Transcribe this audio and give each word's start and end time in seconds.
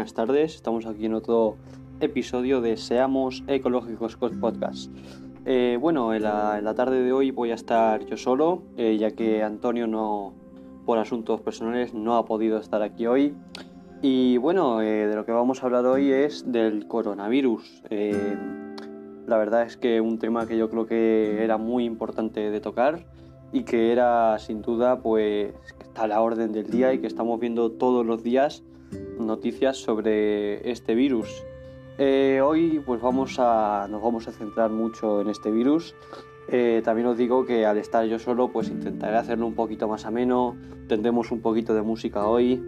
buenas 0.00 0.14
tardes. 0.14 0.54
Estamos 0.54 0.86
aquí 0.86 1.04
en 1.04 1.12
otro 1.12 1.58
episodio 2.00 2.62
de 2.62 2.78
Seamos 2.78 3.44
Ecológicos 3.46 4.16
Podcast. 4.16 4.90
Eh, 5.44 5.76
bueno, 5.78 6.14
en 6.14 6.22
la, 6.22 6.72
tarde 6.74 7.02
de 7.02 7.12
hoy 7.12 7.32
voy 7.32 7.50
a 7.50 7.54
estar 7.54 8.06
yo 8.06 8.16
solo, 8.16 8.62
eh, 8.78 8.96
ya 8.96 9.10
que 9.10 9.42
Antonio 9.42 9.86
no, 9.86 10.32
por 10.86 10.96
asuntos 10.96 11.42
personales, 11.42 11.92
no 11.92 12.16
ha 12.16 12.24
podido 12.24 12.56
estar 12.56 12.80
aquí 12.80 13.06
hoy. 13.06 13.34
Y 14.00 14.38
bueno, 14.38 14.80
eh, 14.80 15.06
de 15.06 15.14
lo 15.14 15.26
que 15.26 15.32
vamos 15.32 15.62
a 15.62 15.66
hablar 15.66 15.84
hoy 15.84 16.10
es 16.10 16.50
del 16.50 16.88
coronavirus. 16.88 17.82
la 19.26 19.36
verdad 19.36 19.64
es 19.64 19.76
que 19.76 20.00
un 20.00 20.18
tema 20.18 20.46
que 20.46 20.56
yo 20.56 20.70
creo 20.70 20.86
que 20.86 21.44
era 21.44 21.58
muy 21.58 21.84
importante 21.84 22.50
de 22.50 22.60
tocar 22.62 23.04
y 23.52 23.64
que 23.64 23.92
era 23.92 24.38
sin 24.38 24.62
duda 24.62 25.02
pues 25.02 25.52
está 25.78 26.04
a 26.04 26.08
la 26.08 26.22
orden 26.22 26.52
del 26.52 26.70
día 26.70 26.94
y 26.94 27.00
que 27.00 27.06
estamos 27.06 27.38
viendo 27.38 27.72
todos 27.72 28.06
los 28.06 28.22
días 28.22 28.62
noticias 29.18 29.76
sobre 29.76 30.70
este 30.70 30.94
virus. 30.94 31.44
Eh, 31.98 32.40
hoy 32.42 32.82
pues 32.84 33.00
vamos 33.00 33.36
a, 33.38 33.86
nos 33.90 34.02
vamos 34.02 34.26
a 34.26 34.32
centrar 34.32 34.70
mucho 34.70 35.20
en 35.20 35.28
este 35.28 35.50
virus. 35.50 35.94
Eh, 36.48 36.82
también 36.84 37.06
os 37.08 37.18
digo 37.18 37.44
que 37.44 37.66
al 37.66 37.78
estar 37.78 38.04
yo 38.06 38.18
solo 38.18 38.48
pues 38.48 38.68
intentaré 38.68 39.16
hacerlo 39.16 39.46
un 39.46 39.54
poquito 39.54 39.86
más 39.86 40.06
ameno, 40.06 40.56
tendremos 40.88 41.30
un 41.30 41.40
poquito 41.40 41.74
de 41.74 41.82
música 41.82 42.26
hoy 42.26 42.62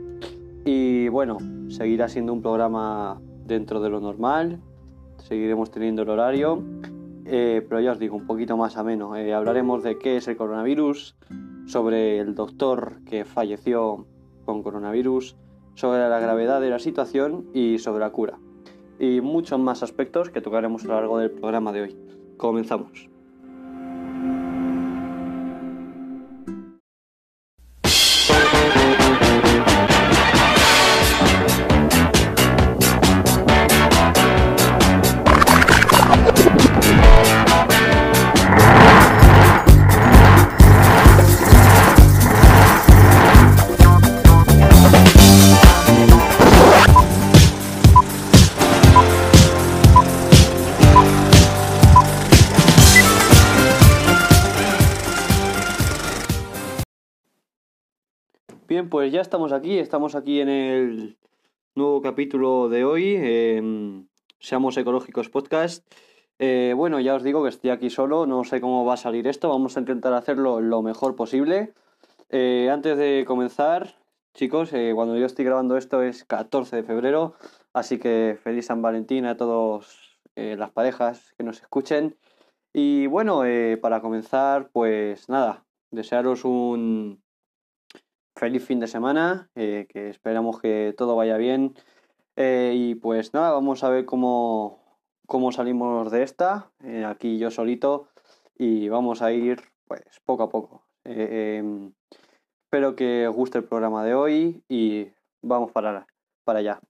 y 0.64 1.08
bueno, 1.08 1.38
seguirá 1.68 2.08
siendo 2.08 2.32
un 2.32 2.42
programa 2.42 3.20
dentro 3.44 3.80
de 3.80 3.90
lo 3.90 4.00
normal, 4.00 4.60
seguiremos 5.16 5.70
teniendo 5.70 6.02
el 6.02 6.10
horario, 6.10 6.62
eh, 7.24 7.64
pero 7.68 7.80
ya 7.80 7.92
os 7.92 7.98
digo, 7.98 8.16
un 8.16 8.26
poquito 8.26 8.56
más 8.56 8.76
ameno. 8.76 9.14
hablaremos 9.14 9.82
de 9.82 9.98
qué 9.98 10.18
es 10.18 10.28
el 10.28 10.36
coronavirus, 10.36 11.16
sobre 11.66 12.18
el 12.18 12.34
doctor 12.34 13.00
que 13.04 13.24
falleció 13.24 14.06
con 14.44 14.62
coronavirus, 14.62 15.36
sobre 15.74 16.08
la 16.08 16.20
gravedad 16.20 16.60
de 16.60 16.70
la 16.70 16.78
situación 16.78 17.46
y 17.52 17.78
sobre 17.78 18.00
la 18.00 18.10
cura. 18.10 18.38
Y 18.98 19.20
muchos 19.20 19.58
más 19.58 19.82
aspectos 19.82 20.30
que 20.30 20.40
tocaremos 20.40 20.84
a 20.84 20.88
lo 20.88 20.94
largo 20.94 21.18
del 21.18 21.30
programa 21.30 21.72
de 21.72 21.82
hoy. 21.82 21.96
Comenzamos. 22.36 23.11
Bien, 58.72 58.88
pues 58.88 59.12
ya 59.12 59.20
estamos 59.20 59.52
aquí, 59.52 59.78
estamos 59.78 60.14
aquí 60.14 60.40
en 60.40 60.48
el 60.48 61.18
nuevo 61.74 62.00
capítulo 62.00 62.70
de 62.70 62.86
hoy, 62.86 64.08
Seamos 64.38 64.78
Ecológicos 64.78 65.28
Podcast. 65.28 65.86
Eh, 66.38 66.72
bueno, 66.74 66.98
ya 66.98 67.14
os 67.14 67.22
digo 67.22 67.42
que 67.42 67.50
estoy 67.50 67.68
aquí 67.68 67.90
solo, 67.90 68.24
no 68.24 68.44
sé 68.44 68.62
cómo 68.62 68.86
va 68.86 68.94
a 68.94 68.96
salir 68.96 69.26
esto, 69.26 69.50
vamos 69.50 69.76
a 69.76 69.80
intentar 69.80 70.14
hacerlo 70.14 70.62
lo 70.62 70.80
mejor 70.80 71.16
posible. 71.16 71.74
Eh, 72.30 72.70
antes 72.72 72.96
de 72.96 73.24
comenzar, 73.26 73.98
chicos, 74.32 74.72
eh, 74.72 74.92
cuando 74.94 75.18
yo 75.18 75.26
estoy 75.26 75.44
grabando 75.44 75.76
esto 75.76 76.00
es 76.00 76.24
14 76.24 76.76
de 76.76 76.82
febrero, 76.82 77.34
así 77.74 77.98
que 77.98 78.38
feliz 78.42 78.64
San 78.64 78.80
Valentín 78.80 79.26
a 79.26 79.36
todas 79.36 80.18
las 80.34 80.70
parejas 80.70 81.34
que 81.36 81.44
nos 81.44 81.60
escuchen. 81.60 82.16
Y 82.72 83.06
bueno, 83.06 83.42
para 83.82 84.00
comenzar, 84.00 84.70
pues 84.72 85.28
nada, 85.28 85.62
desearos 85.90 86.46
un, 86.46 87.21
feliz 88.36 88.64
fin 88.64 88.80
de 88.80 88.86
semana, 88.86 89.50
eh, 89.54 89.86
que 89.88 90.08
esperamos 90.08 90.60
que 90.60 90.94
todo 90.96 91.16
vaya 91.16 91.36
bien. 91.36 91.74
Eh, 92.36 92.72
y 92.74 92.94
pues 92.94 93.34
nada, 93.34 93.50
vamos 93.50 93.84
a 93.84 93.90
ver 93.90 94.04
cómo, 94.04 94.98
cómo 95.26 95.52
salimos 95.52 96.10
de 96.10 96.22
esta, 96.22 96.70
eh, 96.82 97.04
aquí 97.04 97.38
yo 97.38 97.50
solito, 97.50 98.08
y 98.56 98.88
vamos 98.88 99.22
a 99.22 99.32
ir 99.32 99.60
pues 99.86 100.02
poco 100.24 100.44
a 100.44 100.48
poco. 100.48 100.86
Em, 101.04 101.92
espero 102.64 102.94
que 102.96 103.26
os 103.28 103.34
guste 103.34 103.58
el 103.58 103.64
programa 103.64 104.04
de 104.04 104.14
hoy 104.14 104.62
y 104.68 105.08
vamos 105.42 105.72
para, 105.72 106.06
para 106.44 106.60
allá. 106.60 106.80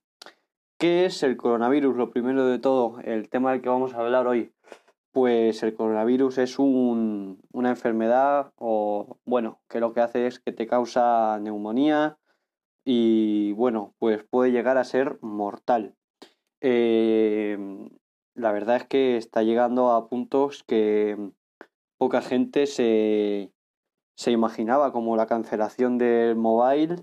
¿Qué 0.77 1.05
es 1.05 1.23
el 1.23 1.37
coronavirus? 1.37 1.95
Lo 1.95 2.11
primero 2.11 2.45
de 2.45 2.59
todo, 2.59 2.99
el 3.03 3.29
tema 3.29 3.51
del 3.51 3.61
que 3.61 3.69
vamos 3.69 3.93
a 3.93 3.99
hablar 3.99 4.27
hoy. 4.27 4.51
Pues 5.13 5.61
el 5.61 5.75
coronavirus 5.75 6.39
es 6.39 6.57
un, 6.57 7.39
una 7.51 7.69
enfermedad 7.69 8.51
o, 8.57 9.19
bueno, 9.25 9.61
que 9.69 9.79
lo 9.79 9.93
que 9.93 10.01
hace 10.01 10.25
es 10.25 10.39
que 10.39 10.51
te 10.51 10.65
causa 10.65 11.39
neumonía 11.39 12.17
y, 12.83 13.53
bueno, 13.53 13.93
pues 13.99 14.23
puede 14.23 14.51
llegar 14.51 14.77
a 14.79 14.83
ser 14.83 15.19
mortal. 15.21 15.95
Eh, 16.61 17.57
la 18.33 18.51
verdad 18.51 18.77
es 18.77 18.85
que 18.85 19.15
está 19.17 19.43
llegando 19.43 19.91
a 19.91 20.09
puntos 20.09 20.63
que 20.63 21.15
poca 21.97 22.21
gente 22.21 22.65
se, 22.65 23.53
se 24.15 24.31
imaginaba, 24.31 24.91
como 24.91 25.15
la 25.15 25.27
cancelación 25.27 25.99
del 25.99 26.35
mobile 26.35 26.95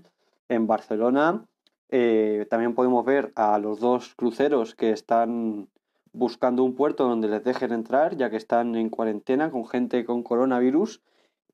en 0.49 0.67
Barcelona. 0.67 1.45
Eh, 1.87 2.45
también 2.49 2.75
podemos 2.75 3.05
ver 3.05 3.31
a 3.35 3.57
los 3.57 3.79
dos 3.79 4.15
cruceros 4.15 4.75
que 4.75 4.91
están 4.91 5.69
buscando 6.13 6.63
un 6.63 6.75
puerto 6.75 7.07
donde 7.07 7.27
les 7.27 7.43
dejen 7.43 7.71
entrar, 7.71 8.17
ya 8.17 8.29
que 8.29 8.37
están 8.37 8.75
en 8.75 8.89
cuarentena 8.89 9.51
con 9.51 9.67
gente 9.67 10.05
con 10.05 10.23
coronavirus. 10.23 11.01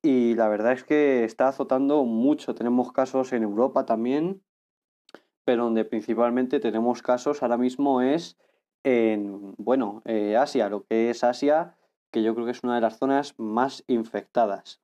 Y 0.02 0.36
la 0.36 0.48
verdad 0.48 0.74
es 0.74 0.84
que 0.84 1.24
está 1.24 1.48
azotando 1.48 2.04
mucho. 2.06 2.56
Tenemos 2.56 2.92
casos 2.92 3.34
en 3.34 3.44
Europa 3.44 3.86
también, 3.86 4.42
pero 5.44 5.66
donde 5.66 5.86
principalmente 5.86 6.60
tenemos 6.60 7.02
casos 7.02 7.42
ahora 7.42 7.58
mismo 7.58 8.02
es 8.02 8.38
en, 8.84 9.54
bueno, 9.58 10.02
eh, 10.06 10.38
Asia, 10.38 10.70
lo 10.70 10.84
que 10.86 11.10
es 11.10 11.24
Asia, 11.24 11.76
que 12.12 12.24
yo 12.24 12.34
creo 12.34 12.46
que 12.46 12.52
es 12.52 12.64
una 12.64 12.76
de 12.76 12.82
las 12.82 12.98
zonas 12.98 13.34
más 13.38 13.84
infectadas. 13.88 14.80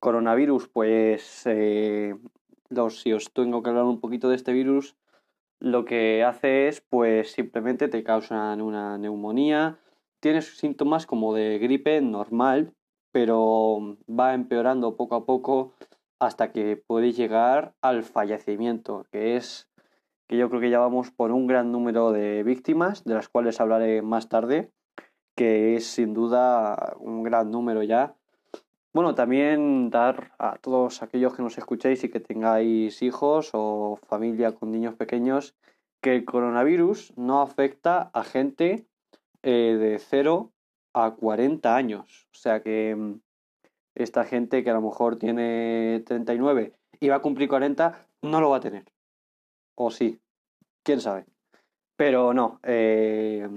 Coronavirus, 0.00 0.68
pues 0.68 1.42
eh, 1.46 2.16
los, 2.68 3.00
si 3.00 3.12
os 3.12 3.32
tengo 3.32 3.62
que 3.62 3.70
hablar 3.70 3.84
un 3.84 4.00
poquito 4.00 4.28
de 4.28 4.36
este 4.36 4.52
virus, 4.52 4.96
lo 5.60 5.84
que 5.84 6.24
hace 6.24 6.68
es, 6.68 6.80
pues 6.80 7.32
simplemente 7.32 7.88
te 7.88 8.02
causan 8.02 8.62
una 8.62 8.98
neumonía, 8.98 9.78
tienes 10.20 10.56
síntomas 10.58 11.06
como 11.06 11.34
de 11.34 11.58
gripe 11.58 12.00
normal, 12.00 12.74
pero 13.12 13.98
va 14.08 14.34
empeorando 14.34 14.96
poco 14.96 15.16
a 15.16 15.26
poco 15.26 15.74
hasta 16.18 16.52
que 16.52 16.76
puede 16.76 17.12
llegar 17.12 17.74
al 17.80 18.02
fallecimiento, 18.02 19.06
que 19.10 19.36
es 19.36 19.68
que 20.28 20.36
yo 20.36 20.50
creo 20.50 20.60
que 20.60 20.70
ya 20.70 20.78
vamos 20.78 21.10
por 21.10 21.32
un 21.32 21.46
gran 21.46 21.72
número 21.72 22.12
de 22.12 22.42
víctimas, 22.42 23.04
de 23.04 23.14
las 23.14 23.28
cuales 23.28 23.60
hablaré 23.60 24.02
más 24.02 24.28
tarde, 24.28 24.70
que 25.34 25.76
es 25.76 25.86
sin 25.86 26.12
duda 26.12 26.96
un 26.98 27.22
gran 27.22 27.50
número 27.50 27.82
ya, 27.82 28.14
bueno, 28.98 29.14
también 29.14 29.90
dar 29.90 30.32
a 30.40 30.56
todos 30.56 31.04
aquellos 31.04 31.32
que 31.32 31.40
nos 31.44 31.56
escuchéis 31.56 32.02
y 32.02 32.08
que 32.08 32.18
tengáis 32.18 33.00
hijos 33.00 33.50
o 33.52 33.96
familia 34.08 34.50
con 34.50 34.72
niños 34.72 34.96
pequeños 34.96 35.54
que 36.02 36.16
el 36.16 36.24
coronavirus 36.24 37.16
no 37.16 37.40
afecta 37.40 38.10
a 38.12 38.24
gente 38.24 38.88
eh, 39.44 39.76
de 39.78 40.00
0 40.00 40.50
a 40.94 41.12
40 41.12 41.76
años. 41.76 42.26
O 42.32 42.34
sea 42.34 42.60
que 42.60 42.96
mm, 42.96 43.20
esta 43.94 44.24
gente 44.24 44.64
que 44.64 44.70
a 44.70 44.74
lo 44.74 44.82
mejor 44.82 45.14
tiene 45.14 46.02
39 46.04 46.72
y 46.98 47.08
va 47.08 47.14
a 47.14 47.22
cumplir 47.22 47.48
40 47.48 48.04
no 48.22 48.40
lo 48.40 48.50
va 48.50 48.56
a 48.56 48.60
tener. 48.60 48.84
O 49.76 49.92
sí, 49.92 50.18
quién 50.82 51.00
sabe. 51.00 51.24
Pero 51.94 52.34
no, 52.34 52.58
eh, 52.64 53.48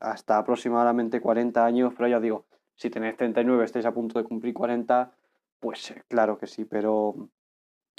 hasta 0.00 0.38
aproximadamente 0.38 1.20
40 1.20 1.64
años, 1.64 1.94
pero 1.96 2.08
ya 2.08 2.18
digo, 2.18 2.46
si 2.80 2.88
tenéis 2.88 3.16
39, 3.16 3.64
estáis 3.64 3.84
a 3.84 3.92
punto 3.92 4.18
de 4.18 4.24
cumplir 4.24 4.54
40, 4.54 5.12
pues 5.60 5.90
eh, 5.90 6.02
claro 6.08 6.38
que 6.38 6.46
sí, 6.46 6.64
pero 6.64 7.28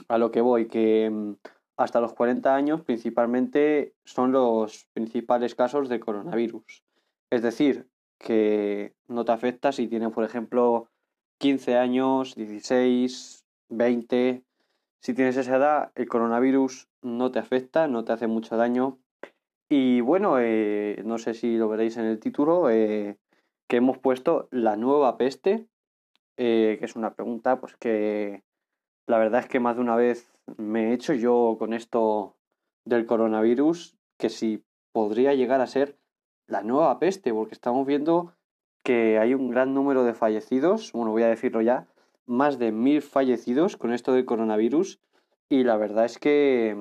a 0.07 0.18
lo 0.18 0.31
que 0.31 0.42
voy, 0.42 0.68
que 0.68 1.07
mm, 1.07 1.33
hasta 1.78 2.01
los 2.01 2.13
40 2.13 2.56
años 2.56 2.81
principalmente 2.81 3.94
son 4.06 4.31
los 4.31 4.88
principales 4.94 5.54
casos 5.54 5.88
de 5.88 6.00
coronavirus. 6.00 6.83
Es 7.30 7.44
decir, 7.44 7.89
que 8.18 8.95
no 9.07 9.24
te 9.24 9.31
afecta 9.31 9.72
si 9.72 9.88
tienes, 9.88 10.12
por 10.12 10.24
ejemplo, 10.24 10.89
15 11.38 11.78
años, 11.78 12.33
16, 12.33 13.45
20. 13.69 14.44
Si 15.00 15.13
tienes 15.13 15.38
esa 15.38 15.57
edad, 15.57 15.92
el 15.94 16.10
coronavirus 16.10 16.88
no 17.04 17.31
te 17.31 17.38
afecta, 17.38 17.88
no 17.88 18.04
te 18.04 18.13
hace 18.13 18.25
mucho 18.25 18.57
daño. 18.57 18.98
Y 19.69 20.01
bueno, 20.01 20.39
eh, 20.39 21.04
no 21.06 21.19
sé 21.19 21.36
si 21.36 21.57
lo 21.57 21.69
veréis 21.69 21.98
en 21.98 22.06
el 22.06 22.19
título, 22.19 22.72
eh, 22.72 23.18
que 23.71 23.77
hemos 23.77 23.97
puesto 23.97 24.50
la 24.51 24.75
nueva 24.75 25.18
peste, 25.18 25.65
eh, 26.35 26.75
que 26.77 26.83
es 26.83 26.97
una 26.97 27.13
pregunta 27.13 27.62
pues 27.62 27.77
que 27.77 28.44
la 29.07 29.18
verdad 29.18 29.39
es 29.39 29.47
que 29.47 29.62
más 29.62 29.77
de 29.77 29.81
una 29.81 29.95
vez 29.95 30.29
me 30.57 30.89
he 30.89 30.94
hecho 30.94 31.13
yo 31.13 31.56
con 31.57 31.71
esto 31.71 32.35
del 32.83 33.06
coronavirus, 33.06 33.95
que 34.19 34.27
si 34.27 34.62
podría 34.91 35.35
llegar 35.35 35.62
a 35.62 35.68
ser 35.68 35.97
la 36.47 36.63
nueva 36.63 37.00
peste, 37.00 37.33
porque 37.33 37.53
estamos 37.53 37.88
viendo 37.88 38.33
que 38.83 39.18
hay 39.19 39.33
un 39.33 39.50
gran 39.50 39.73
número 39.73 40.03
de 40.03 40.15
fallecidos, 40.15 40.91
bueno, 40.91 41.12
voy 41.12 41.23
a 41.23 41.29
decirlo 41.29 41.62
ya, 41.62 41.88
más 42.25 42.59
de 42.59 42.73
mil 42.73 43.01
fallecidos 43.01 43.77
con 43.77 43.94
esto 43.94 44.12
del 44.12 44.25
coronavirus 44.25 45.00
y 45.47 45.63
la 45.63 45.77
verdad 45.77 46.03
es 46.03 46.19
que 46.19 46.75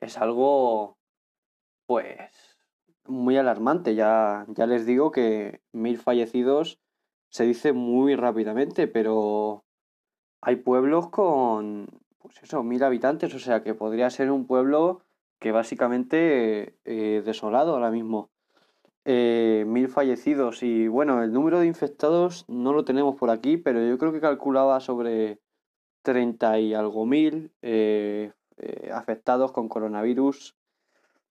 es 0.00 0.16
algo 0.16 0.96
pues 1.86 2.53
muy 3.06 3.36
alarmante. 3.36 3.94
Ya, 3.94 4.46
ya 4.48 4.66
les 4.66 4.86
digo 4.86 5.10
que 5.10 5.60
mil 5.72 5.98
fallecidos 5.98 6.80
se 7.30 7.44
dice 7.44 7.72
muy 7.72 8.14
rápidamente, 8.14 8.86
pero 8.86 9.64
hay 10.40 10.56
pueblos 10.56 11.08
con, 11.08 11.88
pues 12.18 12.42
eso, 12.42 12.62
mil 12.62 12.82
habitantes, 12.84 13.34
o 13.34 13.38
sea 13.38 13.62
que 13.62 13.74
podría 13.74 14.10
ser 14.10 14.30
un 14.30 14.46
pueblo 14.46 15.02
que 15.40 15.52
básicamente 15.52 16.78
eh, 16.84 17.22
desolado 17.24 17.74
ahora 17.74 17.90
mismo. 17.90 18.30
Eh, 19.06 19.64
mil 19.66 19.88
fallecidos 19.88 20.62
y 20.62 20.88
bueno, 20.88 21.22
el 21.22 21.32
número 21.32 21.60
de 21.60 21.66
infectados 21.66 22.46
no 22.48 22.72
lo 22.72 22.84
tenemos 22.84 23.16
por 23.16 23.30
aquí, 23.30 23.58
pero 23.58 23.84
yo 23.86 23.98
creo 23.98 24.12
que 24.12 24.20
calculaba 24.20 24.80
sobre 24.80 25.40
30 26.02 26.60
y 26.60 26.72
algo 26.72 27.04
mil 27.04 27.52
eh, 27.60 28.32
afectados 28.92 29.52
con 29.52 29.68
coronavirus 29.68 30.56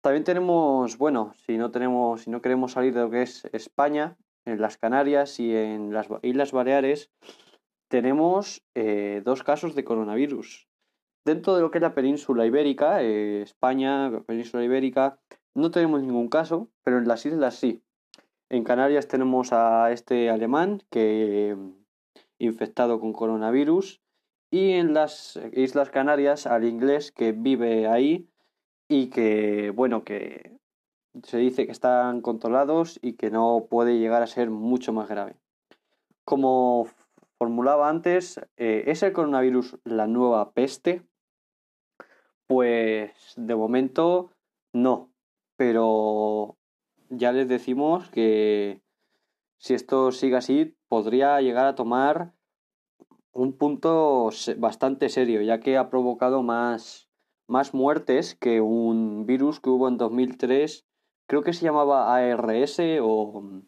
también 0.03 0.25
tenemos, 0.25 0.97
bueno, 0.97 1.33
si 1.45 1.57
no 1.57 1.71
tenemos, 1.71 2.23
si 2.23 2.29
no 2.29 2.41
queremos 2.41 2.73
salir 2.73 2.93
de 2.93 2.99
lo 2.99 3.09
que 3.09 3.21
es 3.21 3.45
España, 3.53 4.17
en 4.45 4.59
las 4.59 4.77
Canarias 4.77 5.39
y 5.39 5.55
en 5.55 5.93
las 5.93 6.07
Islas 6.21 6.51
Baleares, 6.51 7.09
tenemos 7.87 8.65
eh, 8.75 9.21
dos 9.23 9.43
casos 9.43 9.75
de 9.75 9.85
coronavirus. 9.85 10.67
Dentro 11.25 11.55
de 11.55 11.61
lo 11.61 11.71
que 11.71 11.77
es 11.77 11.81
la 11.81 11.95
península 11.95 12.45
ibérica, 12.45 13.01
eh, 13.01 13.43
España, 13.43 14.11
península 14.27 14.65
ibérica, 14.65 15.21
no 15.55 15.71
tenemos 15.71 16.01
ningún 16.01 16.27
caso, 16.27 16.69
pero 16.83 16.97
en 16.97 17.07
las 17.07 17.25
islas 17.25 17.55
sí. 17.55 17.81
En 18.49 18.65
Canarias 18.65 19.07
tenemos 19.07 19.53
a 19.53 19.89
este 19.93 20.29
alemán 20.29 20.81
que 20.89 21.55
infectado 22.39 22.99
con 22.99 23.13
coronavirus 23.13 24.01
y 24.51 24.73
en 24.73 24.93
las 24.93 25.39
Islas 25.53 25.89
Canarias 25.89 26.45
al 26.45 26.65
inglés 26.65 27.13
que 27.13 27.31
vive 27.31 27.87
ahí 27.87 28.27
y 28.87 29.09
que, 29.09 29.71
bueno, 29.71 30.03
que 30.03 30.57
se 31.23 31.37
dice 31.37 31.65
que 31.65 31.71
están 31.71 32.21
controlados 32.21 32.99
y 33.01 33.13
que 33.13 33.29
no 33.29 33.67
puede 33.69 33.99
llegar 33.99 34.23
a 34.23 34.27
ser 34.27 34.49
mucho 34.49 34.93
más 34.93 35.07
grave. 35.07 35.35
Como 36.25 36.87
formulaba 37.37 37.89
antes, 37.89 38.39
eh, 38.57 38.85
¿es 38.87 39.03
el 39.03 39.13
coronavirus 39.13 39.77
la 39.83 40.07
nueva 40.07 40.51
peste? 40.51 41.03
Pues 42.47 43.33
de 43.35 43.55
momento 43.55 44.31
no, 44.73 45.11
pero 45.55 46.57
ya 47.09 47.31
les 47.31 47.47
decimos 47.47 48.09
que 48.09 48.81
si 49.57 49.73
esto 49.73 50.11
sigue 50.11 50.35
así 50.35 50.75
podría 50.87 51.39
llegar 51.41 51.65
a 51.65 51.75
tomar 51.75 52.33
un 53.31 53.53
punto 53.57 54.29
bastante 54.57 55.09
serio, 55.09 55.41
ya 55.41 55.59
que 55.59 55.77
ha 55.77 55.89
provocado 55.89 56.43
más 56.43 57.09
más 57.53 57.75
muertes 57.75 58.33
que 58.33 58.61
un 58.61 59.27
virus 59.27 59.59
que 59.59 59.69
hubo 59.69 59.87
en 59.87 59.97
2003, 59.97 60.87
creo 61.27 61.43
que 61.43 61.53
se 61.53 61.63
llamaba 61.63 62.15
ARS 62.15 62.79
o 62.99 63.61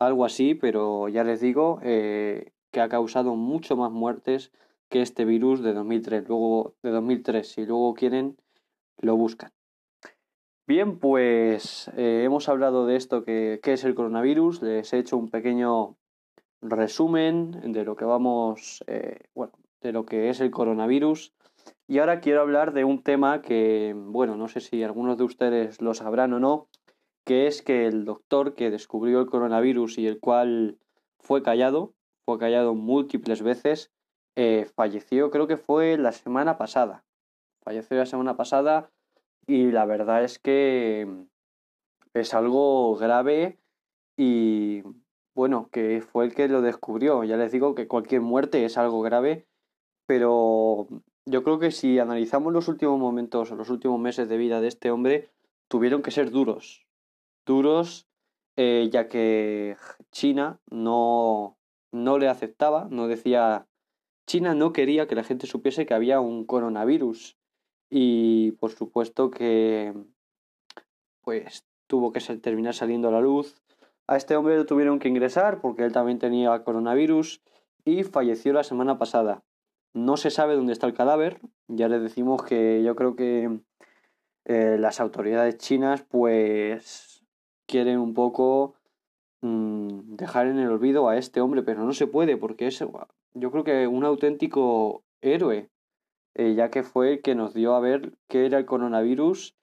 algo 0.00 0.24
así, 0.24 0.56
pero 0.56 1.08
ya 1.08 1.22
les 1.22 1.40
digo 1.40 1.78
eh, 1.84 2.50
que 2.72 2.80
ha 2.80 2.88
causado 2.88 3.36
mucho 3.36 3.76
más 3.76 3.92
muertes 3.92 4.50
que 4.88 5.02
este 5.02 5.24
virus 5.24 5.62
de 5.62 5.72
2003, 5.72 6.26
luego 6.26 6.74
de 6.82 6.90
2003, 6.90 7.48
si 7.48 7.64
luego 7.64 7.94
quieren 7.94 8.36
lo 8.98 9.16
buscan. 9.16 9.52
Bien, 10.66 10.98
pues 10.98 11.92
eh, 11.96 12.22
hemos 12.24 12.48
hablado 12.48 12.86
de 12.86 12.96
esto 12.96 13.22
que, 13.22 13.60
es 13.62 13.84
el 13.84 13.94
coronavirus, 13.94 14.62
les 14.62 14.92
he 14.92 14.98
hecho 14.98 15.16
un 15.16 15.30
pequeño 15.30 15.96
resumen 16.60 17.72
de 17.72 17.84
lo 17.84 17.94
que 17.94 18.04
vamos, 18.04 18.82
eh, 18.88 19.20
bueno, 19.32 19.52
de 19.80 19.92
lo 19.92 20.06
que 20.06 20.28
es 20.28 20.40
el 20.40 20.50
coronavirus. 20.50 21.32
Y 21.92 21.98
ahora 21.98 22.20
quiero 22.20 22.40
hablar 22.40 22.72
de 22.72 22.84
un 22.84 23.02
tema 23.02 23.42
que, 23.42 23.92
bueno, 23.94 24.34
no 24.34 24.48
sé 24.48 24.60
si 24.60 24.82
algunos 24.82 25.18
de 25.18 25.24
ustedes 25.24 25.82
lo 25.82 25.92
sabrán 25.92 26.32
o 26.32 26.40
no, 26.40 26.68
que 27.26 27.46
es 27.46 27.60
que 27.60 27.84
el 27.84 28.06
doctor 28.06 28.54
que 28.54 28.70
descubrió 28.70 29.20
el 29.20 29.26
coronavirus 29.26 29.98
y 29.98 30.06
el 30.06 30.18
cual 30.18 30.78
fue 31.18 31.42
callado, 31.42 31.92
fue 32.24 32.38
callado 32.38 32.74
múltiples 32.74 33.42
veces, 33.42 33.92
eh, 34.36 34.66
falleció, 34.74 35.30
creo 35.30 35.46
que 35.46 35.58
fue 35.58 35.98
la 35.98 36.12
semana 36.12 36.56
pasada. 36.56 37.04
Falleció 37.62 37.98
la 37.98 38.06
semana 38.06 38.38
pasada 38.38 38.90
y 39.46 39.70
la 39.70 39.84
verdad 39.84 40.24
es 40.24 40.38
que 40.38 41.06
es 42.14 42.32
algo 42.32 42.96
grave 42.96 43.58
y 44.16 44.82
bueno, 45.34 45.68
que 45.70 46.00
fue 46.00 46.24
el 46.24 46.34
que 46.34 46.48
lo 46.48 46.62
descubrió. 46.62 47.22
Ya 47.24 47.36
les 47.36 47.52
digo 47.52 47.74
que 47.74 47.86
cualquier 47.86 48.22
muerte 48.22 48.64
es 48.64 48.78
algo 48.78 49.02
grave, 49.02 49.46
pero 50.06 50.88
yo 51.26 51.42
creo 51.42 51.58
que 51.58 51.70
si 51.70 51.98
analizamos 51.98 52.52
los 52.52 52.68
últimos 52.68 52.98
momentos 52.98 53.50
o 53.50 53.56
los 53.56 53.70
últimos 53.70 54.00
meses 54.00 54.28
de 54.28 54.36
vida 54.36 54.60
de 54.60 54.68
este 54.68 54.90
hombre, 54.90 55.30
tuvieron 55.68 56.02
que 56.02 56.10
ser 56.10 56.30
duros. 56.30 56.86
Duros, 57.46 58.08
eh, 58.56 58.88
ya 58.92 59.08
que 59.08 59.76
China 60.10 60.60
no, 60.70 61.56
no 61.92 62.18
le 62.18 62.28
aceptaba, 62.28 62.88
no 62.90 63.08
decía. 63.08 63.66
China 64.26 64.54
no 64.54 64.72
quería 64.72 65.08
que 65.08 65.16
la 65.16 65.24
gente 65.24 65.46
supiese 65.46 65.86
que 65.86 65.94
había 65.94 66.20
un 66.20 66.44
coronavirus. 66.44 67.36
Y 67.90 68.52
por 68.52 68.70
supuesto 68.70 69.30
que. 69.30 69.94
Pues 71.22 71.64
tuvo 71.86 72.12
que 72.12 72.20
terminar 72.38 72.74
saliendo 72.74 73.08
a 73.08 73.12
la 73.12 73.20
luz. 73.20 73.62
A 74.08 74.16
este 74.16 74.34
hombre 74.36 74.56
lo 74.56 74.66
tuvieron 74.66 74.98
que 74.98 75.08
ingresar 75.08 75.60
porque 75.60 75.84
él 75.84 75.92
también 75.92 76.18
tenía 76.18 76.64
coronavirus 76.64 77.40
y 77.84 78.02
falleció 78.02 78.52
la 78.52 78.64
semana 78.64 78.98
pasada. 78.98 79.44
No 79.94 80.16
se 80.16 80.30
sabe 80.30 80.56
dónde 80.56 80.72
está 80.72 80.86
el 80.86 80.94
cadáver. 80.94 81.40
Ya 81.68 81.88
les 81.88 82.02
decimos 82.02 82.42
que 82.42 82.82
yo 82.82 82.96
creo 82.96 83.14
que 83.14 83.60
eh, 84.44 84.76
las 84.78 85.00
autoridades 85.00 85.58
chinas 85.58 86.02
pues 86.02 87.24
quieren 87.66 87.98
un 87.98 88.14
poco 88.14 88.74
mm, 89.42 90.16
dejar 90.16 90.46
en 90.46 90.58
el 90.58 90.70
olvido 90.70 91.08
a 91.08 91.16
este 91.16 91.40
hombre, 91.40 91.62
pero 91.62 91.84
no 91.84 91.92
se 91.92 92.06
puede 92.06 92.36
porque 92.36 92.66
es 92.66 92.84
yo 93.34 93.50
creo 93.50 93.64
que 93.64 93.86
un 93.86 94.04
auténtico 94.04 95.04
héroe, 95.20 95.70
eh, 96.34 96.54
ya 96.54 96.70
que 96.70 96.82
fue 96.82 97.12
el 97.12 97.22
que 97.22 97.34
nos 97.34 97.54
dio 97.54 97.74
a 97.74 97.80
ver 97.80 98.12
qué 98.28 98.46
era 98.46 98.58
el 98.58 98.66
coronavirus 98.66 99.54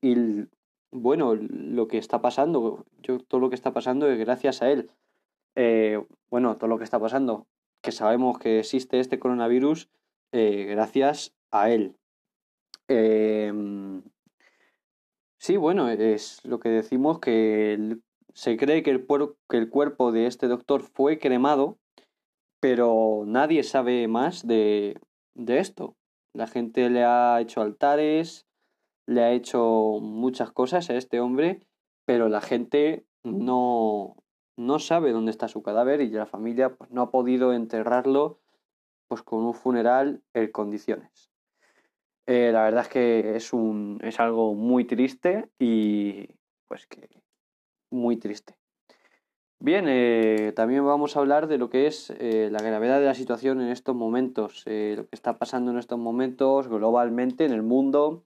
y 0.00 0.46
bueno, 0.92 1.34
lo 1.34 1.88
que 1.88 1.98
está 1.98 2.20
pasando, 2.20 2.84
yo 3.02 3.18
todo 3.18 3.40
lo 3.40 3.48
que 3.48 3.56
está 3.56 3.72
pasando 3.72 4.08
es 4.08 4.18
gracias 4.18 4.62
a 4.62 4.70
él. 4.70 4.90
Eh, 5.56 6.04
bueno, 6.30 6.56
todo 6.56 6.68
lo 6.68 6.78
que 6.78 6.84
está 6.84 6.98
pasando 7.00 7.46
que 7.82 7.92
sabemos 7.92 8.38
que 8.38 8.60
existe 8.60 9.00
este 9.00 9.18
coronavirus 9.18 9.88
eh, 10.32 10.64
gracias 10.64 11.34
a 11.50 11.70
él. 11.70 11.96
Em, 12.88 14.02
sí, 15.38 15.56
bueno, 15.56 15.88
es 15.88 16.44
lo 16.44 16.60
que 16.60 16.68
decimos 16.68 17.20
que 17.20 17.98
se 18.34 18.56
cree 18.56 18.82
que 18.82 18.90
el, 18.90 19.06
que 19.48 19.56
el 19.56 19.70
cuerpo 19.70 20.12
de 20.12 20.26
este 20.26 20.46
doctor 20.48 20.82
fue 20.82 21.18
cremado, 21.18 21.78
pero 22.60 23.24
nadie 23.26 23.62
sabe 23.62 24.08
más 24.08 24.46
de, 24.46 25.00
de 25.34 25.58
esto. 25.58 25.96
La 26.34 26.46
gente 26.46 26.90
le 26.90 27.04
ha 27.04 27.40
hecho 27.40 27.62
altares, 27.62 28.46
le 29.06 29.22
ha 29.22 29.32
hecho 29.32 30.00
muchas 30.02 30.52
cosas 30.52 30.90
a 30.90 30.96
este 30.96 31.20
hombre, 31.20 31.60
pero 32.04 32.28
la 32.28 32.40
gente 32.40 33.06
no, 33.24 34.16
no 34.56 34.78
sabe 34.78 35.12
dónde 35.12 35.30
está 35.30 35.48
su 35.48 35.62
cadáver 35.62 36.00
y 36.00 36.10
la 36.10 36.26
familia 36.26 36.74
pues, 36.74 36.90
no 36.90 37.02
ha 37.02 37.10
podido 37.10 37.52
enterrarlo 37.52 38.40
pues, 39.08 39.22
con 39.22 39.44
un 39.44 39.54
funeral 39.54 40.22
en 40.34 40.50
condiciones. 40.50 41.30
Eh, 42.26 42.50
la 42.52 42.64
verdad 42.64 42.82
es 42.82 42.88
que 42.88 43.36
es, 43.36 43.52
un, 43.52 43.98
es 44.02 44.18
algo 44.18 44.54
muy 44.54 44.84
triste 44.84 45.48
y 45.58 46.28
pues 46.66 46.86
que 46.86 47.08
muy 47.90 48.16
triste. 48.16 48.56
Bien, 49.58 49.86
eh, 49.88 50.52
también 50.54 50.84
vamos 50.84 51.16
a 51.16 51.20
hablar 51.20 51.46
de 51.46 51.56
lo 51.56 51.70
que 51.70 51.86
es 51.86 52.10
eh, 52.18 52.48
la 52.50 52.58
gravedad 52.58 52.98
de 52.98 53.06
la 53.06 53.14
situación 53.14 53.60
en 53.60 53.68
estos 53.68 53.94
momentos, 53.94 54.64
lo 54.66 55.06
que 55.08 55.14
está 55.14 55.38
pasando 55.38 55.70
en 55.70 55.78
estos 55.78 55.98
momentos 55.98 56.68
globalmente 56.68 57.44
en 57.44 57.52
el 57.52 57.62
mundo, 57.62 58.24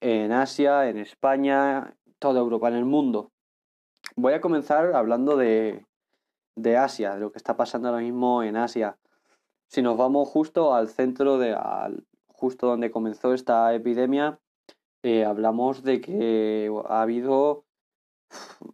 en 0.00 0.32
Asia, 0.32 0.88
en 0.88 0.98
España, 0.98 1.96
toda 2.18 2.40
Europa, 2.40 2.68
en 2.68 2.74
el 2.74 2.84
mundo. 2.84 3.32
Voy 4.18 4.32
a 4.32 4.40
comenzar 4.40 4.94
hablando 4.94 5.36
de, 5.36 5.84
de 6.56 6.76
Asia, 6.78 7.14
de 7.14 7.20
lo 7.20 7.32
que 7.32 7.36
está 7.36 7.54
pasando 7.54 7.88
ahora 7.88 8.00
mismo 8.00 8.42
en 8.42 8.56
Asia. 8.56 8.96
Si 9.68 9.82
nos 9.82 9.98
vamos 9.98 10.26
justo 10.30 10.74
al 10.74 10.88
centro 10.88 11.36
de, 11.36 11.54
justo 12.28 12.66
donde 12.66 12.90
comenzó 12.90 13.34
esta 13.34 13.74
epidemia, 13.74 14.40
eh, 15.02 15.26
hablamos 15.26 15.82
de 15.82 16.00
que 16.00 16.72
ha 16.88 17.02
habido 17.02 17.66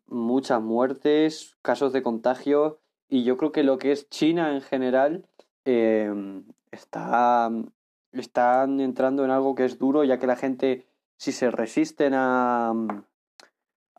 muchas 0.06 0.62
muertes, 0.62 1.56
casos 1.60 1.92
de 1.92 2.02
contagio 2.04 2.78
y 3.08 3.24
yo 3.24 3.36
creo 3.36 3.50
que 3.50 3.64
lo 3.64 3.78
que 3.78 3.90
es 3.90 4.08
China 4.08 4.54
en 4.54 4.60
general 4.60 5.28
em, 5.64 6.44
está, 6.70 7.50
están 8.12 8.78
entrando 8.78 9.24
en 9.24 9.32
algo 9.32 9.56
que 9.56 9.64
es 9.64 9.78
duro 9.78 10.04
ya 10.04 10.18
que 10.18 10.28
la 10.28 10.36
gente 10.36 10.86
si 11.16 11.32
se 11.32 11.50
resisten 11.50 12.14
a, 12.14 12.72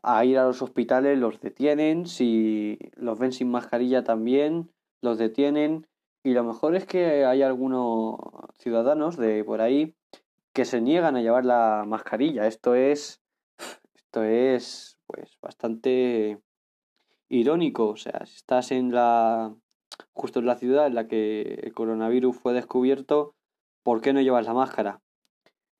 a 0.04 0.24
ir 0.24 0.38
a 0.38 0.44
los 0.44 0.60
hospitales, 0.62 1.18
los 1.18 1.40
detienen, 1.40 2.06
si 2.06 2.78
los 2.94 3.18
ven 3.18 3.32
sin 3.32 3.50
mascarilla 3.50 4.04
también, 4.04 4.70
los 5.00 5.18
detienen. 5.18 5.86
Y 6.22 6.32
lo 6.32 6.44
mejor 6.44 6.76
es 6.76 6.86
que 6.86 7.24
hay 7.24 7.42
algunos 7.42 8.18
ciudadanos 8.58 9.16
de 9.16 9.44
por 9.44 9.60
ahí 9.60 9.94
que 10.52 10.64
se 10.64 10.80
niegan 10.80 11.16
a 11.16 11.22
llevar 11.22 11.44
la 11.44 11.84
mascarilla. 11.86 12.46
Esto 12.46 12.74
es. 12.74 13.22
Esto 13.94 14.22
es. 14.22 14.98
pues 15.06 15.36
bastante 15.40 16.38
irónico. 17.28 17.88
O 17.88 17.96
sea, 17.96 18.24
si 18.26 18.36
estás 18.36 18.70
en 18.72 18.92
la. 18.92 19.54
justo 20.12 20.38
en 20.38 20.46
la 20.46 20.56
ciudad 20.56 20.86
en 20.86 20.94
la 20.94 21.08
que 21.08 21.60
el 21.62 21.72
coronavirus 21.72 22.36
fue 22.36 22.52
descubierto, 22.52 23.34
¿por 23.82 24.00
qué 24.00 24.12
no 24.12 24.20
llevas 24.20 24.46
la 24.46 24.54
máscara? 24.54 25.00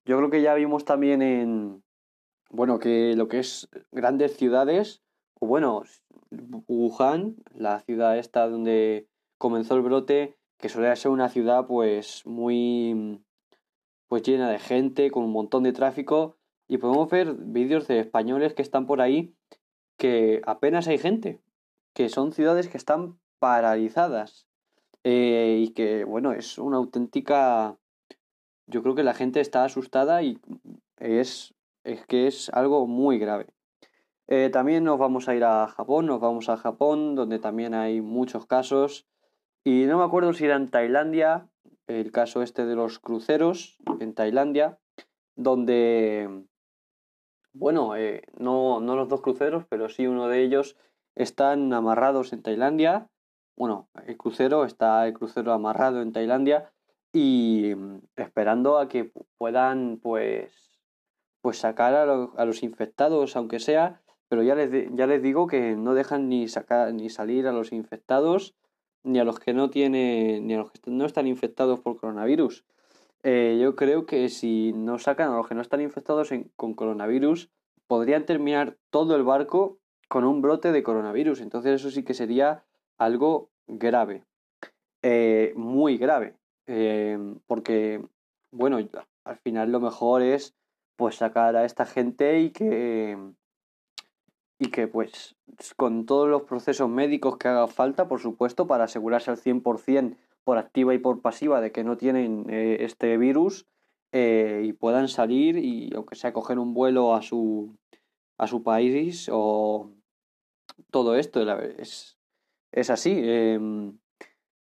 Yo 0.04 0.18
creo 0.18 0.30
que 0.30 0.42
ya 0.42 0.54
vimos 0.54 0.84
también 0.84 1.22
en. 1.22 1.83
Bueno, 2.50 2.78
que 2.78 3.14
lo 3.16 3.28
que 3.28 3.40
es 3.40 3.68
grandes 3.92 4.36
ciudades, 4.36 5.02
o 5.40 5.46
bueno, 5.46 5.82
Wuhan, 6.68 7.36
la 7.54 7.80
ciudad 7.80 8.18
esta 8.18 8.48
donde 8.48 9.08
comenzó 9.38 9.74
el 9.74 9.82
brote, 9.82 10.36
que 10.58 10.68
solía 10.68 10.96
ser 10.96 11.10
una 11.10 11.28
ciudad 11.28 11.66
pues 11.66 12.24
muy 12.26 13.20
pues 14.08 14.22
llena 14.22 14.50
de 14.50 14.58
gente, 14.58 15.10
con 15.10 15.24
un 15.24 15.32
montón 15.32 15.64
de 15.64 15.72
tráfico, 15.72 16.36
y 16.68 16.78
podemos 16.78 17.10
ver 17.10 17.34
vídeos 17.34 17.88
de 17.88 18.00
españoles 18.00 18.54
que 18.54 18.62
están 18.62 18.86
por 18.86 19.00
ahí 19.00 19.34
que 19.96 20.40
apenas 20.46 20.88
hay 20.88 20.98
gente, 20.98 21.40
que 21.94 22.08
son 22.08 22.32
ciudades 22.32 22.68
que 22.68 22.76
están 22.76 23.18
paralizadas. 23.38 24.46
Eh, 25.04 25.60
y 25.62 25.68
que 25.70 26.04
bueno, 26.04 26.32
es 26.32 26.58
una 26.58 26.78
auténtica... 26.78 27.78
Yo 28.66 28.82
creo 28.82 28.94
que 28.94 29.02
la 29.02 29.14
gente 29.14 29.40
está 29.40 29.64
asustada 29.64 30.22
y 30.22 30.38
es, 30.98 31.53
es 31.84 32.04
que 32.06 32.26
es 32.26 32.48
algo 32.50 32.86
muy 32.86 33.18
grave. 33.18 33.46
Eh, 34.26 34.48
también 34.50 34.84
nos 34.84 34.98
vamos 34.98 35.28
a 35.28 35.34
ir 35.34 35.44
a 35.44 35.68
Japón, 35.68 36.06
nos 36.06 36.20
vamos 36.20 36.48
a 36.48 36.56
Japón, 36.56 37.14
donde 37.14 37.38
también 37.38 37.74
hay 37.74 38.00
muchos 38.00 38.46
casos. 38.46 39.06
Y 39.64 39.84
no 39.84 39.98
me 39.98 40.04
acuerdo 40.04 40.32
si 40.32 40.46
era 40.46 40.56
en 40.56 40.70
Tailandia, 40.70 41.48
el 41.86 42.10
caso 42.12 42.42
este 42.42 42.64
de 42.64 42.74
los 42.74 42.98
cruceros 42.98 43.76
en 44.00 44.14
Tailandia, 44.14 44.78
donde, 45.36 46.46
bueno, 47.52 47.96
eh, 47.96 48.22
no, 48.38 48.80
no 48.80 48.96
los 48.96 49.08
dos 49.08 49.20
cruceros, 49.20 49.64
pero 49.68 49.88
sí 49.88 50.06
uno 50.06 50.28
de 50.28 50.42
ellos 50.42 50.76
están 51.14 51.72
amarrados 51.72 52.32
en 52.32 52.42
Tailandia. 52.42 53.10
Bueno, 53.56 53.88
el 54.06 54.16
crucero 54.16 54.64
está 54.64 55.06
el 55.06 55.12
crucero 55.12 55.52
amarrado 55.52 56.00
en 56.00 56.12
Tailandia 56.12 56.72
y 57.12 57.74
mm, 57.76 58.00
esperando 58.16 58.78
a 58.78 58.88
que 58.88 59.12
puedan 59.38 59.98
pues 60.02 60.73
pues 61.44 61.58
sacar 61.58 61.94
a, 61.94 62.04
a 62.36 62.44
los 62.46 62.62
infectados 62.62 63.36
aunque 63.36 63.60
sea 63.60 64.00
pero 64.28 64.42
ya 64.42 64.54
les, 64.54 64.70
ya 64.94 65.06
les 65.06 65.22
digo 65.22 65.46
que 65.46 65.76
no 65.76 65.92
dejan 65.92 66.30
ni 66.30 66.48
sacar 66.48 66.94
ni 66.94 67.10
salir 67.10 67.46
a 67.46 67.52
los 67.52 67.70
infectados 67.70 68.54
ni 69.02 69.18
a 69.18 69.24
los 69.24 69.38
que 69.38 69.52
no 69.52 69.68
tienen 69.68 70.46
ni 70.46 70.54
a 70.54 70.58
los 70.60 70.70
que 70.70 70.80
no 70.90 71.04
están 71.04 71.26
infectados 71.26 71.80
por 71.80 71.98
coronavirus. 71.98 72.64
Eh, 73.22 73.58
yo 73.60 73.76
creo 73.76 74.06
que 74.06 74.30
si 74.30 74.72
no 74.72 74.98
sacan 74.98 75.30
a 75.30 75.36
los 75.36 75.46
que 75.46 75.54
no 75.54 75.60
están 75.60 75.82
infectados 75.82 76.30
con 76.56 76.72
coronavirus 76.72 77.50
podrían 77.86 78.24
terminar 78.24 78.78
todo 78.88 79.14
el 79.16 79.22
barco 79.22 79.78
con 80.08 80.24
un 80.24 80.40
brote 80.40 80.72
de 80.72 80.82
coronavirus. 80.82 81.42
Entonces 81.42 81.74
eso 81.74 81.90
sí 81.90 82.02
que 82.02 82.14
sería 82.14 82.64
algo 82.96 83.50
grave. 83.66 84.24
Eh, 85.02 85.52
muy 85.54 85.98
grave. 85.98 86.34
Eh, 86.66 87.18
porque 87.46 88.02
bueno 88.50 88.78
al 89.24 89.36
final 89.36 89.70
lo 89.70 89.80
mejor 89.80 90.22
es 90.22 90.56
pues 90.96 91.16
sacar 91.16 91.56
a 91.56 91.64
esta 91.64 91.86
gente 91.86 92.40
y 92.40 92.50
que 92.50 93.18
y 94.58 94.70
que 94.70 94.86
pues 94.86 95.36
con 95.76 96.06
todos 96.06 96.28
los 96.28 96.42
procesos 96.42 96.88
médicos 96.88 97.36
que 97.36 97.48
haga 97.48 97.66
falta, 97.66 98.08
por 98.08 98.20
supuesto, 98.20 98.66
para 98.66 98.84
asegurarse 98.84 99.30
al 99.30 99.36
100% 99.36 100.16
por 100.44 100.58
activa 100.58 100.94
y 100.94 100.98
por 100.98 101.20
pasiva 101.22 101.60
de 101.60 101.72
que 101.72 101.84
no 101.84 101.96
tienen 101.96 102.46
eh, 102.50 102.78
este 102.80 103.16
virus 103.16 103.66
eh, 104.12 104.62
y 104.64 104.72
puedan 104.72 105.08
salir 105.08 105.58
y 105.58 105.90
aunque 105.94 106.14
sea 106.14 106.32
coger 106.32 106.58
un 106.58 106.74
vuelo 106.74 107.14
a 107.14 107.22
su 107.22 107.76
a 108.38 108.46
su 108.46 108.62
país 108.62 109.28
o 109.32 109.90
todo 110.90 111.16
esto 111.16 111.42
es, 111.60 112.18
es 112.72 112.90
así. 112.90 113.20
Em, 113.22 113.98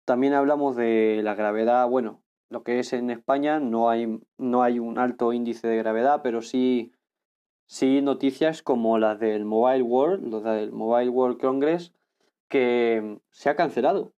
también 0.05 0.33
hablamos 0.33 0.75
de 0.75 1.21
la 1.23 1.35
gravedad, 1.35 1.87
bueno, 1.89 2.23
lo 2.49 2.63
que 2.63 2.79
es 2.79 2.93
en 2.93 3.09
España 3.09 3.59
no 3.59 3.89
hay, 3.89 4.19
no 4.37 4.63
hay 4.63 4.79
un 4.79 4.99
alto 4.99 5.33
índice 5.33 5.67
de 5.67 5.77
gravedad, 5.77 6.21
pero 6.23 6.41
sí 6.41 6.93
sí 7.67 8.01
noticias 8.01 8.63
como 8.63 8.97
las 8.97 9.19
del 9.19 9.45
Mobile 9.45 9.83
World, 9.83 10.27
los 10.31 10.43
del 10.43 10.71
Mobile 10.71 11.09
World 11.09 11.39
Congress, 11.39 11.93
que 12.49 13.19
se 13.29 13.49
ha 13.49 13.55
cancelado. 13.55 14.13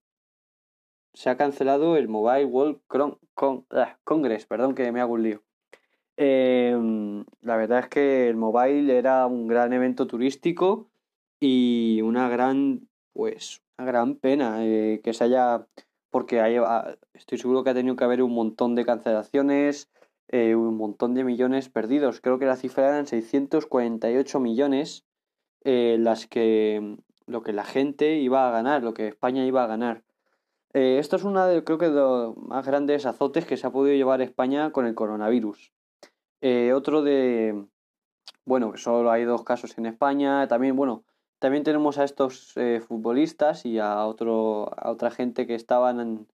Se 1.14 1.30
ha 1.30 1.38
cancelado 1.38 1.98
el 1.98 2.08
Mobile 2.10 2.46
World 2.46 2.80
ah, 3.72 3.98
Congress, 4.04 4.46
perdón 4.46 4.76
que 4.76 4.92
me 4.92 5.02
hago 5.02 5.14
un 5.14 5.24
lío. 5.24 5.44
Em, 6.18 7.26
la 7.42 7.58
verdad 7.58 7.80
es 7.80 7.88
que 7.90 8.28
el 8.28 8.36
Mobile 8.36 8.96
era 8.98 9.26
un 9.28 9.48
gran 9.48 9.74
evento 9.74 10.08
turístico 10.08 10.90
y 11.40 12.02
una 12.02 12.30
gran, 12.30 12.88
pues, 13.14 13.64
una 13.78 13.88
gran 13.88 14.16
pena 14.16 14.66
eh, 14.66 15.02
que 15.04 15.14
se 15.14 15.24
haya, 15.24 15.68
porque 16.10 16.40
ah, 16.42 16.96
estoy 17.14 17.38
seguro 17.38 17.64
que 17.64 17.72
ha 17.72 17.74
tenido 17.74 17.96
que 17.96 18.04
haber 18.04 18.24
un 18.24 18.34
montón 18.34 18.76
de 18.76 18.86
cancelaciones, 18.86 19.90
eh, 20.30 20.56
un 20.56 20.76
montón 20.78 21.14
de 21.14 21.24
millones 21.24 21.70
perdidos. 21.70 22.22
Creo 22.22 22.40
que 22.40 22.46
la 22.46 22.58
cifra 22.58 22.90
eran 22.90 23.08
648 23.08 24.40
millones 24.40 25.06
eh, 25.64 25.98
las 26.00 26.28
que 26.28 26.98
lo 27.28 27.44
que 27.44 27.54
la 27.54 27.66
gente 27.66 28.16
iba 28.16 28.48
a 28.48 28.52
ganar, 28.52 28.84
lo 28.84 28.94
que 28.94 29.08
España 29.08 29.46
iba 29.46 29.64
a 29.64 29.68
ganar. 29.68 30.04
Eh, 30.74 30.98
esto 31.00 31.18
es 31.18 31.24
una 31.24 31.46
de, 31.48 31.64
creo 31.64 31.78
que 31.78 31.90
de 31.90 31.96
los 31.96 32.38
más 32.38 32.66
grandes 32.66 33.06
azotes 33.06 33.46
que 33.46 33.58
se 33.58 33.68
ha 33.68 33.72
podido 33.72 33.96
llevar 33.96 34.22
España 34.22 34.72
con 34.72 34.86
el 34.86 34.96
coronavirus. 34.96 35.74
otro 36.74 37.02
de, 37.02 37.66
bueno, 38.46 38.78
solo 38.78 39.12
hay 39.12 39.26
dos 39.26 39.44
casos 39.44 39.78
en 39.78 39.88
España. 39.88 40.48
También, 40.48 40.76
bueno, 40.76 41.04
también 41.40 41.64
tenemos 41.64 41.98
a 41.98 42.04
estos 42.04 42.54
futbolistas 42.88 43.66
y 43.66 43.80
a 43.80 44.06
otro, 44.06 44.72
a 44.78 44.92
otra 44.92 45.12
gente 45.12 45.46
que 45.48 45.56
estaban, 45.56 46.28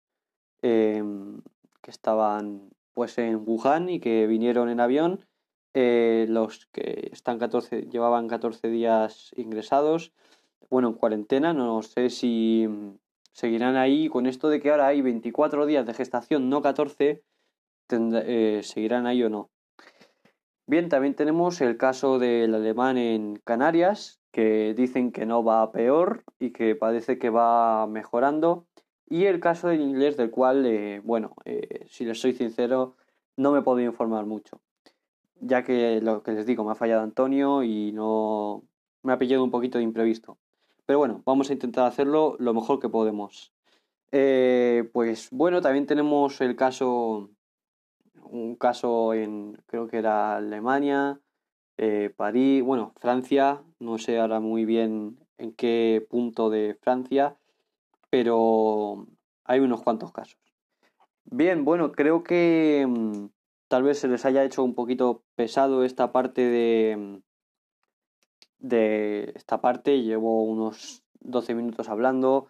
em, 0.61 1.41
que 1.81 1.91
estaban 1.91 2.69
pues 2.93 3.17
en 3.17 3.43
Wuhan 3.45 3.89
y 3.89 3.99
que 3.99 4.27
vinieron 4.27 4.69
en 4.69 4.79
avión. 4.79 5.25
Eh, 5.73 6.27
los 6.29 6.67
que 6.67 7.09
están 7.11 7.39
14, 7.39 7.87
llevaban 7.89 8.27
14 8.27 8.69
días 8.69 9.31
ingresados, 9.35 10.13
bueno, 10.69 10.89
en 10.89 10.93
cuarentena, 10.93 11.53
no 11.53 11.81
sé 11.81 12.11
si 12.11 12.67
seguirán 13.31 13.75
ahí 13.75 14.07
con 14.07 14.27
esto 14.27 14.49
de 14.49 14.59
que 14.59 14.69
ahora 14.69 14.87
hay 14.87 15.01
24 15.01 15.65
días 15.65 15.87
de 15.87 15.95
gestación, 15.95 16.49
no 16.49 16.61
14, 16.61 17.23
eh, 17.89 18.61
seguirán 18.63 19.07
ahí 19.07 19.23
o 19.23 19.29
no. 19.29 19.49
Bien, 20.67 20.89
también 20.89 21.15
tenemos 21.15 21.59
el 21.61 21.75
caso 21.75 22.19
del 22.19 22.53
alemán 22.53 22.97
en 22.97 23.37
Canarias, 23.43 24.21
que 24.33 24.73
dicen 24.73 25.11
que 25.11 25.27
no 25.27 25.43
va 25.43 25.71
peor 25.71 26.23
y 26.39 26.49
que 26.49 26.75
parece 26.75 27.19
que 27.19 27.29
va 27.29 27.85
mejorando. 27.85 28.65
Y 29.07 29.25
el 29.25 29.39
caso 29.39 29.67
del 29.67 29.79
inglés, 29.79 30.17
del 30.17 30.31
cual, 30.31 30.65
eh, 30.65 31.01
bueno, 31.03 31.35
eh, 31.45 31.85
si 31.87 32.03
les 32.03 32.19
soy 32.19 32.33
sincero, 32.33 32.95
no 33.37 33.51
me 33.51 33.61
puedo 33.61 33.79
informar 33.79 34.25
mucho. 34.25 34.59
Ya 35.39 35.63
que 35.63 36.01
lo 36.01 36.23
que 36.23 36.31
les 36.31 36.47
digo, 36.47 36.63
me 36.63 36.71
ha 36.71 36.75
fallado 36.75 37.03
Antonio 37.03 37.61
y 37.61 37.91
no 37.91 38.63
me 39.03 39.13
ha 39.13 39.19
pillado 39.19 39.43
un 39.43 39.51
poquito 39.51 39.77
de 39.77 39.83
imprevisto. 39.83 40.39
Pero 40.87 40.97
bueno, 40.97 41.21
vamos 41.25 41.51
a 41.51 41.53
intentar 41.53 41.85
hacerlo 41.85 42.35
lo 42.39 42.55
mejor 42.55 42.79
que 42.79 42.89
podemos. 42.89 43.53
Eh, 44.11 44.89
pues 44.93 45.29
bueno, 45.29 45.61
también 45.61 45.85
tenemos 45.85 46.41
el 46.41 46.55
caso, 46.55 47.29
un 48.23 48.55
caso 48.55 49.13
en, 49.13 49.61
creo 49.67 49.87
que 49.87 49.97
era 49.97 50.37
Alemania, 50.37 51.19
París, 52.15 52.63
bueno, 52.63 52.93
Francia, 52.97 53.61
no 53.79 53.97
sé 53.97 54.19
ahora 54.19 54.39
muy 54.39 54.65
bien 54.65 55.17
en 55.37 55.53
qué 55.53 56.05
punto 56.09 56.49
de 56.49 56.77
Francia, 56.81 57.35
pero 58.09 59.07
hay 59.43 59.59
unos 59.59 59.81
cuantos 59.81 60.11
casos. 60.11 60.37
Bien, 61.25 61.65
bueno, 61.65 61.91
creo 61.91 62.23
que 62.23 62.85
mm, 62.87 63.27
tal 63.67 63.83
vez 63.83 63.99
se 63.99 64.07
les 64.07 64.25
haya 64.25 64.43
hecho 64.43 64.63
un 64.63 64.75
poquito 64.75 65.23
pesado 65.35 65.83
esta 65.83 66.11
parte 66.11 66.41
de, 66.41 66.95
mm, 66.97 67.17
de 68.59 69.31
esta 69.35 69.61
parte, 69.61 70.01
llevo 70.03 70.43
unos 70.43 71.03
12 71.19 71.55
minutos 71.55 71.89
hablando. 71.89 72.47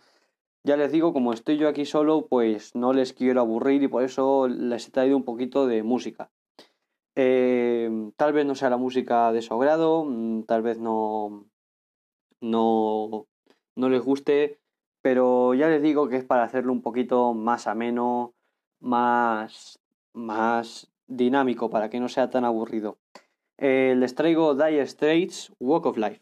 Ya 0.63 0.77
les 0.77 0.91
digo, 0.91 1.13
como 1.13 1.33
estoy 1.33 1.57
yo 1.57 1.67
aquí 1.67 1.85
solo, 1.85 2.27
pues 2.27 2.75
no 2.75 2.93
les 2.93 3.13
quiero 3.13 3.41
aburrir 3.41 3.83
y 3.83 3.87
por 3.87 4.03
eso 4.03 4.47
les 4.47 4.87
he 4.87 4.91
traído 4.91 5.17
un 5.17 5.23
poquito 5.23 5.67
de 5.67 5.83
música. 5.83 6.31
Eh, 7.15 7.89
tal 8.17 8.33
vez 8.33 8.45
no 8.45 8.55
sea 8.55 8.69
la 8.69 8.77
música 8.77 9.31
de 9.31 9.41
su 9.41 9.53
agrado, 9.53 10.05
mm, 10.05 10.43
tal 10.43 10.61
vez 10.61 10.79
no, 10.79 11.45
no, 12.41 13.27
no 13.75 13.89
les 13.89 14.01
guste, 14.01 14.59
pero 15.01 15.53
ya 15.53 15.67
les 15.67 15.81
digo 15.81 16.07
que 16.09 16.17
es 16.17 16.25
para 16.25 16.43
hacerlo 16.43 16.71
un 16.73 16.81
poquito 16.81 17.33
más 17.33 17.67
ameno, 17.67 18.33
más, 18.79 19.79
más 20.13 20.91
dinámico, 21.07 21.69
para 21.69 21.89
que 21.89 21.99
no 21.99 22.09
sea 22.09 22.29
tan 22.29 22.45
aburrido. 22.45 22.97
Eh, 23.57 23.95
les 23.97 24.15
traigo 24.15 24.55
Dire 24.55 24.85
Straits, 24.87 25.53
Walk 25.59 25.85
of 25.85 25.97
Life. 25.97 26.21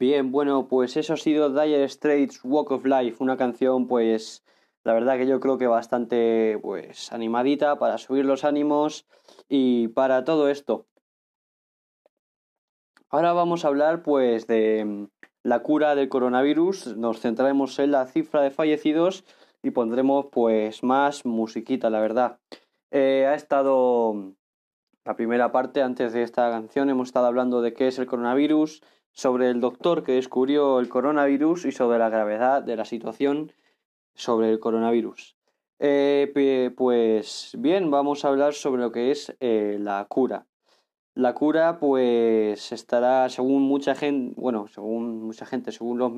Bien, 0.00 0.32
bueno, 0.32 0.66
pues 0.66 0.96
eso 0.96 1.12
ha 1.12 1.16
sido 1.18 1.50
Dire 1.50 1.86
Straits 1.86 2.40
Walk 2.42 2.70
of 2.70 2.86
Life, 2.86 3.22
una 3.22 3.36
canción 3.36 3.86
pues 3.86 4.42
la 4.82 4.94
verdad 4.94 5.18
que 5.18 5.26
yo 5.26 5.40
creo 5.40 5.58
que 5.58 5.66
bastante 5.66 6.58
pues 6.62 7.12
animadita 7.12 7.78
para 7.78 7.98
subir 7.98 8.24
los 8.24 8.44
ánimos 8.44 9.06
y 9.46 9.88
para 9.88 10.24
todo 10.24 10.48
esto. 10.48 10.86
Ahora 13.10 13.34
vamos 13.34 13.66
a 13.66 13.68
hablar 13.68 14.02
pues 14.02 14.46
de 14.46 14.86
mm, 14.86 15.04
la 15.42 15.58
cura 15.62 15.94
del 15.94 16.08
coronavirus, 16.08 16.96
nos 16.96 17.20
centraremos 17.20 17.78
en 17.78 17.90
la 17.90 18.06
cifra 18.06 18.40
de 18.40 18.50
fallecidos 18.50 19.26
y 19.62 19.72
pondremos 19.72 20.28
pues 20.32 20.82
más 20.82 21.26
musiquita, 21.26 21.90
la 21.90 22.00
verdad. 22.00 22.38
Eh, 22.90 23.26
ha 23.28 23.34
estado 23.34 24.32
la 25.04 25.14
primera 25.14 25.52
parte 25.52 25.82
antes 25.82 26.14
de 26.14 26.22
esta 26.22 26.50
canción, 26.50 26.88
hemos 26.88 27.08
estado 27.08 27.26
hablando 27.26 27.60
de 27.60 27.74
qué 27.74 27.88
es 27.88 27.98
el 27.98 28.06
coronavirus, 28.06 28.80
sobre 29.12 29.50
el 29.50 29.60
doctor 29.60 30.04
que 30.04 30.12
descubrió 30.12 30.80
el 30.80 30.88
coronavirus 30.88 31.66
y 31.66 31.72
sobre 31.72 31.98
la 31.98 32.08
gravedad 32.08 32.62
de 32.62 32.76
la 32.76 32.84
situación 32.84 33.52
sobre 34.14 34.50
el 34.50 34.60
coronavirus. 34.60 35.36
Eh, 35.78 36.72
pues 36.76 37.56
bien, 37.58 37.90
vamos 37.90 38.24
a 38.24 38.28
hablar 38.28 38.52
sobre 38.52 38.82
lo 38.82 38.92
que 38.92 39.10
es 39.10 39.34
eh, 39.40 39.78
la 39.80 40.04
cura. 40.08 40.46
La 41.14 41.34
cura, 41.34 41.78
pues 41.78 42.70
estará, 42.72 43.28
según 43.28 43.62
mucha 43.62 43.94
gente, 43.94 44.34
bueno, 44.38 44.68
según 44.68 45.22
mucha 45.22 45.44
gente, 45.44 45.72
según 45.72 45.98
los, 45.98 46.12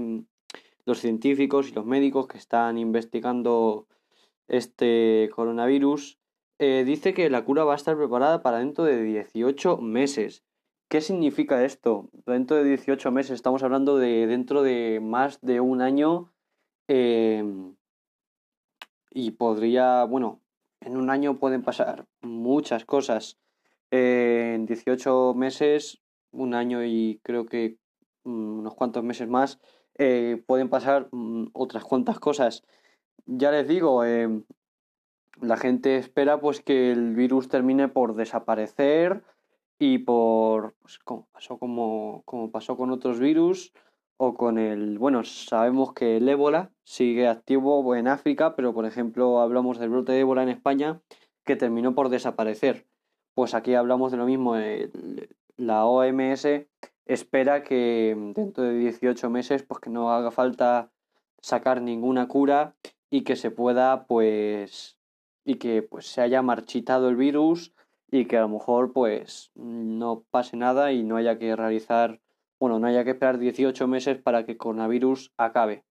los 0.84 0.98
científicos 0.98 1.70
y 1.70 1.74
los 1.74 1.86
médicos 1.86 2.26
que 2.26 2.38
están 2.38 2.76
investigando 2.76 3.86
este 4.48 5.30
coronavirus, 5.34 6.18
eh, 6.58 6.84
dice 6.84 7.14
que 7.14 7.30
la 7.30 7.44
cura 7.44 7.64
va 7.64 7.72
a 7.72 7.76
estar 7.76 7.96
preparada 7.96 8.42
para 8.42 8.58
dentro 8.58 8.84
de 8.84 9.02
18 9.02 9.78
meses. 9.78 10.44
¿Qué 10.92 11.00
significa 11.00 11.64
esto? 11.64 12.10
Dentro 12.26 12.58
de 12.58 12.64
18 12.64 13.10
meses, 13.12 13.30
estamos 13.30 13.62
hablando 13.62 13.96
de 13.96 14.26
dentro 14.26 14.62
de 14.62 15.00
más 15.00 15.40
de 15.40 15.58
un 15.58 15.80
año 15.80 16.34
em, 16.86 17.74
y 19.10 19.30
podría, 19.30 20.04
bueno, 20.04 20.42
en 20.82 20.98
un 20.98 21.08
año 21.08 21.38
pueden 21.38 21.62
pasar 21.62 22.04
muchas 22.20 22.84
cosas. 22.84 23.38
En 23.90 24.66
18 24.66 25.32
meses, 25.32 26.02
un 26.30 26.52
año 26.52 26.84
y 26.84 27.20
creo 27.22 27.46
que 27.46 27.78
mm, 28.24 28.58
unos 28.58 28.74
cuantos 28.74 29.02
meses 29.02 29.26
más, 29.28 29.60
eh, 29.96 30.42
pueden 30.46 30.68
pasar 30.68 31.08
mm, 31.10 31.46
otras 31.54 31.84
cuantas 31.84 32.20
cosas. 32.20 32.64
Ya 33.24 33.50
les 33.50 33.66
digo, 33.66 34.04
em, 34.04 34.44
la 35.40 35.56
gente 35.56 35.96
espera 35.96 36.38
pues 36.38 36.60
que 36.60 36.92
el 36.92 37.14
virus 37.14 37.48
termine 37.48 37.88
por 37.88 38.14
desaparecer 38.14 39.22
y 39.84 39.98
por 39.98 40.74
pues, 40.80 41.00
como 41.00 41.26
pasó 41.32 41.58
como, 41.58 42.22
pasó 42.52 42.76
con 42.76 42.92
otros 42.92 43.18
virus 43.18 43.72
o 44.16 44.34
con 44.34 44.56
el 44.56 44.96
bueno 44.96 45.24
sabemos 45.24 45.92
que 45.92 46.18
el 46.18 46.28
ébola 46.28 46.70
sigue 46.84 47.26
activo 47.26 47.96
en 47.96 48.06
África 48.06 48.54
pero 48.54 48.72
por 48.74 48.86
ejemplo 48.86 49.40
hablamos 49.40 49.80
del 49.80 49.90
brote 49.90 50.12
de 50.12 50.20
ébola 50.20 50.44
en 50.44 50.50
España 50.50 51.00
que 51.44 51.56
terminó 51.56 51.96
por 51.96 52.10
desaparecer. 52.10 52.86
Pues 53.34 53.54
aquí 53.54 53.74
hablamos 53.74 54.12
de 54.12 54.18
lo 54.18 54.24
mismo 54.24 54.54
la 55.56 55.84
OMS 55.84 56.46
espera 57.06 57.64
que 57.64 58.14
dentro 58.36 58.62
de 58.62 58.74
18 58.74 59.30
meses 59.30 59.64
pues 59.64 59.80
que 59.80 59.90
no 59.90 60.12
haga 60.12 60.30
falta 60.30 60.92
sacar 61.40 61.82
ninguna 61.82 62.28
cura 62.28 62.76
y 63.10 63.22
que 63.22 63.34
se 63.34 63.50
pueda 63.50 64.06
pues 64.06 64.96
y 65.44 65.56
que 65.56 65.82
pues 65.82 66.06
se 66.06 66.20
haya 66.20 66.40
marchitado 66.40 67.08
el 67.08 67.16
virus 67.16 67.74
y 68.12 68.26
que 68.26 68.36
a 68.36 68.42
lo 68.42 68.48
mejor 68.50 68.92
pues 68.92 69.50
no 69.54 70.22
pase 70.30 70.58
nada 70.58 70.92
y 70.92 71.02
no 71.02 71.16
haya 71.16 71.38
que 71.38 71.56
realizar, 71.56 72.20
bueno, 72.60 72.78
no 72.78 72.86
haya 72.86 73.04
que 73.04 73.10
esperar 73.12 73.38
18 73.38 73.88
meses 73.88 74.18
para 74.18 74.44
que 74.44 74.52
el 74.52 74.58
coronavirus 74.58 75.32
acabe. 75.38 75.82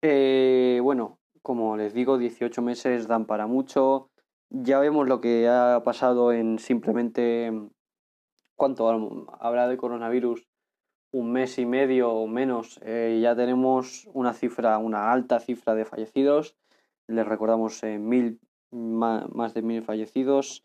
Eh, 0.00 0.78
bueno, 0.80 1.18
como 1.42 1.76
les 1.76 1.92
digo, 1.92 2.18
18 2.18 2.62
meses 2.62 3.08
dan 3.08 3.26
para 3.26 3.48
mucho. 3.48 4.10
Ya 4.48 4.78
vemos 4.78 5.08
lo 5.08 5.20
que 5.20 5.48
ha 5.48 5.82
pasado 5.84 6.32
en 6.32 6.60
simplemente 6.60 7.52
cuánto 8.54 8.88
habrá 9.40 9.66
de 9.66 9.76
coronavirus, 9.76 10.46
un 11.10 11.32
mes 11.32 11.58
y 11.58 11.66
medio 11.66 12.12
o 12.12 12.28
menos. 12.28 12.78
Eh, 12.84 13.18
ya 13.20 13.34
tenemos 13.34 14.08
una 14.14 14.34
cifra, 14.34 14.78
una 14.78 15.10
alta 15.10 15.40
cifra 15.40 15.74
de 15.74 15.84
fallecidos. 15.84 16.56
Les 17.08 17.26
recordamos 17.26 17.82
eh, 17.82 17.98
mil, 17.98 18.38
más 18.70 19.52
de 19.52 19.62
mil 19.62 19.82
fallecidos. 19.82 20.64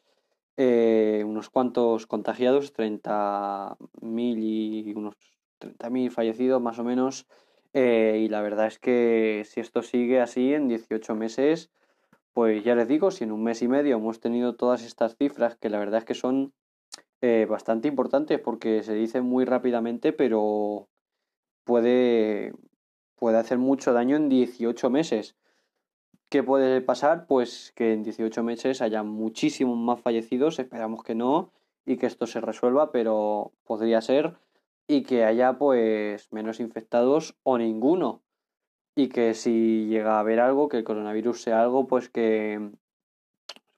Eh, 0.61 1.23
unos 1.25 1.49
cuantos 1.49 2.05
contagiados, 2.05 2.73
30.000 2.73 4.43
y 4.43 4.93
unos 4.93 5.15
30.000 5.57 6.11
fallecidos 6.11 6.61
más 6.61 6.79
o 6.79 6.83
menos. 6.83 7.27
Eh, 7.71 8.19
y 8.25 8.27
la 8.27 8.41
verdad 8.41 8.67
es 8.67 8.77
que 8.77 9.43
si 9.45 9.61
esto 9.61 9.81
sigue 9.83 10.19
así 10.19 10.53
en 10.53 10.67
18 10.67 11.15
meses, 11.15 11.71
pues 12.33 12.61
ya 12.65 12.75
les 12.75 12.89
digo, 12.89 13.09
si 13.09 13.23
en 13.23 13.31
un 13.31 13.41
mes 13.41 13.61
y 13.61 13.69
medio 13.69 13.95
hemos 13.95 14.19
tenido 14.19 14.57
todas 14.57 14.83
estas 14.83 15.15
cifras, 15.15 15.55
que 15.55 15.69
la 15.69 15.79
verdad 15.79 15.99
es 15.99 16.05
que 16.05 16.13
son 16.13 16.51
eh, 17.21 17.45
bastante 17.49 17.87
importantes 17.87 18.37
porque 18.41 18.83
se 18.83 18.95
dicen 18.95 19.23
muy 19.23 19.45
rápidamente, 19.45 20.11
pero 20.11 20.89
puede, 21.63 22.51
puede 23.15 23.37
hacer 23.37 23.59
mucho 23.59 23.93
daño 23.93 24.17
en 24.17 24.27
18 24.27 24.89
meses. 24.89 25.37
¿Qué 26.29 26.43
puede 26.43 26.81
pasar? 26.81 27.25
Pues 27.25 27.73
que 27.75 27.91
en 27.93 28.03
18 28.03 28.43
meses 28.43 28.83
haya 28.83 29.01
muchísimos 29.01 29.77
más 29.77 29.99
fallecidos, 29.99 30.59
esperamos 30.59 31.03
que 31.03 31.15
no, 31.15 31.51
y 31.87 31.97
que 31.97 32.05
esto 32.05 32.27
se 32.27 32.39
resuelva, 32.39 32.91
pero 32.91 33.51
podría 33.63 33.99
ser, 34.01 34.35
y 34.87 35.01
que 35.03 35.25
haya 35.25 35.57
pues 35.57 36.31
menos 36.31 36.59
infectados 36.59 37.35
o 37.41 37.57
ninguno. 37.57 38.21
Y 38.95 39.09
que 39.09 39.33
si 39.33 39.87
llega 39.87 40.17
a 40.17 40.19
haber 40.19 40.39
algo, 40.39 40.69
que 40.69 40.77
el 40.77 40.83
coronavirus 40.83 41.41
sea 41.41 41.63
algo, 41.63 41.87
pues 41.87 42.09
que 42.09 42.71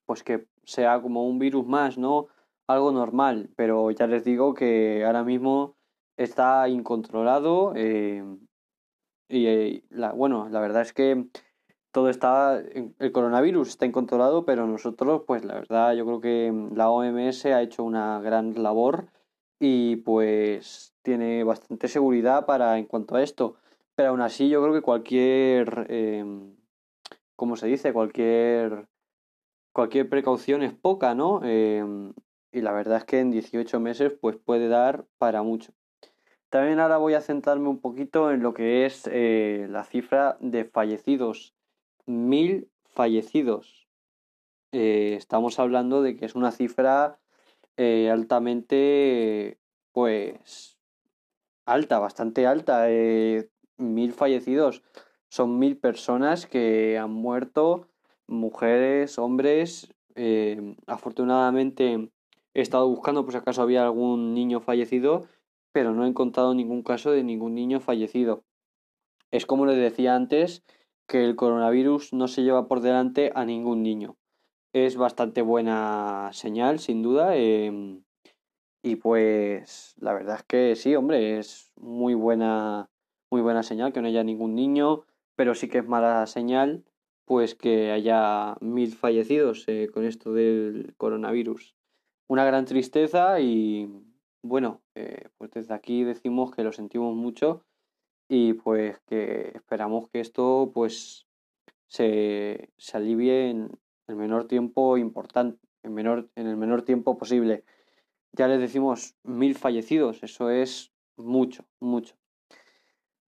pues 0.06 0.24
que 0.24 0.48
sea 0.66 1.02
como 1.02 1.26
un 1.28 1.40
virus 1.40 1.66
más, 1.66 1.98
¿no? 1.98 2.28
Algo 2.68 2.92
normal, 2.92 3.50
pero 3.56 3.92
ya 3.92 4.08
les 4.08 4.26
digo 4.26 4.54
que 4.54 5.06
ahora 5.06 5.24
mismo 5.24 5.78
está 6.18 6.68
incontrolado 6.68 7.74
eh, 7.78 8.26
y 9.30 9.48
eh, 9.48 9.84
la, 9.90 10.12
bueno, 10.12 10.50
la 10.50 10.60
verdad 10.60 10.82
es 10.82 10.92
que 10.92 11.28
todo 11.91 12.10
está, 12.10 12.58
el 12.99 13.12
coronavirus 13.12 13.69
está 13.69 13.86
incontrolado, 13.86 14.45
pero 14.45 14.65
nosotros, 14.65 15.23
pues 15.27 15.43
la 15.45 15.56
verdad, 15.56 15.93
yo 15.93 16.06
creo 16.06 16.21
que 16.21 16.51
mm, 16.51 16.75
la 16.75 16.89
OMS 16.89 17.45
ha 17.47 17.62
hecho 17.62 17.84
una 17.84 18.19
gran 18.21 18.62
labor 18.63 19.08
y 19.60 19.97
pues 19.97 20.93
tiene 21.04 21.43
bastante 21.43 21.88
seguridad 21.88 22.45
para 22.45 22.77
en 22.77 22.86
cuanto 22.86 23.15
a 23.15 23.23
esto. 23.23 23.56
Pero 23.95 24.10
aún 24.10 24.21
así, 24.21 24.49
yo 24.49 24.62
creo 24.62 24.73
que 24.73 24.82
cualquier, 24.82 25.88
eh, 25.89 26.25
¿cómo 27.36 27.56
se 27.58 27.67
dice? 27.67 27.93
Cualquier, 27.93 28.88
cualquier 29.73 30.10
precaución 30.10 30.63
es 30.63 30.73
poca, 30.73 31.13
¿no? 31.13 31.41
Em, 31.43 32.13
y 32.54 32.62
la 32.62 32.71
verdad 32.71 32.97
es 32.97 33.06
que 33.06 33.19
en 33.19 33.32
18 33.32 33.80
meses, 33.80 34.13
pues 34.19 34.38
puede 34.38 34.67
dar 34.69 35.06
para 35.17 35.43
mucho. 35.43 35.73
También 36.49 36.80
ahora 36.80 36.97
voy 36.97 37.13
a 37.13 37.21
centrarme 37.21 37.69
un 37.69 37.80
poquito 37.80 38.32
en 38.32 38.43
lo 38.43 38.54
que 38.54 38.86
es 38.86 39.10
eh, 39.12 39.67
la 39.69 39.84
cifra 39.84 40.38
de 40.41 40.65
fallecidos 40.65 41.54
mil 42.06 42.70
fallecidos. 42.84 43.88
Eh, 44.72 45.16
estamos 45.18 45.60
hablando 45.60 46.02
de 46.02 46.16
que 46.16 46.26
es 46.26 46.36
una 46.36 46.52
cifra 46.52 47.20
eh, 47.78 48.10
altamente, 48.10 49.60
pues, 49.92 50.78
alta, 51.66 52.00
bastante 52.00 52.48
alta. 52.48 52.90
Eh, 52.90 53.50
mil 53.78 54.14
fallecidos. 54.14 54.84
Son 55.30 55.60
mil 55.60 55.78
personas 55.78 56.46
que 56.46 56.98
han 56.98 57.12
muerto, 57.12 57.88
mujeres, 58.28 59.18
hombres. 59.18 59.94
afortunadamente 60.88 62.12
he 62.54 62.62
estado 62.62 62.88
buscando 62.88 63.24
por 63.24 63.32
si 63.32 63.38
acaso 63.38 63.62
había 63.62 63.84
algún 63.84 64.34
niño 64.34 64.60
fallecido, 64.60 65.28
pero 65.72 65.94
no 65.94 66.06
he 66.06 66.10
encontrado 66.10 66.54
ningún 66.54 66.84
caso 66.84 67.12
de 67.12 67.24
ningún 67.24 67.56
niño 67.56 67.80
fallecido. 67.80 68.44
Es 69.32 69.46
como 69.46 69.66
les 69.66 69.78
decía 69.78 70.16
antes, 70.16 70.64
que 71.12 71.26
el 71.26 71.36
coronavirus 71.36 72.13
no 72.13 72.30
se 72.30 72.41
lleva 72.41 72.69
por 72.69 72.80
delante 72.80 73.34
a 73.36 73.43
ningún 73.43 73.84
niño. 73.84 74.15
Es 74.71 74.95
bastante 74.95 75.41
buena 75.41 76.30
señal, 76.32 76.80
sin 76.80 77.04
duda. 77.04 77.36
Em, 77.36 78.04
y 78.82 78.95
pues 78.95 79.93
la 80.00 80.13
verdad 80.13 80.38
es 80.38 80.43
que 80.43 80.76
sí, 80.78 80.95
hombre, 80.95 81.38
es 81.38 81.74
muy 81.76 82.13
buena, 82.13 82.89
muy 83.30 83.41
buena 83.41 83.62
señal 83.62 83.91
que 83.91 84.02
no 84.02 84.08
haya 84.08 84.24
ningún 84.24 84.56
niño, 84.56 85.04
pero 85.36 85.54
sí 85.54 85.67
que 85.67 85.80
es 85.80 85.86
mala 85.86 86.26
señal 86.28 86.86
pues 87.26 87.56
que 87.56 87.91
haya 87.91 88.56
mil 88.62 88.93
fallecidos 88.95 89.65
eh, 89.67 89.89
con 89.93 90.06
esto 90.06 90.32
del 90.32 90.93
coronavirus. 90.97 91.76
Una 92.30 92.45
gran 92.45 92.63
tristeza 92.63 93.41
y 93.41 93.89
bueno, 94.43 94.82
eh, 94.95 95.28
pues 95.38 95.52
desde 95.52 95.74
aquí 95.74 96.06
decimos 96.06 96.52
que 96.52 96.63
lo 96.63 96.71
sentimos 96.71 97.15
mucho 97.15 97.65
y 98.34 98.54
pues 98.54 98.98
que 99.08 99.52
esperamos 99.56 100.08
que 100.08 100.22
esto 100.22 100.72
pues 100.74 101.28
se, 101.88 102.70
se 102.78 102.96
alivie 102.96 103.50
en 103.50 103.78
el 104.08 104.15
menor 104.15 104.48
tiempo 104.48 104.96
importante, 104.96 105.60
en, 105.84 105.94
menor, 105.94 106.30
en 106.36 106.48
el 106.48 106.56
menor 106.56 106.84
tiempo 106.84 107.17
posible. 107.17 107.65
Ya 108.32 108.48
les 108.48 108.62
decimos 108.62 109.17
mil 109.24 109.56
fallecidos, 109.56 110.24
eso 110.24 110.50
es 110.50 110.94
mucho, 111.17 111.65
mucho. 111.82 112.15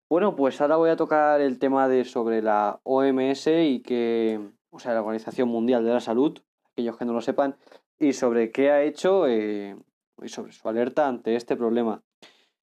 Bueno, 0.08 0.36
pues 0.36 0.60
ahora 0.60 0.76
voy 0.76 0.90
a 0.90 0.96
tocar 0.96 1.40
el 1.40 1.58
tema 1.58 1.88
de 1.88 2.04
sobre 2.04 2.40
la 2.40 2.78
OMS 2.84 3.48
y 3.48 3.80
que, 3.80 4.52
o 4.70 4.78
sea, 4.78 4.94
la 4.94 5.00
Organización 5.00 5.48
Mundial 5.48 5.84
de 5.84 5.94
la 5.94 6.00
Salud, 6.00 6.38
aquellos 6.70 6.96
que 6.96 7.06
no 7.06 7.12
lo 7.12 7.22
sepan, 7.22 7.56
y 7.98 8.12
sobre 8.12 8.52
qué 8.52 8.70
ha 8.70 8.84
hecho 8.84 9.26
eh, 9.26 9.76
y 10.22 10.28
sobre 10.28 10.52
su 10.52 10.68
alerta 10.68 11.08
ante 11.08 11.34
este 11.34 11.56
problema. 11.56 12.04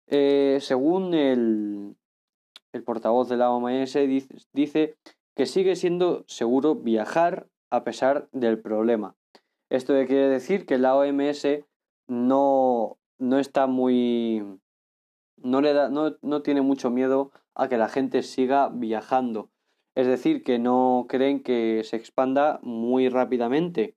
Eh, 0.07 0.57
según 0.61 1.13
el, 1.13 1.97
el 2.73 2.83
portavoz 2.83 3.29
de 3.29 3.37
la 3.37 3.51
OMS 3.51 3.97
dice 4.53 4.97
que 5.35 5.45
sigue 5.45 5.75
siendo 5.75 6.23
seguro 6.27 6.75
viajar 6.75 7.47
a 7.71 7.83
pesar 7.83 8.29
del 8.31 8.59
problema. 8.59 9.15
Esto 9.69 9.93
quiere 9.93 10.29
decir 10.29 10.65
que 10.65 10.77
la 10.77 10.95
OMS 10.95 11.45
no, 12.07 12.97
no 13.19 13.39
está 13.39 13.67
muy 13.67 14.59
no, 15.41 15.61
le 15.61 15.73
da, 15.73 15.89
no, 15.89 16.17
no 16.21 16.41
tiene 16.41 16.61
mucho 16.61 16.89
miedo 16.89 17.31
a 17.55 17.67
que 17.67 17.77
la 17.77 17.89
gente 17.89 18.23
siga 18.23 18.69
viajando. 18.69 19.49
Es 19.95 20.07
decir, 20.07 20.43
que 20.43 20.59
no 20.59 21.05
creen 21.09 21.41
que 21.41 21.83
se 21.83 21.95
expanda 21.95 22.59
muy 22.61 23.09
rápidamente. 23.09 23.95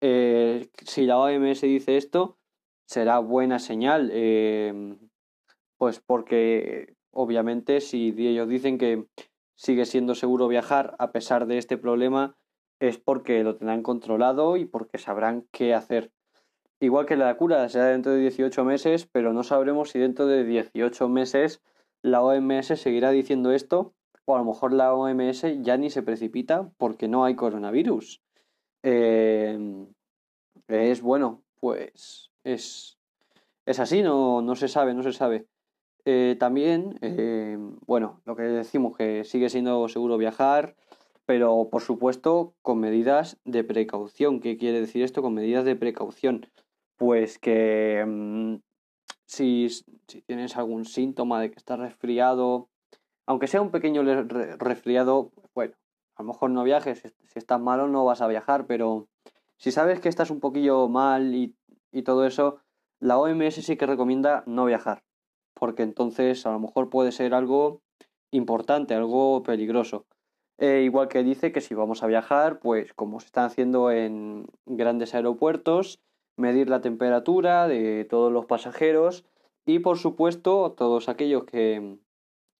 Eh, 0.00 0.68
si 0.84 1.04
la 1.04 1.18
OMS 1.18 1.60
dice 1.62 1.96
esto, 1.96 2.38
será 2.86 3.18
buena 3.18 3.58
señal. 3.58 4.10
Eh, 4.12 4.96
pues 5.78 6.00
porque 6.00 6.95
obviamente 7.16 7.80
si 7.80 8.14
ellos 8.16 8.48
dicen 8.48 8.78
que 8.78 9.06
sigue 9.56 9.86
siendo 9.86 10.14
seguro 10.14 10.48
viajar 10.48 10.94
a 10.98 11.12
pesar 11.12 11.46
de 11.46 11.58
este 11.58 11.78
problema, 11.78 12.36
es 12.78 12.98
porque 12.98 13.42
lo 13.42 13.56
tendrán 13.56 13.82
controlado 13.82 14.56
y 14.56 14.66
porque 14.66 14.98
sabrán 14.98 15.46
qué 15.50 15.74
hacer. 15.74 16.12
Igual 16.78 17.06
que 17.06 17.16
la 17.16 17.34
cura 17.38 17.66
será 17.70 17.86
dentro 17.86 18.12
de 18.12 18.20
18 18.20 18.64
meses, 18.64 19.08
pero 19.10 19.32
no 19.32 19.42
sabremos 19.42 19.90
si 19.90 19.98
dentro 19.98 20.26
de 20.26 20.44
18 20.44 21.08
meses 21.08 21.62
la 22.02 22.22
OMS 22.22 22.66
seguirá 22.78 23.10
diciendo 23.10 23.50
esto 23.50 23.94
o 24.26 24.34
a 24.34 24.38
lo 24.38 24.44
mejor 24.44 24.72
la 24.72 24.92
OMS 24.94 25.62
ya 25.62 25.78
ni 25.78 25.88
se 25.88 26.02
precipita 26.02 26.70
porque 26.76 27.08
no 27.08 27.24
hay 27.24 27.34
coronavirus. 27.34 28.20
Eh, 28.82 29.86
es 30.68 31.00
bueno, 31.00 31.42
pues 31.60 32.30
es, 32.44 32.98
es 33.64 33.80
así, 33.80 34.02
no, 34.02 34.42
no 34.42 34.54
se 34.54 34.68
sabe, 34.68 34.92
no 34.92 35.02
se 35.02 35.12
sabe. 35.12 35.46
Eh, 36.08 36.36
también, 36.38 36.96
eh, 37.02 37.58
bueno, 37.84 38.20
lo 38.26 38.36
que 38.36 38.44
decimos 38.44 38.96
que 38.96 39.24
sigue 39.24 39.50
siendo 39.50 39.88
seguro 39.88 40.16
viajar, 40.18 40.76
pero 41.26 41.68
por 41.68 41.82
supuesto 41.82 42.54
con 42.62 42.78
medidas 42.78 43.38
de 43.44 43.64
precaución. 43.64 44.38
¿Qué 44.38 44.56
quiere 44.56 44.80
decir 44.80 45.02
esto 45.02 45.20
con 45.20 45.34
medidas 45.34 45.64
de 45.64 45.74
precaución? 45.74 46.46
Pues 46.96 47.40
que 47.40 48.04
mm, 48.06 48.56
si, 49.26 49.68
si, 49.68 50.22
tienes 50.22 50.56
algún 50.56 50.84
síntoma 50.84 51.40
de 51.40 51.50
que 51.50 51.58
estás 51.58 51.80
resfriado, 51.80 52.68
aunque 53.26 53.48
sea 53.48 53.60
un 53.60 53.72
pequeño 53.72 54.04
resfriado, 54.04 55.32
bueno, 55.56 55.74
a 56.14 56.22
lo 56.22 56.28
mejor 56.28 56.50
no 56.50 56.62
viajes, 56.62 57.02
si 57.02 57.38
estás 57.38 57.60
malo 57.60 57.88
no 57.88 58.04
vas 58.04 58.20
a 58.22 58.28
viajar, 58.28 58.68
pero 58.68 59.08
si 59.56 59.72
sabes 59.72 60.00
que 60.00 60.08
estás 60.08 60.30
un 60.30 60.38
poquillo 60.38 60.88
mal 60.88 61.34
y, 61.34 61.56
y 61.90 62.02
todo 62.02 62.26
eso, 62.26 62.60
la 63.00 63.18
OMS 63.18 63.56
sí 63.56 63.76
que 63.76 63.86
recomienda 63.86 64.44
no 64.46 64.64
viajar, 64.66 65.02
porque 65.58 65.82
entonces 65.82 66.44
a 66.46 66.52
lo 66.52 66.60
mejor 66.60 66.90
puede 66.90 67.12
ser 67.12 67.34
algo 67.34 67.80
importante, 68.30 68.94
algo 68.94 69.42
peligroso. 69.42 70.04
Eh, 70.58 70.82
igual 70.84 71.08
que 71.08 71.22
dice 71.22 71.52
que 71.52 71.60
si 71.60 71.74
vamos 71.74 72.02
a 72.02 72.06
viajar, 72.06 72.60
pues 72.60 72.92
como 72.94 73.20
se 73.20 73.26
están 73.26 73.44
haciendo 73.44 73.90
en 73.90 74.46
grandes 74.66 75.14
aeropuertos, 75.14 76.00
medir 76.36 76.68
la 76.68 76.80
temperatura 76.80 77.68
de 77.68 78.04
todos 78.04 78.32
los 78.32 78.46
pasajeros 78.46 79.24
y 79.66 79.78
por 79.78 79.98
supuesto 79.98 80.72
todos 80.72 81.08
aquellos 81.08 81.44
que, 81.44 81.98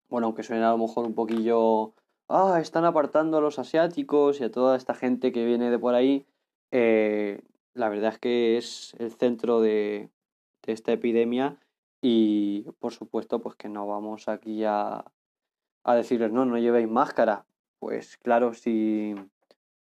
bueno, 0.09 0.27
aunque 0.27 0.43
suene 0.43 0.63
a 0.63 0.71
lo 0.71 0.77
mejor 0.79 1.05
un 1.05 1.13
poquillo, 1.13 1.93
ah, 2.29 2.59
están 2.59 2.85
apartando 2.85 3.37
a 3.37 3.41
los 3.41 3.59
asiáticos 3.59 4.41
y 4.41 4.43
a 4.43 4.51
toda 4.51 4.75
esta 4.75 4.95
gente 4.95 5.31
que 5.31 5.45
viene 5.45 5.69
de 5.69 5.79
por 5.79 5.93
ahí, 5.93 6.25
eh, 6.71 7.41
la 7.73 7.89
verdad 7.89 8.13
es 8.13 8.19
que 8.19 8.57
es 8.57 8.95
el 8.99 9.11
centro 9.11 9.61
de, 9.61 10.09
de 10.63 10.73
esta 10.73 10.91
epidemia 10.91 11.59
y 12.07 12.63
por 12.79 12.93
supuesto 12.93 13.41
pues 13.41 13.55
que 13.55 13.69
no 13.69 13.87
vamos 13.87 14.27
aquí 14.27 14.63
a, 14.63 15.03
a 15.83 15.95
decirles 15.95 16.31
no, 16.31 16.45
no 16.45 16.57
llevéis 16.57 16.87
máscara 16.87 17.45
pues 17.79 18.17
claro, 18.17 18.53
si, 18.53 19.15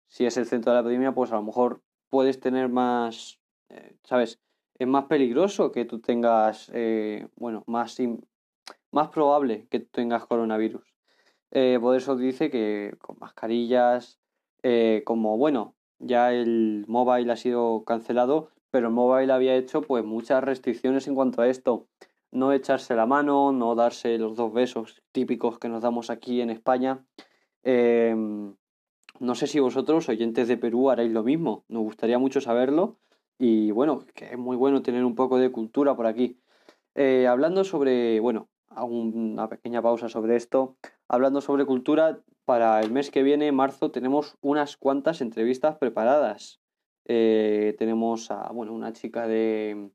si 0.07 0.25
es 0.25 0.37
el 0.37 0.45
centro 0.45 0.71
de 0.71 0.75
la 0.77 0.81
epidemia, 0.81 1.13
pues 1.13 1.31
a 1.31 1.35
lo 1.35 1.43
mejor 1.43 1.81
puedes 2.09 2.39
tener 2.39 2.69
más, 2.69 3.39
eh, 3.69 3.95
¿sabes? 4.03 4.39
Es 4.77 4.87
más 4.87 5.05
peligroso 5.05 5.71
que 5.71 5.85
tú 5.85 5.99
tengas, 5.99 6.71
eh, 6.73 7.27
bueno, 7.35 7.63
más, 7.67 7.97
más 8.91 9.09
probable 9.09 9.67
que 9.69 9.79
tú 9.79 9.89
tengas 9.91 10.25
coronavirus. 10.25 10.83
Eh, 11.51 11.79
por 11.81 11.95
eso 11.95 12.15
dice 12.15 12.49
que 12.49 12.95
con 13.01 13.17
mascarillas, 13.19 14.19
como 15.05 15.37
bueno, 15.37 15.73
ya 15.99 16.33
el 16.33 16.85
mobile 16.87 17.31
ha 17.31 17.37
sido 17.37 17.83
cancelado, 17.85 18.51
pero 18.71 18.87
el 18.87 18.93
mobile 18.93 19.33
había 19.33 19.55
hecho 19.55 19.81
pues 19.81 20.03
muchas 20.03 20.43
restricciones 20.43 21.07
en 21.07 21.15
cuanto 21.15 21.41
a 21.41 21.47
esto. 21.47 21.87
No 22.31 22.53
echarse 22.53 22.95
la 22.95 23.05
mano, 23.05 23.51
no 23.51 23.75
darse 23.75 24.17
los 24.17 24.35
dos 24.35 24.53
besos 24.53 25.01
típicos 25.11 25.59
que 25.59 25.69
nos 25.69 25.81
damos 25.81 26.09
aquí 26.09 26.41
en 26.41 26.49
España. 26.49 27.03
Em, 27.63 28.55
no 29.19 29.35
sé 29.35 29.47
si 29.47 29.59
vosotros, 29.59 30.09
oyentes 30.09 30.47
de 30.47 30.57
Perú, 30.57 30.89
haréis 30.89 31.11
lo 31.11 31.23
mismo. 31.23 31.65
Nos 31.67 31.83
gustaría 31.83 32.19
mucho 32.19 32.41
saberlo. 32.41 32.97
Y 33.37 33.71
bueno, 33.71 34.05
que 34.13 34.25
es 34.25 34.37
muy 34.37 34.55
bueno 34.57 34.81
tener 34.81 35.03
un 35.05 35.15
poco 35.15 35.37
de 35.37 35.51
cultura 35.51 35.95
por 35.95 36.05
aquí. 36.05 36.39
Eh, 36.95 37.27
hablando 37.27 37.63
sobre, 37.63 38.19
bueno, 38.19 38.49
hago 38.67 38.87
una 38.87 39.49
pequeña 39.49 39.81
pausa 39.81 40.09
sobre 40.09 40.35
esto. 40.35 40.77
Hablando 41.07 41.41
sobre 41.41 41.65
cultura, 41.65 42.21
para 42.45 42.81
el 42.81 42.91
mes 42.91 43.11
que 43.11 43.21
viene, 43.23 43.51
marzo, 43.51 43.91
tenemos 43.91 44.35
unas 44.41 44.75
cuantas 44.75 45.21
entrevistas 45.21 45.77
preparadas. 45.77 46.59
Eh, 47.05 47.75
tenemos 47.77 48.31
a, 48.31 48.51
bueno, 48.51 48.73
una 48.73 48.91
chica 48.93 49.27
de, 49.27 49.91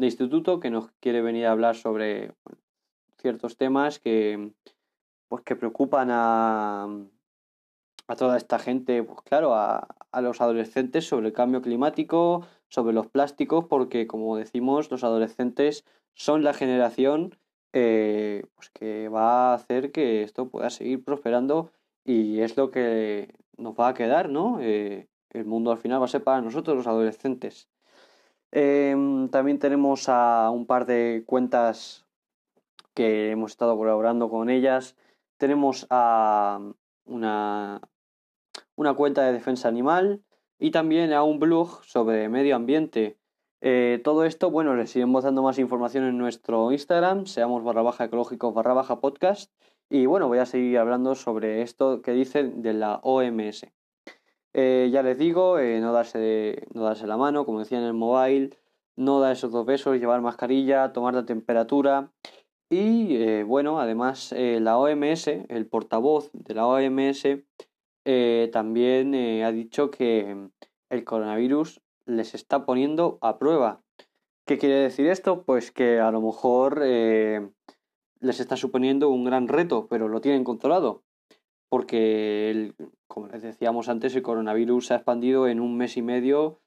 de 0.00 0.06
instituto 0.06 0.60
que 0.60 0.70
nos 0.70 0.90
quiere 1.00 1.22
venir 1.22 1.46
a 1.46 1.52
hablar 1.52 1.76
sobre 1.76 2.32
ciertos 3.18 3.56
temas 3.56 3.98
que, 3.98 4.52
pues 5.28 5.42
que 5.44 5.56
preocupan 5.56 6.08
a, 6.10 6.88
a 8.08 8.16
toda 8.16 8.36
esta 8.36 8.58
gente, 8.58 9.02
pues 9.02 9.20
claro, 9.22 9.54
a, 9.54 9.86
a, 10.10 10.20
los 10.20 10.40
adolescentes 10.40 11.06
sobre 11.06 11.28
el 11.28 11.32
cambio 11.32 11.62
climático, 11.62 12.46
sobre 12.68 12.94
los 12.94 13.06
plásticos, 13.06 13.66
porque 13.66 14.06
como 14.06 14.36
decimos, 14.36 14.90
los 14.90 15.04
adolescentes 15.04 15.84
son 16.14 16.42
la 16.42 16.54
generación 16.54 17.36
eh, 17.72 18.44
pues 18.56 18.68
que 18.70 19.08
va 19.08 19.52
a 19.52 19.54
hacer 19.54 19.92
que 19.92 20.22
esto 20.22 20.48
pueda 20.48 20.70
seguir 20.70 21.04
prosperando 21.04 21.70
y 22.04 22.40
es 22.40 22.56
lo 22.56 22.70
que 22.72 23.34
nos 23.56 23.74
va 23.74 23.88
a 23.88 23.94
quedar, 23.94 24.28
¿no? 24.28 24.58
Eh, 24.60 25.06
el 25.30 25.44
mundo 25.44 25.70
al 25.70 25.78
final 25.78 26.00
va 26.00 26.06
a 26.06 26.08
ser 26.08 26.24
para 26.24 26.40
nosotros 26.40 26.76
los 26.76 26.86
adolescentes. 26.88 27.68
Eh, 28.52 29.28
también 29.30 29.58
tenemos 29.58 30.08
a 30.08 30.50
un 30.50 30.66
par 30.66 30.86
de 30.86 31.22
cuentas 31.26 32.06
que 32.94 33.30
hemos 33.30 33.52
estado 33.52 33.76
colaborando 33.76 34.28
con 34.28 34.50
ellas 34.50 34.96
tenemos 35.40 35.86
a 35.88 36.60
una, 37.06 37.80
una 38.76 38.94
cuenta 38.94 39.24
de 39.24 39.32
defensa 39.32 39.68
animal 39.68 40.22
y 40.58 40.70
también 40.70 41.14
a 41.14 41.22
un 41.22 41.40
blog 41.40 41.82
sobre 41.82 42.28
medio 42.28 42.54
ambiente. 42.54 43.18
Eh, 43.62 44.00
todo 44.04 44.26
esto, 44.26 44.50
bueno, 44.50 44.76
les 44.76 44.94
iremos 44.94 45.24
dando 45.24 45.42
más 45.42 45.58
información 45.58 46.04
en 46.04 46.18
nuestro 46.18 46.70
Instagram, 46.72 47.24
seamos 47.24 47.64
barra 47.64 47.80
baja 47.80 48.04
ecológicos 48.04 48.52
barra 48.52 48.74
baja 48.74 49.00
podcast. 49.00 49.50
Y 49.88 50.04
bueno, 50.04 50.28
voy 50.28 50.38
a 50.38 50.46
seguir 50.46 50.78
hablando 50.78 51.14
sobre 51.14 51.62
esto 51.62 52.02
que 52.02 52.12
dicen 52.12 52.60
de 52.60 52.74
la 52.74 53.00
OMS. 53.02 53.66
Eh, 54.52 54.90
ya 54.92 55.02
les 55.02 55.16
digo, 55.16 55.58
eh, 55.58 55.80
no, 55.80 55.92
darse 55.92 56.66
no 56.74 56.82
darse 56.82 57.06
la 57.06 57.16
mano, 57.16 57.46
como 57.46 57.60
decía 57.60 57.78
en 57.78 57.84
el 57.84 57.94
mobile, 57.94 58.50
no 58.96 59.20
dar 59.20 59.32
esos 59.32 59.52
dos 59.52 59.64
besos, 59.64 59.98
llevar 59.98 60.20
mascarilla, 60.20 60.92
tomar 60.92 61.14
la 61.14 61.24
temperatura. 61.24 62.12
Y 62.68 63.16
eh, 63.16 63.44
bueno, 63.44 63.80
además 63.80 64.32
la 64.36 64.78
OMS, 64.78 65.26
el 65.48 65.66
portavoz 65.66 66.30
de 66.32 66.54
la 66.54 66.66
OMS, 66.66 67.26
también 68.52 69.14
ha 69.44 69.52
dicho 69.52 69.90
que 69.90 70.48
el 70.88 71.04
coronavirus 71.04 71.80
les 72.06 72.34
está 72.34 72.64
poniendo 72.64 73.18
a 73.20 73.38
prueba. 73.38 73.82
¿Qué 74.46 74.58
quiere 74.58 74.76
decir 74.76 75.06
esto? 75.06 75.42
Pues 75.42 75.72
que 75.72 76.00
a 76.00 76.10
lo 76.10 76.20
mejor 76.20 76.80
les 76.80 78.40
está 78.40 78.56
suponiendo 78.56 79.10
un 79.10 79.24
gran 79.24 79.48
reto, 79.48 79.86
pero 79.88 80.08
lo 80.08 80.20
tienen 80.20 80.44
controlado. 80.44 81.02
Porque, 81.70 82.74
como 83.06 83.28
les 83.28 83.40
decíamos 83.40 83.88
antes, 83.88 84.14
el 84.14 84.22
coronavirus 84.22 84.88
se 84.88 84.92
ha 84.92 84.96
expandido 84.96 85.48
en 85.48 85.60
un 85.60 85.78
mes 85.78 85.96
y 85.96 86.02
medio 86.02 86.60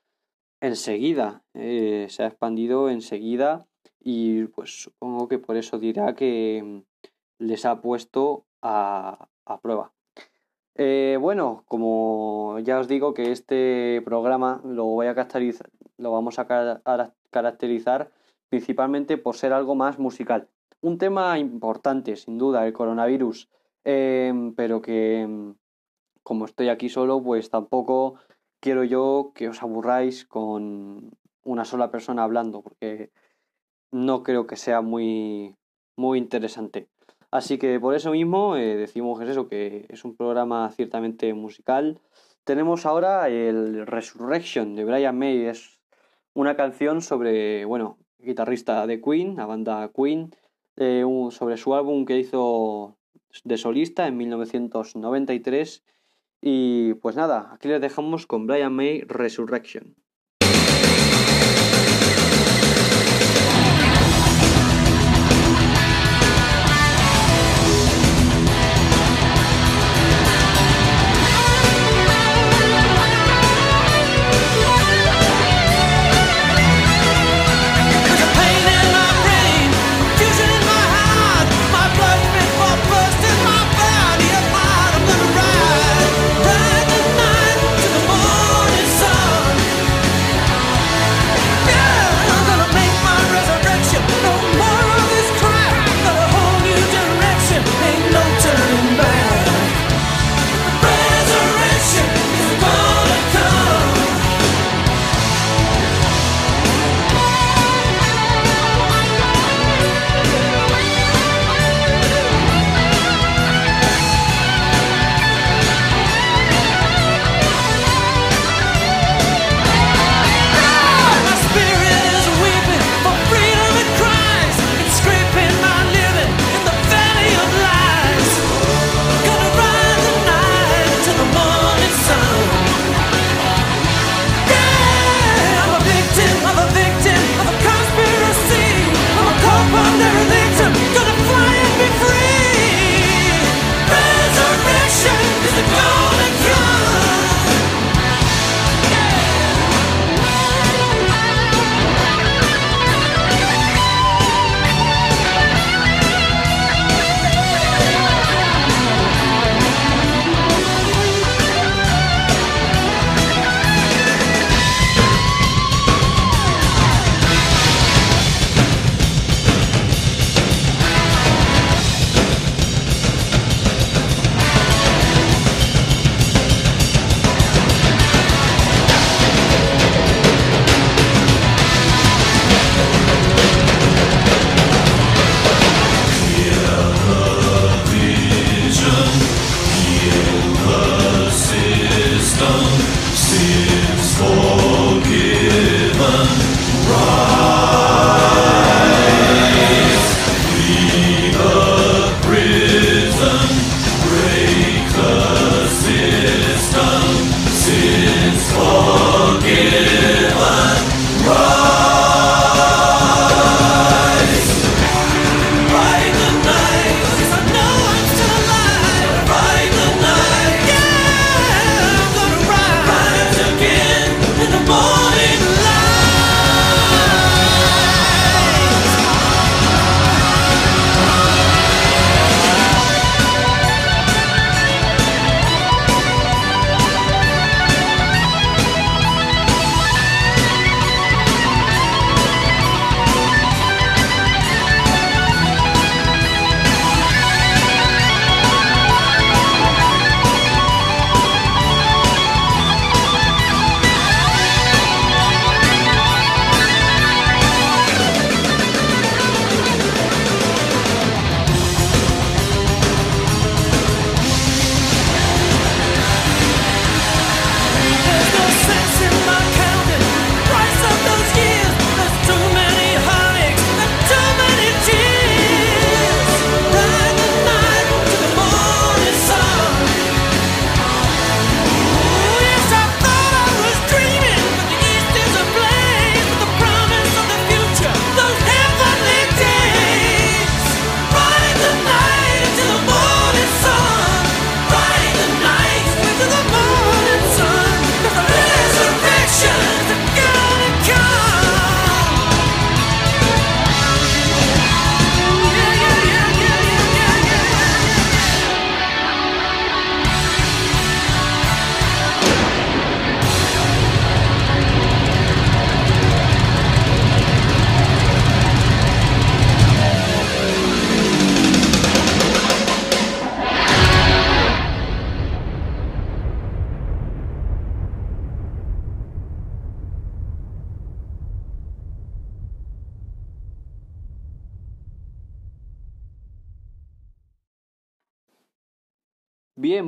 enseguida. 0.62 1.44
se 1.54 2.24
ha 2.24 2.28
expandido 2.28 2.90
enseguida 2.90 3.68
y 4.00 4.46
pues 4.46 4.84
supongo 4.84 5.28
que 5.28 5.38
por 5.38 5.58
eso 5.58 5.78
dirá 5.78 6.16
que 6.16 6.84
les 7.38 7.66
ha 7.66 7.82
puesto 7.82 8.46
a, 8.62 9.28
a 9.46 9.60
prueba. 9.60 9.94
Eh, 10.76 11.18
bueno, 11.22 11.64
como 11.68 12.58
ya 12.64 12.80
os 12.80 12.88
digo 12.88 13.14
que 13.14 13.32
este 13.32 14.02
programa 14.04 14.62
lo 14.66 14.86
voy 14.86 15.06
a 15.08 15.14
caracterizar, 15.14 15.70
lo 15.98 16.12
vamos 16.12 16.40
a 16.40 16.48
caracterizar 17.30 18.12
principalmente 18.50 19.18
por 19.18 19.36
ser 19.36 19.54
algo 19.54 19.76
más 19.76 20.00
musical. 20.00 20.50
Un 20.82 20.98
tema 20.98 21.38
importante, 21.38 22.16
sin 22.16 22.38
duda, 22.38 22.66
el 22.66 22.74
coronavirus, 22.74 23.50
Em, 23.86 24.54
pero 24.56 24.82
que 24.82 25.26
mm, 25.28 25.56
como 26.24 26.46
estoy 26.46 26.70
aquí 26.70 26.90
solo, 26.90 27.22
pues 27.22 27.50
tampoco 27.50 28.16
quiero 28.60 28.84
yo 28.84 29.32
que 29.36 29.50
os 29.50 29.62
aburráis 29.62 30.26
con 30.26 31.12
una 31.44 31.66
sola 31.66 31.92
persona 31.92 32.24
hablando, 32.24 32.62
porque 32.62 33.12
no 33.92 34.24
creo 34.24 34.48
que 34.48 34.56
sea 34.56 34.82
muy, 34.82 35.56
muy 35.98 36.18
interesante. 36.18 36.88
Así 37.32 37.58
que 37.58 37.80
por 37.80 37.96
eso 37.96 38.12
mismo 38.12 38.56
eh, 38.56 38.76
decimos 38.78 39.18
que 39.18 39.26
es 39.26 39.32
eso, 39.32 39.48
que 39.48 39.86
es 39.90 40.06
un 40.06 40.16
programa 40.16 40.70
ciertamente 40.72 41.34
musical. 41.34 42.00
Tenemos 42.44 42.86
ahora 42.86 43.28
el 43.28 43.86
Resurrection 43.88 44.76
de 44.76 44.86
Brian 44.86 45.18
May, 45.18 45.46
es 45.46 45.82
una 46.34 46.56
canción 46.56 47.02
sobre, 47.02 47.66
bueno, 47.66 47.98
guitarrista 48.20 48.86
de 48.88 49.02
Queen, 49.02 49.36
la 49.36 49.46
banda 49.46 49.92
Queen, 49.96 50.32
eh, 50.78 51.04
sobre 51.32 51.58
su 51.58 51.76
álbum 51.76 52.06
que 52.06 52.20
hizo 52.20 52.98
de 53.44 53.58
solista 53.58 54.08
en 54.08 54.18
1993. 54.18 55.84
Y 56.42 56.94
pues 56.96 57.16
nada, 57.16 57.52
aquí 57.54 57.68
les 57.68 57.82
dejamos 57.82 58.28
con 58.28 58.48
Brian 58.48 58.74
May 58.74 59.02
Resurrection. 59.02 59.96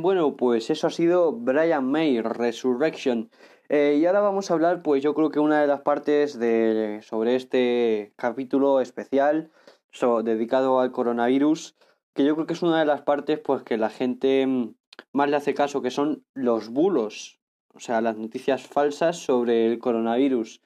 bueno, 0.02 0.36
pues 0.36 0.70
eso 0.70 0.88
ha 0.88 0.92
sido 0.92 1.32
Brian 1.34 1.90
May 1.90 2.22
Resurrection. 2.22 3.30
Eh, 3.70 3.98
y 4.00 4.06
ahora 4.06 4.22
vamos 4.22 4.50
a 4.50 4.54
hablar, 4.54 4.84
pues 4.84 5.02
yo 5.02 5.16
creo 5.16 5.32
que 5.32 5.40
una 5.40 5.62
de 5.62 5.68
las 5.68 5.82
partes 5.82 6.38
de, 6.38 7.00
sobre 7.02 7.36
este 7.36 8.14
capítulo 8.16 8.80
especial 8.80 9.50
so, 9.96 10.24
dedicado 10.24 10.80
al 10.80 10.92
coronavirus, 10.92 11.76
que 12.14 12.26
yo 12.26 12.36
creo 12.36 12.48
que 12.48 12.54
es 12.54 12.62
una 12.62 12.80
de 12.80 12.86
las 12.86 13.02
partes 13.02 13.40
pues 13.40 13.64
que 13.64 13.78
la 13.78 13.90
gente 13.90 14.46
mm, 14.46 14.76
más 15.14 15.30
le 15.30 15.38
hace 15.38 15.54
caso, 15.54 15.82
que 15.82 15.90
son 15.90 16.26
los 16.34 16.70
bulos, 16.70 17.40
o 17.74 17.80
sea, 17.80 18.02
las 18.02 18.18
noticias 18.18 18.68
falsas 18.68 19.18
sobre 19.18 19.66
el 19.66 19.80
coronavirus, 19.80 20.62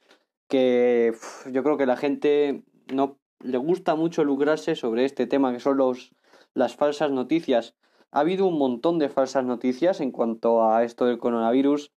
que 0.47 1.13
yo 1.51 1.63
creo 1.63 1.77
que 1.77 1.85
la 1.85 1.97
gente 1.97 2.63
no 2.91 3.19
le 3.39 3.57
gusta 3.57 3.95
mucho 3.95 4.23
lucrarse 4.23 4.75
sobre 4.75 5.05
este 5.05 5.27
tema, 5.27 5.53
que 5.53 5.59
son 5.59 5.77
los, 5.77 6.11
las 6.53 6.75
falsas 6.75 7.11
noticias. 7.11 7.75
Ha 8.11 8.21
habido 8.21 8.47
un 8.47 8.57
montón 8.57 8.97
de 8.97 9.09
falsas 9.09 9.45
noticias 9.45 10.01
en 10.01 10.11
cuanto 10.11 10.63
a 10.63 10.83
esto 10.83 11.05
del 11.05 11.19
coronavirus, 11.19 11.91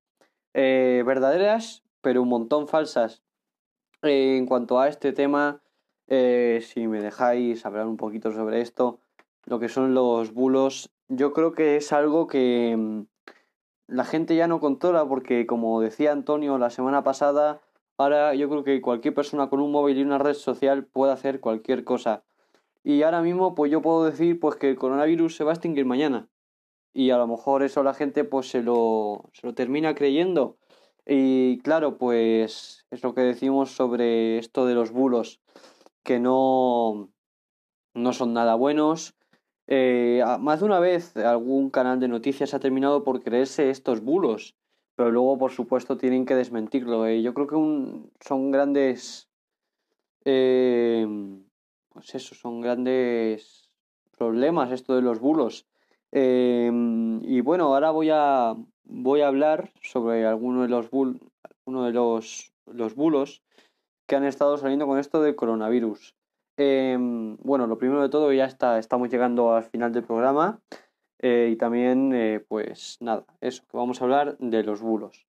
eh, 0.54 1.04
verdaderas, 1.06 1.84
pero 2.00 2.22
un 2.22 2.28
montón 2.28 2.66
falsas. 2.66 3.22
Eh, 4.02 4.36
en 4.36 4.46
cuanto 4.46 4.80
a 4.80 4.88
este 4.88 5.12
tema, 5.12 5.62
eh, 6.08 6.60
si 6.62 6.88
me 6.88 7.00
dejáis 7.00 7.64
hablar 7.64 7.86
un 7.86 7.96
poquito 7.96 8.32
sobre 8.32 8.60
esto, 8.60 8.98
lo 9.44 9.60
que 9.60 9.68
son 9.68 9.94
los 9.94 10.32
bulos, 10.32 10.90
yo 11.08 11.32
creo 11.32 11.52
que 11.52 11.76
es 11.76 11.92
algo 11.92 12.26
que 12.26 12.74
mm, 12.76 13.02
la 13.86 14.04
gente 14.04 14.34
ya 14.34 14.48
no 14.48 14.60
controla 14.60 15.06
porque, 15.06 15.46
como 15.46 15.80
decía 15.80 16.12
Antonio 16.12 16.58
la 16.58 16.70
semana 16.70 17.04
pasada, 17.04 17.60
ahora 17.98 18.34
yo 18.34 18.48
creo 18.48 18.64
que 18.64 18.80
cualquier 18.80 19.14
persona 19.14 19.48
con 19.48 19.60
un 19.60 19.70
móvil 19.70 19.98
y 19.98 20.02
una 20.02 20.18
red 20.18 20.34
social 20.34 20.84
puede 20.86 21.12
hacer 21.12 21.40
cualquier 21.40 21.84
cosa. 21.84 22.24
Y 22.82 23.02
ahora 23.02 23.22
mismo, 23.22 23.54
pues 23.54 23.70
yo 23.70 23.82
puedo 23.82 24.04
decir 24.04 24.40
pues 24.40 24.56
que 24.56 24.70
el 24.70 24.76
coronavirus 24.76 25.36
se 25.36 25.44
va 25.44 25.52
a 25.52 25.54
extinguir 25.54 25.84
mañana. 25.84 26.28
Y 26.92 27.10
a 27.10 27.18
lo 27.18 27.26
mejor 27.26 27.62
eso 27.62 27.82
la 27.82 27.94
gente 27.94 28.24
pues 28.24 28.48
se 28.50 28.62
lo, 28.62 29.30
se 29.32 29.46
lo 29.46 29.54
termina 29.54 29.94
creyendo. 29.94 30.56
Y 31.06 31.58
claro, 31.58 31.98
pues 31.98 32.86
es 32.90 33.02
lo 33.02 33.14
que 33.14 33.22
decimos 33.22 33.70
sobre 33.72 34.38
esto 34.38 34.66
de 34.66 34.74
los 34.74 34.92
bulos, 34.92 35.40
que 36.02 36.18
no, 36.18 37.10
no 37.94 38.12
son 38.12 38.32
nada 38.32 38.54
buenos. 38.54 39.14
Eh, 39.66 40.24
más 40.40 40.60
de 40.60 40.66
una 40.66 40.80
vez 40.80 41.16
algún 41.16 41.70
canal 41.70 42.00
de 42.00 42.08
noticias 42.08 42.54
ha 42.54 42.60
terminado 42.60 43.04
por 43.04 43.22
creerse 43.22 43.70
estos 43.70 44.00
bulos, 44.00 44.56
pero 44.96 45.10
luego 45.10 45.38
por 45.38 45.52
supuesto 45.52 45.96
tienen 45.96 46.26
que 46.26 46.34
desmentirlo. 46.34 47.06
Eh. 47.06 47.22
Yo 47.22 47.34
creo 47.34 47.46
que 47.46 47.56
son 48.20 48.50
grandes... 48.50 49.28
Eh, 50.24 51.06
pues 52.00 52.14
eso, 52.14 52.34
son 52.34 52.60
grandes 52.60 53.70
problemas 54.16 54.72
esto 54.72 54.96
de 54.96 55.02
los 55.02 55.20
bulos. 55.20 55.66
y 56.12 57.40
bueno, 57.42 57.66
ahora 57.66 57.90
voy 57.90 58.10
a 58.10 58.56
voy 58.90 59.20
a 59.20 59.28
hablar 59.28 59.72
sobre 59.82 60.26
alguno 60.26 60.62
de 60.62 60.68
los, 60.68 60.88
uno 60.90 61.84
de 61.84 61.92
los, 61.92 62.52
los 62.66 62.94
bulos 62.94 63.42
que 64.06 64.16
han 64.16 64.24
estado 64.24 64.56
saliendo 64.58 64.86
con 64.86 64.98
esto 64.98 65.22
del 65.22 65.36
coronavirus. 65.36 66.16
Em, 66.56 67.36
bueno, 67.38 67.66
lo 67.66 67.78
primero 67.78 68.02
de 68.02 68.08
todo, 68.08 68.32
ya 68.32 68.44
está, 68.44 68.78
estamos 68.78 69.08
llegando 69.08 69.54
al 69.54 69.64
final 69.64 69.92
del 69.92 70.04
programa. 70.04 70.60
Eh, 71.22 71.50
y 71.52 71.56
también, 71.56 72.12
eh, 72.14 72.44
pues 72.46 72.96
nada, 73.00 73.24
eso, 73.40 73.62
que 73.70 73.76
vamos 73.76 74.00
a 74.00 74.04
hablar 74.04 74.36
de 74.38 74.62
los 74.64 74.80
bulos. 74.80 75.26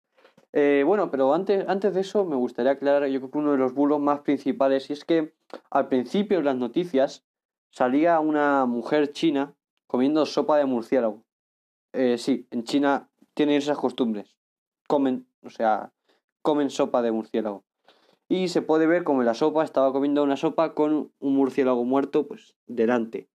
Eh, 0.53 0.83
bueno, 0.85 1.09
pero 1.11 1.33
antes, 1.33 1.65
antes 1.67 1.93
de 1.93 2.01
eso 2.01 2.25
me 2.25 2.35
gustaría 2.35 2.73
aclarar, 2.73 3.07
yo 3.07 3.19
creo 3.19 3.31
que 3.31 3.37
uno 3.37 3.51
de 3.53 3.57
los 3.57 3.73
bulos 3.73 3.99
más 3.99 4.19
principales, 4.21 4.89
y 4.89 4.93
es 4.93 5.05
que 5.05 5.33
al 5.69 5.87
principio 5.87 6.39
en 6.39 6.45
las 6.45 6.55
noticias 6.57 7.23
salía 7.69 8.19
una 8.19 8.65
mujer 8.65 9.11
china 9.13 9.53
comiendo 9.87 10.25
sopa 10.25 10.57
de 10.57 10.65
murciélago. 10.65 11.23
sí, 12.17 12.47
en 12.51 12.63
China 12.63 13.09
tienen 13.33 13.57
esas 13.57 13.77
costumbres. 13.77 14.37
Comen, 14.87 15.25
o 15.43 15.49
sea, 15.49 15.91
comen 16.41 16.69
sopa 16.69 17.01
de 17.01 17.11
murciélago. 17.11 17.63
Y 18.27 18.47
se 18.47 18.61
puede 18.61 18.87
ver 18.87 19.03
como 19.03 19.23
la 19.23 19.33
sopa 19.33 19.63
estaba 19.63 19.91
comiendo 19.91 20.23
una 20.23 20.37
sopa 20.37 20.73
con 20.73 21.11
un 21.19 21.35
murciélago 21.35 21.83
muerto, 21.83 22.27
pues, 22.27 22.55
delante. 22.65 23.27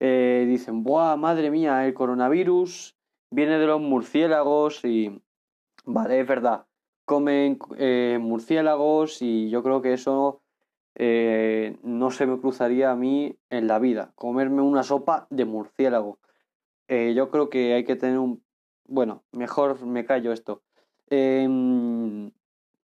Eh, 0.00 0.46
dicen, 0.48 0.82
¡buah, 0.82 1.16
madre 1.16 1.50
mía! 1.50 1.86
El 1.86 1.92
coronavirus 1.92 2.96
viene 3.30 3.58
de 3.58 3.66
los 3.66 3.80
murciélagos 3.80 4.84
y... 4.84 5.20
Vale, 5.84 6.20
es 6.20 6.26
verdad. 6.26 6.66
Comen 7.04 7.58
eh, 7.76 8.18
murciélagos 8.20 9.22
y 9.22 9.50
yo 9.50 9.62
creo 9.62 9.82
que 9.82 9.94
eso 9.94 10.42
eh, 10.94 11.76
no 11.82 12.10
se 12.10 12.26
me 12.26 12.38
cruzaría 12.38 12.90
a 12.90 12.96
mí 12.96 13.36
en 13.50 13.66
la 13.66 13.78
vida. 13.78 14.12
Comerme 14.14 14.62
una 14.62 14.82
sopa 14.82 15.26
de 15.30 15.44
murciélago. 15.44 16.18
yo 16.88 17.30
creo 17.30 17.50
que 17.50 17.74
hay 17.74 17.84
que 17.84 17.96
tener 17.96 18.18
un 18.18 18.42
bueno, 18.90 19.22
mejor 19.32 19.86
me 19.86 20.04
callo 20.04 20.32
esto. 20.32 20.62
Em, 21.08 22.32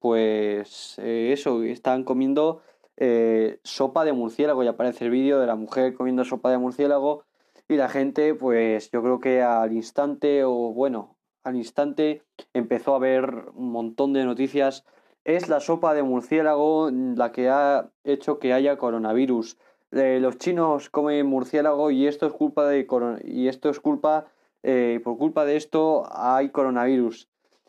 pues 0.00 0.98
eh, 0.98 1.32
eso, 1.32 1.62
están 1.62 2.04
comiendo 2.04 2.60
eh, 2.96 3.60
sopa 3.62 4.04
de 4.04 4.12
murciélago 4.12 4.64
y 4.64 4.66
aparece 4.66 5.04
el 5.04 5.12
vídeo 5.12 5.38
de 5.38 5.46
la 5.46 5.54
mujer 5.54 5.94
comiendo 5.94 6.24
sopa 6.24 6.50
de 6.50 6.58
murciélago 6.58 7.24
y 7.68 7.76
la 7.76 7.88
gente 7.88 8.34
pues 8.34 8.90
yo 8.90 9.02
creo 9.02 9.20
que 9.20 9.42
al 9.42 9.72
instante 9.72 10.44
o 10.44 10.72
bueno, 10.74 11.16
al 11.44 11.56
instante 11.56 12.22
empezó 12.52 12.94
a 12.94 12.98
ver 12.98 13.46
un 13.54 13.72
montón 13.72 14.12
de 14.12 14.24
noticias. 14.24 14.84
Es 15.24 15.48
la 15.48 15.60
sopa 15.60 15.94
de 15.94 16.02
murciélago 16.02 16.90
la 16.90 17.32
que 17.32 17.48
ha 17.48 17.90
hecho 18.04 18.38
que 18.38 18.52
haya 18.52 18.76
coronavirus. 18.76 19.58
Eh, 19.92 20.18
los 20.20 20.38
chinos 20.38 20.90
comen 20.90 21.26
murciélago 21.26 21.90
y 21.90 22.06
esto 22.06 22.26
es 22.26 22.32
culpa 22.32 22.66
de 22.66 22.86
y 23.24 23.48
esto 23.48 23.68
es 23.68 23.78
culpa 23.78 24.26
eh, 24.62 25.00
por 25.02 25.18
culpa 25.18 25.44
de 25.44 25.56
esto 25.56 26.04
hay 26.10 26.50
coronavirus. 26.50 27.28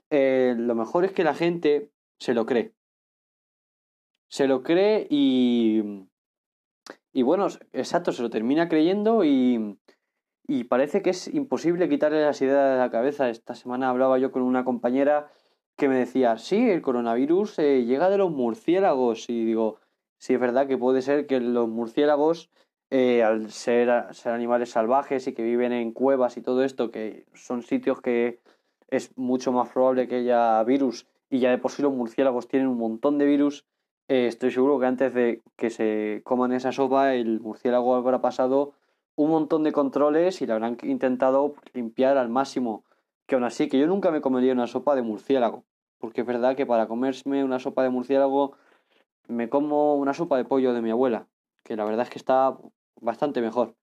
Eh, 0.10 0.56
lo 0.58 0.76
mejor 0.76 1.06
es 1.06 1.12
que 1.12 1.24
la 1.24 1.34
gente 1.34 1.90
se 2.20 2.34
lo 2.34 2.46
cree. 2.46 2.74
Se 4.30 4.48
lo 4.48 4.64
cree 4.64 5.08
y... 5.10 6.08
Y 7.16 7.22
bueno, 7.22 7.48
exacto, 7.74 8.12
se 8.12 8.24
lo 8.24 8.32
termina 8.32 8.68
creyendo 8.68 9.24
y, 9.24 9.78
y 10.48 10.66
parece 10.66 11.02
que 11.02 11.12
es 11.12 11.34
imposible 11.34 11.90
quitarle 11.90 12.22
las 12.22 12.42
ideas 12.42 12.74
de 12.74 12.80
la 12.80 12.92
cabeza. 12.92 13.30
Esta 13.30 13.56
semana 13.56 13.90
hablaba 13.90 14.18
yo 14.18 14.32
con 14.32 14.42
una 14.42 14.66
compañera 14.66 15.32
que 15.78 15.88
me 15.88 15.98
decía, 15.98 16.38
sí, 16.38 16.70
el 16.70 16.82
coronavirus 16.82 17.60
eh, 17.60 17.86
llega 17.86 18.10
de 18.10 18.18
los 18.18 18.32
murciélagos. 18.32 19.30
Y 19.30 19.46
digo, 19.46 19.80
sí, 20.18 20.34
es 20.34 20.40
verdad 20.40 20.68
que 20.68 20.78
puede 20.78 21.02
ser 21.02 21.28
que 21.28 21.40
los 21.40 21.70
murciélagos 21.70 22.50
eh, 22.96 23.24
al 23.24 23.50
ser, 23.50 24.14
ser 24.14 24.34
animales 24.34 24.70
salvajes 24.70 25.28
y 25.28 25.34
que 25.34 25.42
viven 25.42 25.72
en 25.72 25.94
cuevas 25.94 26.38
y 26.38 26.42
todo 26.42 26.64
esto, 26.64 26.92
que 26.92 27.26
son 27.34 27.64
sitios 27.64 28.02
que 28.02 28.40
es 28.88 29.18
mucho 29.18 29.52
más 29.52 29.70
probable 29.70 30.08
que 30.08 30.18
haya 30.18 30.64
virus 30.64 31.08
y 31.28 31.40
ya 31.40 31.50
de 31.50 31.58
por 31.58 31.72
sí 31.72 31.82
los 31.82 31.94
murciélagos 31.94 32.48
tienen 32.48 32.68
un 32.68 32.78
montón 32.78 33.18
de 33.18 33.26
virus, 33.26 33.66
eh, 34.08 34.28
estoy 34.28 34.52
seguro 34.52 34.80
que 34.80 34.86
antes 34.86 35.14
de 35.16 35.42
que 35.56 35.72
se 35.72 36.22
coman 36.24 36.52
esa 36.52 36.72
sopa 36.72 37.16
el 37.16 37.40
murciélago 37.40 37.96
habrá 37.96 38.22
pasado 38.22 38.74
un 39.16 39.30
montón 39.30 39.64
de 39.64 39.72
controles 39.72 40.42
y 40.42 40.46
le 40.46 40.54
habrán 40.54 40.78
intentado 40.84 41.56
limpiar 41.74 42.18
al 42.18 42.30
máximo. 42.30 42.84
Que 43.26 43.36
aún 43.36 43.44
así, 43.44 43.70
que 43.70 43.80
yo 43.80 43.88
nunca 43.88 44.12
me 44.12 44.22
comería 44.22 44.54
una 44.54 44.68
sopa 44.68 44.96
de 44.96 45.02
murciélago, 45.02 45.64
porque 45.98 46.22
es 46.22 46.28
verdad 46.28 46.56
que 46.56 46.66
para 46.66 46.88
comerme 46.88 47.44
una 47.44 47.60
sopa 47.60 47.84
de 47.84 47.90
murciélago 47.90 48.54
me 49.28 49.50
como 49.50 49.96
una 49.96 50.14
sopa 50.14 50.38
de 50.38 50.46
pollo 50.46 50.74
de 50.74 50.82
mi 50.82 50.92
abuela, 50.92 51.28
que 51.64 51.76
la 51.76 51.86
verdad 51.86 52.04
es 52.04 52.10
que 52.10 52.20
está 52.20 52.58
bastante 53.00 53.42
mejor. 53.42 53.76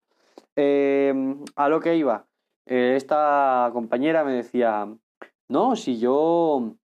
Em, 0.57 1.43
a 1.57 1.69
lo 1.69 1.81
que 1.81 1.97
iba, 1.97 2.27
eh, 2.67 2.95
esta 2.97 3.71
compañera 3.73 4.25
me 4.25 4.33
decía, 4.33 4.87
no, 5.49 5.77
si 5.77 5.99
yo, 5.99 6.75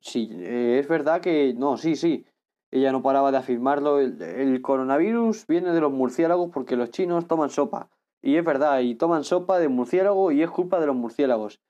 si 0.00 0.28
eh, 0.32 0.78
es 0.80 0.88
verdad 0.88 1.20
que, 1.20 1.54
no, 1.56 1.76
sí, 1.76 1.96
sí, 1.96 2.26
ella 2.72 2.92
no 2.92 3.02
paraba 3.02 3.32
de 3.32 3.38
afirmarlo, 3.38 3.98
el, 3.98 4.62
coronavirus 4.62 5.46
viene 5.46 5.72
de 5.72 5.80
los 5.80 5.92
murciélagos 5.92 6.50
porque 6.52 6.76
los 6.76 6.90
chinos 6.90 7.26
toman 7.26 7.50
sopa. 7.50 7.90
Y 8.22 8.36
es 8.36 8.44
verdad, 8.44 8.80
y 8.80 8.94
toman 8.94 9.24
sopa 9.24 9.58
de 9.58 9.68
murciélago 9.68 10.30
y 10.30 10.42
es 10.42 10.50
culpa 10.50 10.78
de 10.78 10.86
los 10.86 10.94
murciélagos. 10.94 11.60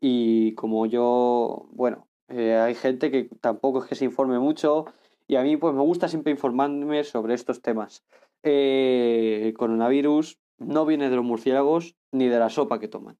Y 0.00 0.54
como 0.54 0.86
yo, 0.86 1.68
bueno, 1.72 2.08
eh, 2.28 2.56
hay 2.56 2.74
gente 2.74 3.10
que 3.10 3.30
tampoco 3.40 3.80
es 3.80 3.86
que 3.86 3.94
se 3.94 4.04
informe 4.04 4.38
mucho 4.38 4.86
y 5.26 5.36
a 5.36 5.42
mí 5.42 5.56
pues 5.56 5.74
me 5.74 5.82
gusta 5.82 6.08
siempre 6.08 6.32
informarme 6.32 7.04
sobre 7.04 7.34
estos 7.34 7.62
temas 7.62 8.04
eh, 8.42 9.42
el 9.44 9.54
coronavirus 9.54 10.38
no 10.58 10.86
viene 10.86 11.10
de 11.10 11.16
los 11.16 11.24
murciélagos 11.24 11.96
ni 12.12 12.28
de 12.28 12.38
la 12.38 12.50
sopa 12.50 12.78
que 12.80 12.88
toman. 12.88 13.18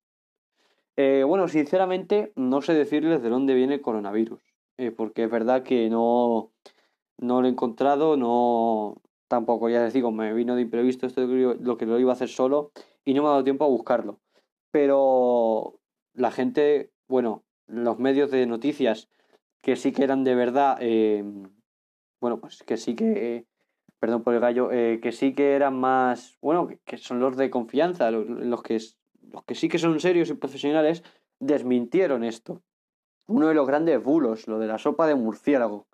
Eh, 0.97 1.25
bueno, 1.27 1.49
sinceramente 1.49 2.33
no 2.37 2.63
sé 2.63 2.75
decirles 2.75 3.23
de 3.23 3.29
dónde 3.31 3.55
viene 3.55 3.75
el 3.75 3.81
coronavirus, 3.81 4.43
porque 4.97 5.25
es 5.25 5.31
verdad 5.31 5.63
que 5.63 5.89
no, 5.91 6.53
no 7.21 7.41
lo 7.41 7.49
he 7.49 7.51
encontrado, 7.51 8.17
no 8.17 9.01
tampoco 9.29 9.69
ya 9.69 9.85
les 9.85 9.93
digo, 9.93 10.11
me 10.11 10.33
vino 10.35 10.57
de 10.57 10.63
imprevisto 10.63 11.07
esto 11.07 11.25
lo 11.27 11.77
que 11.77 11.87
lo 11.87 11.99
iba 11.99 12.11
a 12.11 12.15
hacer 12.15 12.29
solo 12.29 12.73
y 13.05 13.15
no 13.15 13.23
me 13.23 13.29
ha 13.29 13.33
dado 13.33 13.45
tiempo 13.45 13.65
a 13.65 13.69
buscarlo. 13.69 14.19
Pero 14.73 15.79
la 16.15 16.31
gente, 16.31 16.91
bueno, 17.09 17.45
los 17.67 17.99
medios 17.99 18.31
de 18.31 18.47
noticias 18.47 19.09
que 19.63 19.77
sí 19.77 19.93
que 19.93 20.03
eran 20.05 20.25
de 20.25 20.35
verdad, 20.35 20.79
bueno, 22.21 22.41
pues 22.41 22.63
que 22.65 22.77
sí 22.77 22.97
que 22.97 23.47
perdón 24.01 24.23
por 24.23 24.35
el 24.35 24.41
gallo, 24.41 24.73
eh, 24.73 24.99
que 25.01 25.13
sí 25.13 25.35
que 25.35 25.55
eran 25.55 25.79
más, 25.79 26.39
bueno, 26.41 26.69
que 26.85 26.97
son 26.97 27.21
los 27.21 27.37
de 27.37 27.51
confianza, 27.51 28.11
los, 28.11 28.63
que, 28.63 28.81
los 29.31 29.45
que 29.45 29.55
sí 29.55 29.69
que 29.69 29.79
son 29.79 30.01
serios 30.01 30.31
y 30.31 30.35
profesionales, 30.35 31.05
desmintieron 31.39 32.25
esto. 32.25 32.63
Uno 33.29 33.49
de 33.49 33.55
los 33.55 33.67
grandes 33.67 34.03
bulos, 34.03 34.49
lo 34.49 34.59
de 34.59 34.67
la 34.67 34.79
sopa 34.79 35.07
de 35.07 35.15
murciélago. 35.15 35.87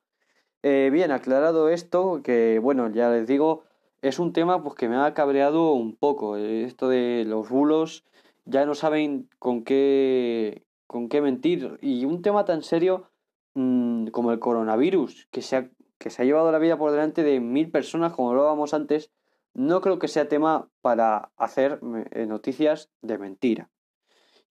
Eh, 0.68 0.90
bien, 0.90 1.12
aclarado 1.12 1.68
esto, 1.68 2.22
que 2.24 2.58
bueno, 2.58 2.90
ya 2.90 3.08
les 3.08 3.28
digo, 3.28 3.62
es 4.02 4.18
un 4.18 4.32
tema 4.32 4.64
pues, 4.64 4.74
que 4.74 4.88
me 4.88 4.96
ha 4.96 5.14
cabreado 5.14 5.74
un 5.74 5.94
poco. 5.94 6.36
Esto 6.36 6.88
de 6.88 7.24
los 7.24 7.48
bulos 7.48 8.04
ya 8.46 8.66
no 8.66 8.74
saben 8.74 9.28
con 9.38 9.62
qué, 9.62 10.64
con 10.88 11.08
qué 11.08 11.20
mentir. 11.20 11.78
Y 11.82 12.04
un 12.04 12.20
tema 12.20 12.44
tan 12.44 12.62
serio 12.62 13.12
mm, 13.54 14.08
como 14.08 14.32
el 14.32 14.40
coronavirus, 14.40 15.28
que 15.30 15.40
se, 15.40 15.54
ha, 15.54 15.70
que 15.98 16.10
se 16.10 16.22
ha 16.22 16.24
llevado 16.24 16.50
la 16.50 16.58
vida 16.58 16.76
por 16.76 16.90
delante 16.90 17.22
de 17.22 17.38
mil 17.38 17.70
personas, 17.70 18.12
como 18.12 18.30
hablábamos 18.30 18.74
antes, 18.74 19.12
no 19.54 19.80
creo 19.80 20.00
que 20.00 20.08
sea 20.08 20.28
tema 20.28 20.68
para 20.80 21.30
hacer 21.36 21.78
eh, 22.10 22.26
noticias 22.26 22.90
de 23.02 23.18
mentira. 23.18 23.70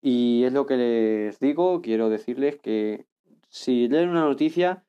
Y 0.01 0.45
es 0.45 0.53
lo 0.53 0.65
que 0.65 0.77
les 0.77 1.41
digo, 1.41 1.81
quiero 1.81 2.07
decirles 2.09 2.55
que 2.55 3.05
si 3.49 3.89
leen 3.89 4.11
una 4.11 4.23
noticia, 4.23 4.84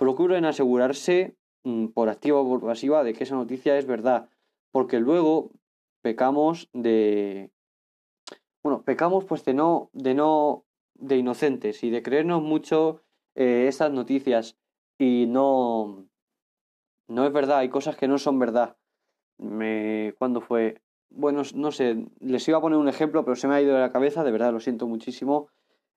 procuren 0.00 0.46
asegurarse 0.46 1.36
mm, 1.62 1.88
por 1.88 2.08
activa 2.08 2.40
o 2.40 2.48
por 2.48 2.62
pasiva 2.62 3.04
de 3.04 3.12
que 3.12 3.24
esa 3.24 3.34
noticia 3.34 3.76
es 3.76 3.84
verdad, 3.84 4.30
porque 4.72 4.98
luego 4.98 5.52
pecamos 6.00 6.70
de 6.72 7.50
bueno, 8.62 8.82
pecamos 8.82 9.26
pues 9.26 9.44
de 9.44 9.52
no 9.52 9.90
de 9.92 10.14
no 10.14 10.64
de 10.94 11.18
inocentes 11.18 11.84
y 11.84 11.90
de 11.90 12.02
creernos 12.02 12.40
mucho 12.42 13.02
eh, 13.34 13.66
esas 13.68 13.92
noticias 13.92 14.56
y 14.98 15.26
no 15.28 16.06
no 17.06 17.26
es 17.26 17.32
verdad, 17.32 17.58
hay 17.58 17.68
cosas 17.68 17.96
que 17.96 18.08
no 18.08 18.16
son 18.16 18.38
verdad. 18.38 18.78
Me 19.36 20.14
¿cuándo 20.18 20.40
fue? 20.40 20.80
Bueno, 21.10 21.42
no 21.54 21.72
sé, 21.72 22.06
les 22.20 22.48
iba 22.48 22.56
a 22.56 22.60
poner 22.62 22.78
un 22.78 22.88
ejemplo, 22.88 23.24
pero 23.24 23.36
se 23.36 23.48
me 23.48 23.54
ha 23.54 23.60
ido 23.60 23.74
de 23.74 23.80
la 23.80 23.92
cabeza, 23.92 24.24
de 24.24 24.30
verdad, 24.32 24.52
lo 24.52 24.60
siento 24.60 24.86
muchísimo. 24.86 25.48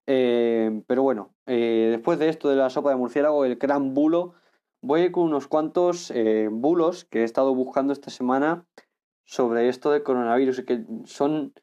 Eh, 0.05 0.83
pero 0.87 1.03
bueno, 1.03 1.33
eh, 1.45 1.87
después 1.91 2.19
de 2.19 2.29
esto 2.29 2.49
de 2.49 2.55
la 2.55 2.69
sopa 2.69 2.89
de 2.89 2.95
murciélago, 2.97 3.45
el 3.45 3.55
gran 3.55 3.93
bulo, 3.93 4.33
voy 4.81 5.01
a 5.01 5.05
ir 5.05 5.11
con 5.11 5.23
unos 5.23 5.47
cuantos 5.47 6.11
eh, 6.11 6.49
bulos 6.51 7.05
que 7.05 7.21
he 7.21 7.23
estado 7.23 7.55
buscando 7.55 7.93
esta 7.93 8.09
semana 8.09 8.65
sobre 9.23 9.69
esto 9.69 9.91
del 9.91 10.03
coronavirus 10.03 10.59
y 10.59 10.65
que 10.65 10.85
son, 11.05 11.53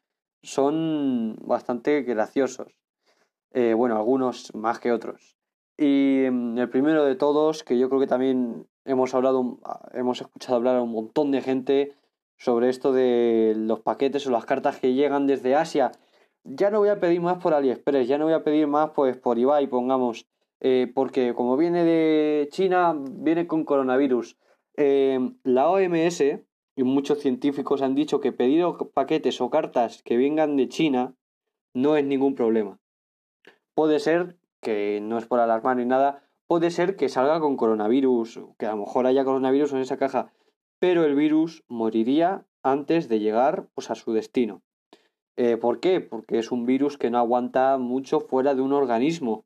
son 0.41 1.35
bastante 1.41 2.01
graciosos. 2.01 2.75
bueno, 3.53 3.95
algunos 3.97 4.53
más 4.55 4.79
que 4.79 4.91
otros. 4.91 5.37
Y 5.77 6.25
mm, 6.31 6.57
el 6.57 6.69
primero 6.69 7.05
de 7.05 7.15
todos, 7.15 7.63
que 7.63 7.77
yo 7.77 7.89
creo 7.89 8.01
que 8.01 8.07
también 8.07 8.67
hemos 8.85 9.13
hablado, 9.13 9.59
hemos 9.93 10.21
escuchado 10.21 10.55
hablar 10.55 10.77
a 10.77 10.81
un 10.81 10.91
montón 10.91 11.31
de 11.31 11.41
gente 11.41 11.95
sobre 12.37 12.69
esto 12.69 12.91
de 12.91 13.53
los 13.55 13.81
paquetes 13.81 14.25
o 14.25 14.31
las 14.31 14.45
cartas 14.45 14.79
que 14.79 14.93
llegan 14.93 15.27
desde 15.27 15.55
Asia 15.55 15.91
ya 16.43 16.69
no 16.69 16.79
voy 16.79 16.89
a 16.89 16.99
pedir 16.99 17.21
más 17.21 17.37
por 17.41 17.53
AliExpress, 17.53 18.07
ya 18.07 18.17
no 18.17 18.25
voy 18.25 18.33
a 18.33 18.43
pedir 18.43 18.67
más 18.67 18.91
pues 18.91 19.17
por 19.17 19.37
Ibai, 19.37 19.67
pongamos, 19.67 20.27
eh, 20.59 20.91
porque 20.93 21.33
como 21.33 21.57
viene 21.57 21.83
de 21.83 22.47
China, 22.51 22.95
viene 22.97 23.47
con 23.47 23.63
coronavirus. 23.63 24.37
Eh, 24.77 25.19
la 25.43 25.69
OMS 25.69 26.21
y 26.75 26.83
muchos 26.83 27.19
científicos 27.19 27.81
han 27.81 27.95
dicho 27.95 28.19
que 28.19 28.31
pedir 28.31 28.65
paquetes 28.93 29.41
o 29.41 29.49
cartas 29.49 30.01
que 30.03 30.17
vengan 30.17 30.55
de 30.55 30.69
China 30.69 31.15
no 31.73 31.95
es 31.95 32.05
ningún 32.05 32.35
problema. 32.35 32.79
Puede 33.73 33.99
ser, 33.99 34.37
que 34.61 34.99
no 35.01 35.17
es 35.17 35.25
por 35.25 35.39
alarmar 35.39 35.77
ni 35.77 35.85
nada, 35.85 36.23
puede 36.47 36.71
ser 36.71 36.95
que 36.95 37.09
salga 37.09 37.39
con 37.39 37.57
coronavirus, 37.57 38.41
que 38.57 38.65
a 38.65 38.71
lo 38.71 38.77
mejor 38.77 39.07
haya 39.07 39.23
coronavirus 39.23 39.73
en 39.73 39.79
esa 39.79 39.97
caja, 39.97 40.31
pero 40.79 41.05
el 41.05 41.15
virus 41.15 41.63
moriría 41.67 42.45
antes 42.63 43.07
de 43.07 43.19
llegar 43.19 43.67
pues, 43.73 43.89
a 43.89 43.95
su 43.95 44.13
destino. 44.13 44.61
Eh, 45.43 45.57
¿Por 45.57 45.79
qué? 45.79 46.01
Porque 46.01 46.37
es 46.37 46.51
un 46.51 46.67
virus 46.67 46.99
que 46.99 47.09
no 47.09 47.17
aguanta 47.17 47.79
mucho 47.79 48.19
fuera 48.19 48.53
de 48.53 48.61
un 48.61 48.73
organismo. 48.73 49.43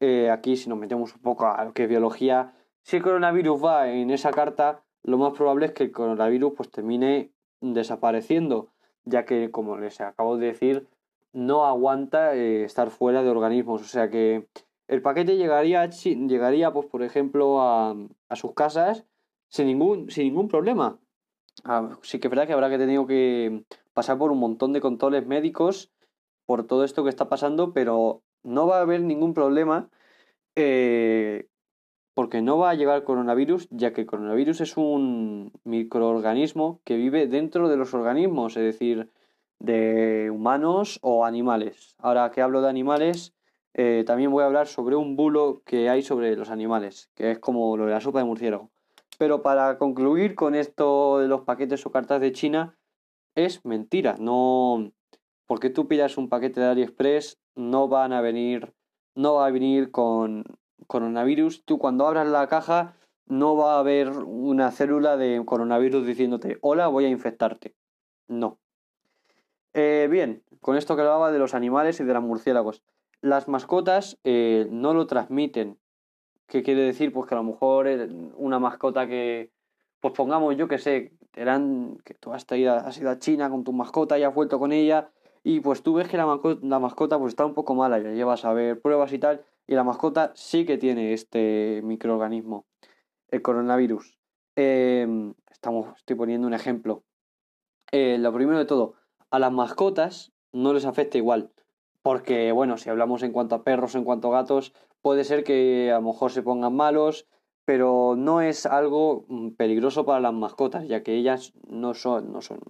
Eh, 0.00 0.30
aquí, 0.30 0.56
si 0.56 0.70
nos 0.70 0.78
metemos 0.78 1.14
un 1.14 1.20
poco 1.20 1.46
a 1.46 1.62
lo 1.66 1.74
que 1.74 1.86
biología, 1.86 2.54
si 2.80 2.96
el 2.96 3.02
coronavirus 3.02 3.62
va 3.62 3.90
en 3.90 4.08
esa 4.08 4.30
carta, 4.30 4.84
lo 5.02 5.18
más 5.18 5.34
probable 5.34 5.66
es 5.66 5.72
que 5.72 5.84
el 5.84 5.92
coronavirus 5.92 6.54
pues, 6.56 6.70
termine 6.70 7.30
desapareciendo, 7.60 8.70
ya 9.04 9.26
que, 9.26 9.50
como 9.50 9.76
les 9.76 10.00
acabo 10.00 10.38
de 10.38 10.46
decir, 10.46 10.88
no 11.34 11.66
aguanta 11.66 12.34
eh, 12.34 12.64
estar 12.64 12.88
fuera 12.88 13.22
de 13.22 13.28
organismos. 13.28 13.82
O 13.82 13.84
sea 13.84 14.08
que 14.08 14.46
el 14.86 15.02
paquete 15.02 15.36
llegaría, 15.36 15.84
llegaría 15.90 16.72
pues, 16.72 16.86
por 16.86 17.02
ejemplo, 17.02 17.60
a, 17.60 17.94
a 18.30 18.36
sus 18.36 18.54
casas 18.54 19.04
sin 19.48 19.66
ningún, 19.66 20.10
sin 20.10 20.24
ningún 20.24 20.48
problema. 20.48 20.98
Ah, 21.64 21.98
sí 22.00 22.18
que 22.18 22.28
es 22.28 22.30
verdad 22.30 22.46
que 22.46 22.54
habrá 22.54 22.70
que 22.70 22.78
tener 22.78 23.04
que 23.06 23.64
pasar 23.98 24.16
por 24.16 24.30
un 24.30 24.38
montón 24.38 24.72
de 24.72 24.80
controles 24.80 25.26
médicos 25.26 25.90
por 26.46 26.64
todo 26.68 26.84
esto 26.84 27.02
que 27.02 27.10
está 27.10 27.28
pasando, 27.28 27.72
pero 27.72 28.22
no 28.44 28.68
va 28.68 28.78
a 28.78 28.82
haber 28.82 29.00
ningún 29.00 29.34
problema 29.34 29.90
eh, 30.54 31.48
porque 32.14 32.40
no 32.40 32.58
va 32.58 32.70
a 32.70 32.74
llegar 32.74 33.02
coronavirus, 33.02 33.66
ya 33.72 33.92
que 33.92 34.02
el 34.02 34.06
coronavirus 34.06 34.60
es 34.60 34.76
un 34.76 35.50
microorganismo 35.64 36.80
que 36.84 36.96
vive 36.96 37.26
dentro 37.26 37.68
de 37.68 37.76
los 37.76 37.92
organismos, 37.92 38.56
es 38.56 38.62
decir, 38.62 39.10
de 39.58 40.30
humanos 40.32 41.00
o 41.02 41.24
animales. 41.24 41.96
Ahora 41.98 42.30
que 42.30 42.40
hablo 42.40 42.62
de 42.62 42.68
animales, 42.68 43.34
eh, 43.74 44.04
también 44.06 44.30
voy 44.30 44.44
a 44.44 44.46
hablar 44.46 44.68
sobre 44.68 44.94
un 44.94 45.16
bulo 45.16 45.62
que 45.66 45.90
hay 45.90 46.02
sobre 46.02 46.36
los 46.36 46.50
animales, 46.50 47.10
que 47.16 47.32
es 47.32 47.40
como 47.40 47.76
lo 47.76 47.86
de 47.86 47.90
la 47.90 48.00
sopa 48.00 48.20
de 48.20 48.26
murciélago. 48.26 48.70
Pero 49.18 49.42
para 49.42 49.76
concluir 49.76 50.36
con 50.36 50.54
esto 50.54 51.18
de 51.18 51.26
los 51.26 51.40
paquetes 51.40 51.84
o 51.84 51.90
cartas 51.90 52.20
de 52.20 52.30
China, 52.30 52.77
es 53.38 53.64
mentira. 53.64 54.16
No, 54.18 54.92
porque 55.46 55.70
tú 55.70 55.88
pidas 55.88 56.18
un 56.18 56.28
paquete 56.28 56.60
de 56.60 56.66
AliExpress, 56.66 57.38
no 57.54 57.88
van 57.88 58.12
a 58.12 58.20
venir, 58.20 58.74
no 59.14 59.34
va 59.34 59.46
a 59.46 59.50
venir 59.50 59.90
con 59.90 60.44
coronavirus. 60.86 61.64
Tú 61.64 61.78
cuando 61.78 62.06
abras 62.06 62.26
la 62.28 62.46
caja 62.48 62.96
no 63.26 63.56
va 63.56 63.76
a 63.76 63.80
haber 63.80 64.10
una 64.10 64.70
célula 64.70 65.16
de 65.16 65.42
coronavirus 65.44 66.06
diciéndote, 66.06 66.58
hola, 66.62 66.88
voy 66.88 67.04
a 67.04 67.10
infectarte. 67.10 67.74
No. 68.26 68.58
Eh, 69.74 70.08
bien, 70.10 70.42
con 70.60 70.76
esto 70.76 70.96
que 70.96 71.02
hablaba 71.02 71.30
de 71.30 71.38
los 71.38 71.54
animales 71.54 72.00
y 72.00 72.04
de 72.04 72.14
los 72.14 72.22
murciélagos. 72.22 72.82
Las 73.20 73.48
mascotas 73.48 74.18
eh, 74.24 74.66
no 74.70 74.94
lo 74.94 75.06
transmiten. 75.06 75.78
¿Qué 76.46 76.62
quiere 76.62 76.82
decir? 76.82 77.12
Pues 77.12 77.28
que 77.28 77.34
a 77.34 77.38
lo 77.38 77.44
mejor 77.44 77.86
una 78.36 78.58
mascota 78.58 79.06
que, 79.06 79.52
pues 80.00 80.14
pongamos, 80.14 80.56
yo 80.56 80.66
que 80.66 80.78
sé, 80.78 81.12
eran 81.40 81.98
que 82.04 82.14
tú 82.14 82.32
has 82.32 82.44
ido, 82.52 82.74
has 82.74 82.98
ido 82.98 83.10
a 83.10 83.18
China 83.18 83.48
con 83.50 83.64
tu 83.64 83.72
mascota 83.72 84.18
y 84.18 84.24
has 84.24 84.34
vuelto 84.34 84.58
con 84.58 84.72
ella 84.72 85.10
y 85.44 85.60
pues 85.60 85.82
tú 85.82 85.94
ves 85.94 86.08
que 86.08 86.16
la 86.16 86.26
mascota, 86.26 86.60
la 86.66 86.78
mascota 86.78 87.18
pues 87.18 87.32
está 87.32 87.46
un 87.46 87.54
poco 87.54 87.74
mala, 87.74 87.98
ya 87.98 88.10
llevas 88.10 88.44
a 88.44 88.52
ver 88.52 88.80
pruebas 88.80 89.12
y 89.12 89.18
tal, 89.18 89.44
y 89.66 89.74
la 89.74 89.84
mascota 89.84 90.32
sí 90.34 90.66
que 90.66 90.78
tiene 90.78 91.12
este 91.12 91.80
microorganismo, 91.84 92.66
el 93.30 93.42
coronavirus. 93.42 94.18
Em, 94.56 95.34
estamos, 95.50 95.96
estoy 95.96 96.16
poniendo 96.16 96.46
un 96.46 96.54
ejemplo. 96.54 97.04
Eh, 97.92 98.18
lo 98.18 98.32
primero 98.32 98.58
de 98.58 98.64
todo, 98.64 98.94
a 99.30 99.38
las 99.38 99.52
mascotas 99.52 100.32
no 100.52 100.72
les 100.72 100.84
afecta 100.84 101.18
igual, 101.18 101.50
porque 102.02 102.52
bueno, 102.52 102.76
si 102.76 102.90
hablamos 102.90 103.22
en 103.22 103.32
cuanto 103.32 103.54
a 103.54 103.62
perros, 103.62 103.94
en 103.94 104.04
cuanto 104.04 104.28
a 104.28 104.40
gatos, 104.40 104.74
puede 105.00 105.24
ser 105.24 105.44
que 105.44 105.90
a 105.92 106.00
lo 106.00 106.02
mejor 106.02 106.32
se 106.32 106.42
pongan 106.42 106.74
malos, 106.74 107.26
pero 107.68 108.14
no 108.16 108.40
es 108.40 108.64
algo 108.64 109.26
mm, 109.28 109.50
peligroso 109.50 110.06
para 110.06 110.20
las 110.20 110.32
mascotas, 110.32 110.88
ya 110.88 111.02
que 111.02 111.12
ellas 111.16 111.52
no 111.68 111.92
son, 111.92 112.32
no 112.32 112.40
son, 112.40 112.60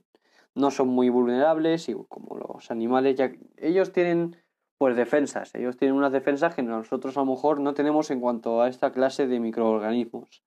no 0.57 0.72
son 0.72 0.88
muy 0.88 1.09
vulnerables 1.09 1.88
y 1.88 1.94
como 2.09 2.36
los 2.36 2.72
animales, 2.72 3.16
ellos 3.59 3.92
tienen 3.92 4.34
pues 4.76 4.96
defensas, 4.96 5.55
ellos 5.55 5.76
tienen 5.76 5.96
unas 5.96 6.11
defensas 6.11 6.53
que 6.57 6.64
nosotros 6.64 7.16
a 7.16 7.20
lo 7.20 7.26
mejor 7.26 7.61
no 7.61 7.74
tenemos 7.74 8.11
en 8.11 8.18
cuanto 8.18 8.61
a 8.61 8.68
esta 8.68 8.90
clase 8.90 9.28
de 9.28 9.38
microorganismos. 9.38 10.42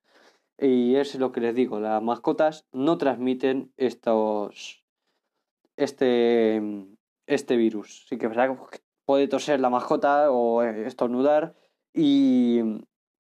Y 0.58 0.96
es 0.96 1.16
lo 1.16 1.32
que 1.32 1.40
les 1.40 1.56
digo, 1.56 1.80
las 1.80 2.04
mascotas 2.04 2.68
no 2.74 2.98
transmiten 2.98 3.72
estos 3.78 4.84
este 5.78 6.62
este 7.26 7.56
virus. 7.56 8.06
Sí 8.10 8.18
que 8.18 8.30
puede 9.06 9.30
toser 9.30 9.62
la 9.62 9.70
mascota 9.70 10.30
o 10.30 10.62
estornudar 10.62 11.56
y 11.94 12.60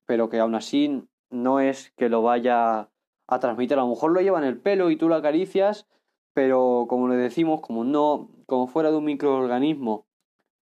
pero 0.05 0.27
que 0.27 0.39
aún 0.39 0.55
así 0.55 1.07
no 1.31 1.59
es 1.59 1.91
que 1.97 2.09
lo 2.09 2.21
vaya 2.21 2.89
a 3.27 3.39
transmitir. 3.39 3.77
A 3.77 3.81
lo 3.81 3.87
mejor 3.87 4.11
lo 4.11 4.21
lleva 4.21 4.39
en 4.39 4.45
el 4.45 4.59
pelo 4.59 4.91
y 4.91 4.97
tú 4.97 5.09
lo 5.09 5.15
acaricias, 5.15 5.87
pero 6.33 6.85
como 6.87 7.07
le 7.07 7.15
decimos, 7.15 7.61
como 7.61 7.83
no, 7.83 8.29
como 8.45 8.67
fuera 8.67 8.91
de 8.91 8.97
un 8.97 9.05
microorganismo, 9.05 10.05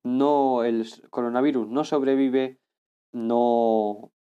no 0.03 0.63
el 0.65 0.87
coronavirus 1.11 1.69
no 1.69 1.85
sobrevive, 1.85 2.59
no, 3.13 4.13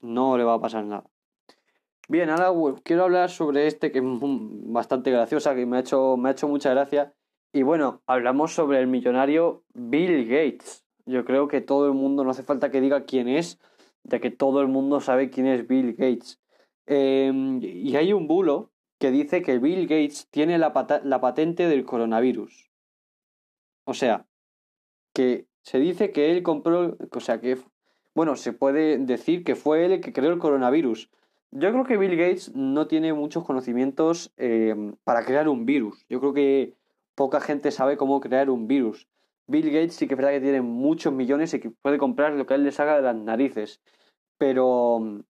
no 0.00 0.36
le 0.36 0.44
va 0.44 0.54
a 0.54 0.60
pasar 0.60 0.84
nada. 0.84 1.04
Bien, 2.08 2.30
ahora 2.30 2.52
quiero 2.84 3.04
hablar 3.04 3.30
sobre 3.30 3.66
este 3.66 3.90
que 3.90 3.98
es 3.98 4.04
bastante 4.04 5.10
graciosa, 5.10 5.56
que 5.56 5.66
me 5.66 5.78
ha 5.78 5.80
hecho, 5.80 6.16
me 6.16 6.28
ha 6.28 6.32
hecho 6.32 6.46
mucha 6.46 6.70
gracia. 6.70 7.14
Y 7.52 7.62
bueno, 7.62 8.02
hablamos 8.06 8.54
sobre 8.54 8.78
el 8.78 8.86
millonario 8.86 9.64
Bill 9.74 10.24
Gates. 10.26 10.84
Yo 11.04 11.24
creo 11.24 11.48
que 11.48 11.60
todo 11.60 11.86
el 11.86 11.94
mundo, 11.94 12.22
no 12.22 12.30
hace 12.30 12.44
falta 12.44 12.70
que 12.70 12.80
diga 12.80 13.04
quién 13.04 13.28
es, 13.28 13.58
de 14.06 14.20
que 14.20 14.30
todo 14.30 14.60
el 14.60 14.68
mundo 14.68 15.00
sabe 15.00 15.30
quién 15.30 15.46
es 15.46 15.66
Bill 15.66 15.94
Gates. 15.94 16.40
Em, 16.86 17.60
y 17.62 17.96
hay 17.96 18.12
un 18.12 18.28
bulo 18.28 18.70
que 18.98 19.10
dice 19.10 19.42
que 19.42 19.58
Bill 19.58 19.82
Gates 19.82 20.28
tiene 20.30 20.58
la, 20.58 20.72
patente 20.72 21.68
del 21.68 21.84
coronavirus. 21.84 22.70
O 23.84 23.94
sea, 23.94 24.26
que 25.12 25.46
se 25.62 25.78
dice 25.78 26.12
que 26.12 26.30
él 26.30 26.42
compró, 26.42 26.96
o 27.10 27.20
sea, 27.20 27.40
que, 27.40 27.58
bueno, 28.14 28.36
se 28.36 28.52
puede 28.52 28.98
decir 28.98 29.42
que 29.44 29.56
fue 29.56 29.84
él 29.84 29.92
el 29.92 30.00
que 30.00 30.12
creó 30.12 30.32
el 30.32 30.38
coronavirus, 30.38 31.10
Yo 31.52 31.70
creo 31.70 31.84
que 31.84 31.96
Bill 31.96 32.16
Gates 32.16 32.54
no 32.54 32.86
tiene 32.86 33.12
muchos 33.12 33.44
conocimientos 33.44 34.32
eh, 34.36 34.74
para 35.04 35.24
crear 35.24 35.48
un 35.48 35.64
virus. 35.64 36.04
Yo 36.08 36.20
creo 36.20 36.34
que 36.34 36.74
poca 37.14 37.40
gente 37.40 37.70
sabe 37.70 37.96
cómo 37.96 38.20
crear 38.20 38.50
un 38.50 38.66
virus. 38.66 39.08
Bill 39.48 39.70
Gates 39.70 39.94
sí 39.94 40.06
que 40.06 40.14
es 40.14 40.18
verdad 40.18 40.32
que 40.32 40.40
tiene 40.40 40.62
muchos 40.62 41.12
millones 41.12 41.54
y 41.54 41.60
que 41.60 41.70
puede 41.70 41.98
comprar 41.98 42.32
lo 42.32 42.46
que 42.46 42.54
él 42.54 42.64
le 42.64 42.70
haga 42.76 42.96
de 42.96 43.02
las 43.02 43.16
narices. 43.16 43.80
Pero 44.38 44.98
mm, 45.00 45.20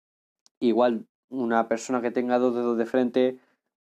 igual 0.60 1.06
una 1.28 1.68
persona 1.68 2.00
que 2.00 2.10
tenga 2.10 2.38
dos 2.38 2.54
dedos 2.54 2.78
de 2.78 2.86
frente 2.86 3.38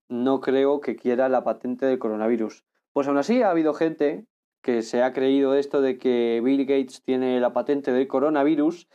no 0.10 0.42
creo 0.42 0.82
que 0.82 0.96
quiera 0.96 1.30
la 1.30 1.44
patente 1.44 1.86
del 1.86 2.00
coronavirus. 2.00 2.64
Pues 2.94 3.08
aún 3.08 3.18
así 3.18 3.42
ha 3.42 3.52
habido 3.52 3.74
gente 3.74 4.26
que 4.62 4.82
se 4.82 5.04
ha 5.04 5.14
creído 5.14 5.56
esto 5.56 5.82
de 5.82 5.98
que 5.98 6.42
Bill 6.44 6.66
Gates 6.66 7.02
tiene 7.04 7.40
la 7.40 7.54
patente 7.54 7.92
del 7.92 8.08
coronavirus 8.08 8.88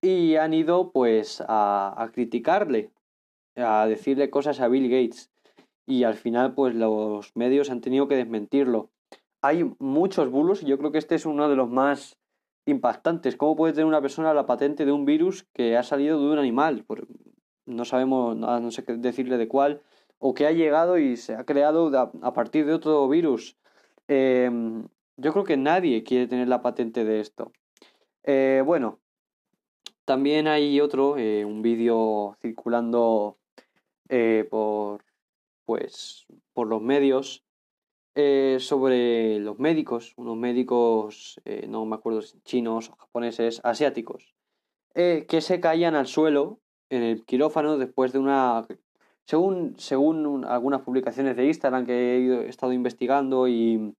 y 0.00 0.36
han 0.36 0.54
ido 0.54 0.92
pues 0.92 1.42
a, 1.48 1.94
a 1.96 2.10
criticarle, 2.12 2.92
a 3.56 3.86
decirle 3.86 4.30
cosas 4.30 4.60
a 4.60 4.68
Bill 4.68 4.88
Gates 4.88 5.30
y 5.86 6.04
al 6.04 6.14
final 6.14 6.54
pues 6.54 6.74
los 6.74 7.34
medios 7.34 7.70
han 7.70 7.80
tenido 7.80 8.08
que 8.08 8.16
desmentirlo. 8.16 8.90
Hay 9.40 9.70
muchos 9.78 10.30
bulos 10.30 10.62
y 10.62 10.66
yo 10.66 10.78
creo 10.78 10.92
que 10.92 10.98
este 10.98 11.14
es 11.14 11.26
uno 11.26 11.48
de 11.48 11.56
los 11.56 11.68
más 11.68 12.18
impactantes. 12.66 13.36
¿Cómo 13.36 13.56
puede 13.56 13.72
tener 13.72 13.86
una 13.86 14.02
persona 14.02 14.34
la 14.34 14.46
patente 14.46 14.84
de 14.84 14.92
un 14.92 15.04
virus 15.04 15.44
que 15.52 15.76
ha 15.76 15.82
salido 15.82 16.20
de 16.20 16.32
un 16.32 16.38
animal? 16.38 16.84
no 17.66 17.84
sabemos, 17.84 18.34
no 18.36 18.70
sé 18.70 18.82
qué 18.82 18.94
decirle 18.94 19.36
de 19.36 19.46
cuál, 19.46 19.82
o 20.18 20.34
que 20.34 20.46
ha 20.46 20.52
llegado 20.52 20.98
y 20.98 21.16
se 21.16 21.34
ha 21.34 21.44
creado 21.44 21.90
a, 22.22 22.32
partir 22.32 22.66
de 22.66 22.72
otro 22.72 23.08
virus. 23.08 23.56
Em, 24.08 24.88
yo 25.16 25.32
creo 25.32 25.44
que 25.44 25.56
nadie 25.56 26.02
quiere 26.02 26.26
tener 26.26 26.48
la 26.48 26.62
patente 26.62 27.04
de 27.04 27.20
esto. 27.20 27.52
Eh, 28.24 28.62
bueno, 28.64 29.00
también 30.04 30.48
hay 30.48 30.80
otro, 30.80 31.18
eh, 31.18 31.44
un 31.44 31.60
vídeo 31.62 32.36
circulando 32.40 33.38
eh, 34.08 34.46
por, 34.50 35.04
pues, 35.66 36.26
por 36.54 36.66
los 36.66 36.80
medios 36.80 37.44
sobre 38.58 39.38
los 39.38 39.58
médicos, 39.58 40.14
unos 40.16 40.36
médicos, 40.36 41.40
no 41.68 41.86
me 41.86 41.96
acuerdo 41.96 42.20
chinos 42.44 42.90
japoneses, 42.98 43.60
asiáticos, 43.62 44.34
que 44.94 45.40
se 45.40 45.60
caían 45.60 45.94
al 45.94 46.06
suelo 46.06 46.58
en 46.90 47.02
el 47.02 47.24
quirófano 47.24 47.78
después 47.78 48.12
de 48.12 48.18
una... 48.18 48.66
Según, 49.26 49.74
según 49.78 50.46
algunas 50.46 50.80
publicaciones 50.80 51.36
de 51.36 51.46
Instagram 51.46 51.84
que 51.84 52.16
he, 52.16 52.48
estado 52.48 52.72
investigando 52.72 53.46
y, 53.46 53.94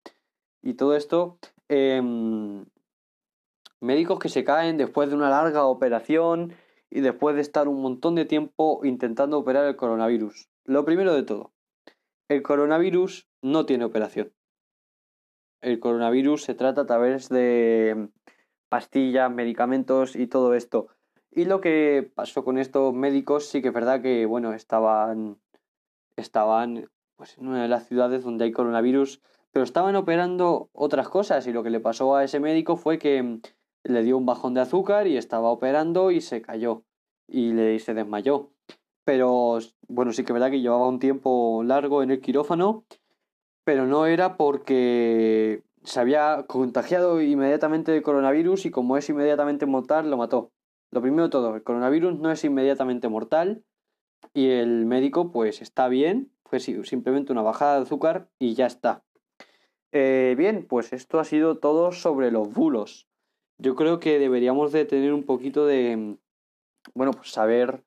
y 0.63 0.73
todo 0.73 0.95
esto, 0.95 1.37
em, 1.67 2.65
médicos 3.79 4.17
que 4.17 4.29
se 4.29 4.43
caen 4.43 4.77
después 4.77 5.09
de 5.09 5.15
una 5.15 5.29
larga 5.29 5.65
operación 5.65 6.53
y 6.89 7.01
después 7.01 7.35
de 7.35 7.41
estar 7.41 7.67
un 7.67 7.79
montón 7.79 8.15
de 8.15 8.25
tiempo 8.25 8.81
intentando 8.83 9.37
operar 9.37 9.65
el 9.67 9.75
coronavirus. 9.75 10.49
Lo 10.65 10.83
primero 10.83 11.13
de 11.13 11.21
todo, 11.21 11.51
el 12.29 12.43
coronavirus 12.43 13.27
no 13.41 13.65
tiene 13.65 13.85
operación. 13.85 14.31
El 15.61 15.79
coronavirus 15.79 16.43
se 16.43 16.53
trata 16.53 16.81
a 16.81 16.85
través 16.85 17.27
de 17.27 18.09
pastillas, 18.69 19.31
medicamentos 19.31 20.15
y 20.15 20.27
todo 20.27 20.53
esto. 20.53 20.87
Y 21.31 21.45
lo 21.45 21.59
que 21.59 22.09
pasó 22.15 22.45
con 22.45 22.57
estos 22.57 22.93
médicos 22.93 23.47
sí 23.47 23.61
que 23.61 23.69
es 23.69 23.73
verdad 23.73 24.01
que, 24.01 24.25
bueno, 24.25 24.53
estaban, 24.53 25.39
estaban 26.15 26.89
pues, 27.15 27.37
en 27.37 27.47
una 27.47 27.63
de 27.63 27.67
las 27.67 27.87
ciudades 27.87 28.23
donde 28.23 28.45
hay 28.45 28.51
coronavirus, 28.51 29.21
pero 29.51 29.63
estaban 29.63 29.95
operando 29.95 30.69
otras 30.71 31.09
cosas 31.09 31.45
y 31.47 31.51
lo 31.51 31.63
que 31.63 31.71
le 31.71 31.79
pasó 31.79 32.15
a 32.15 32.23
ese 32.23 32.39
médico 32.39 32.77
fue 32.77 32.99
que 32.99 33.39
le 33.83 34.03
dio 34.03 34.17
un 34.17 34.27
bajón 34.27 34.53
de 34.53 34.61
azúcar 34.61 35.07
y 35.07 35.17
estaba 35.17 35.49
operando 35.49 36.11
y 36.11 36.21
se 36.21 36.41
cayó 36.41 36.83
y 37.27 37.53
le, 37.53 37.79
se 37.79 37.95
desmayó. 37.95 38.51
Pero 39.09 39.57
bueno, 39.87 40.13
sí 40.13 40.23
que 40.23 40.33
verdad 40.33 40.51
que 40.51 40.61
llevaba 40.61 40.87
un 40.87 40.99
tiempo 40.99 41.63
largo 41.63 42.03
en 42.03 42.11
el 42.11 42.21
quirófano, 42.21 42.85
pero 43.63 43.87
no 43.87 44.05
era 44.05 44.37
porque 44.37 45.63
se 45.83 45.99
había 45.99 46.45
contagiado 46.47 47.19
inmediatamente 47.19 47.91
de 47.91 48.03
coronavirus 48.03 48.67
y 48.67 48.69
como 48.69 48.97
es 48.97 49.09
inmediatamente 49.09 49.65
mortal, 49.65 50.11
lo 50.11 50.17
mató. 50.17 50.51
Lo 50.91 51.01
primero 51.01 51.23
de 51.23 51.29
todo, 51.31 51.55
el 51.55 51.63
coronavirus 51.63 52.19
no 52.19 52.29
es 52.29 52.43
inmediatamente 52.43 53.09
mortal 53.09 53.63
y 54.35 54.49
el 54.49 54.85
médico 54.85 55.31
pues 55.31 55.63
está 55.63 55.87
bien, 55.87 56.31
fue 56.45 56.59
simplemente 56.59 57.31
una 57.31 57.41
bajada 57.41 57.77
de 57.77 57.81
azúcar 57.81 58.29
y 58.37 58.53
ya 58.53 58.67
está. 58.67 59.03
Eh, 59.91 60.35
bien, 60.37 60.67
pues 60.69 60.93
esto 60.93 61.19
ha 61.19 61.23
sido 61.23 61.57
todo 61.57 61.93
sobre 61.93 62.29
los 62.29 62.53
bulos. 62.53 63.07
Yo 63.57 63.75
creo 63.75 63.99
que 63.99 64.19
deberíamos 64.19 64.71
de 64.71 64.85
tener 64.85 65.13
un 65.13 65.23
poquito 65.23 65.65
de, 65.65 66.19
bueno, 66.93 67.13
pues 67.13 67.31
saber, 67.31 67.83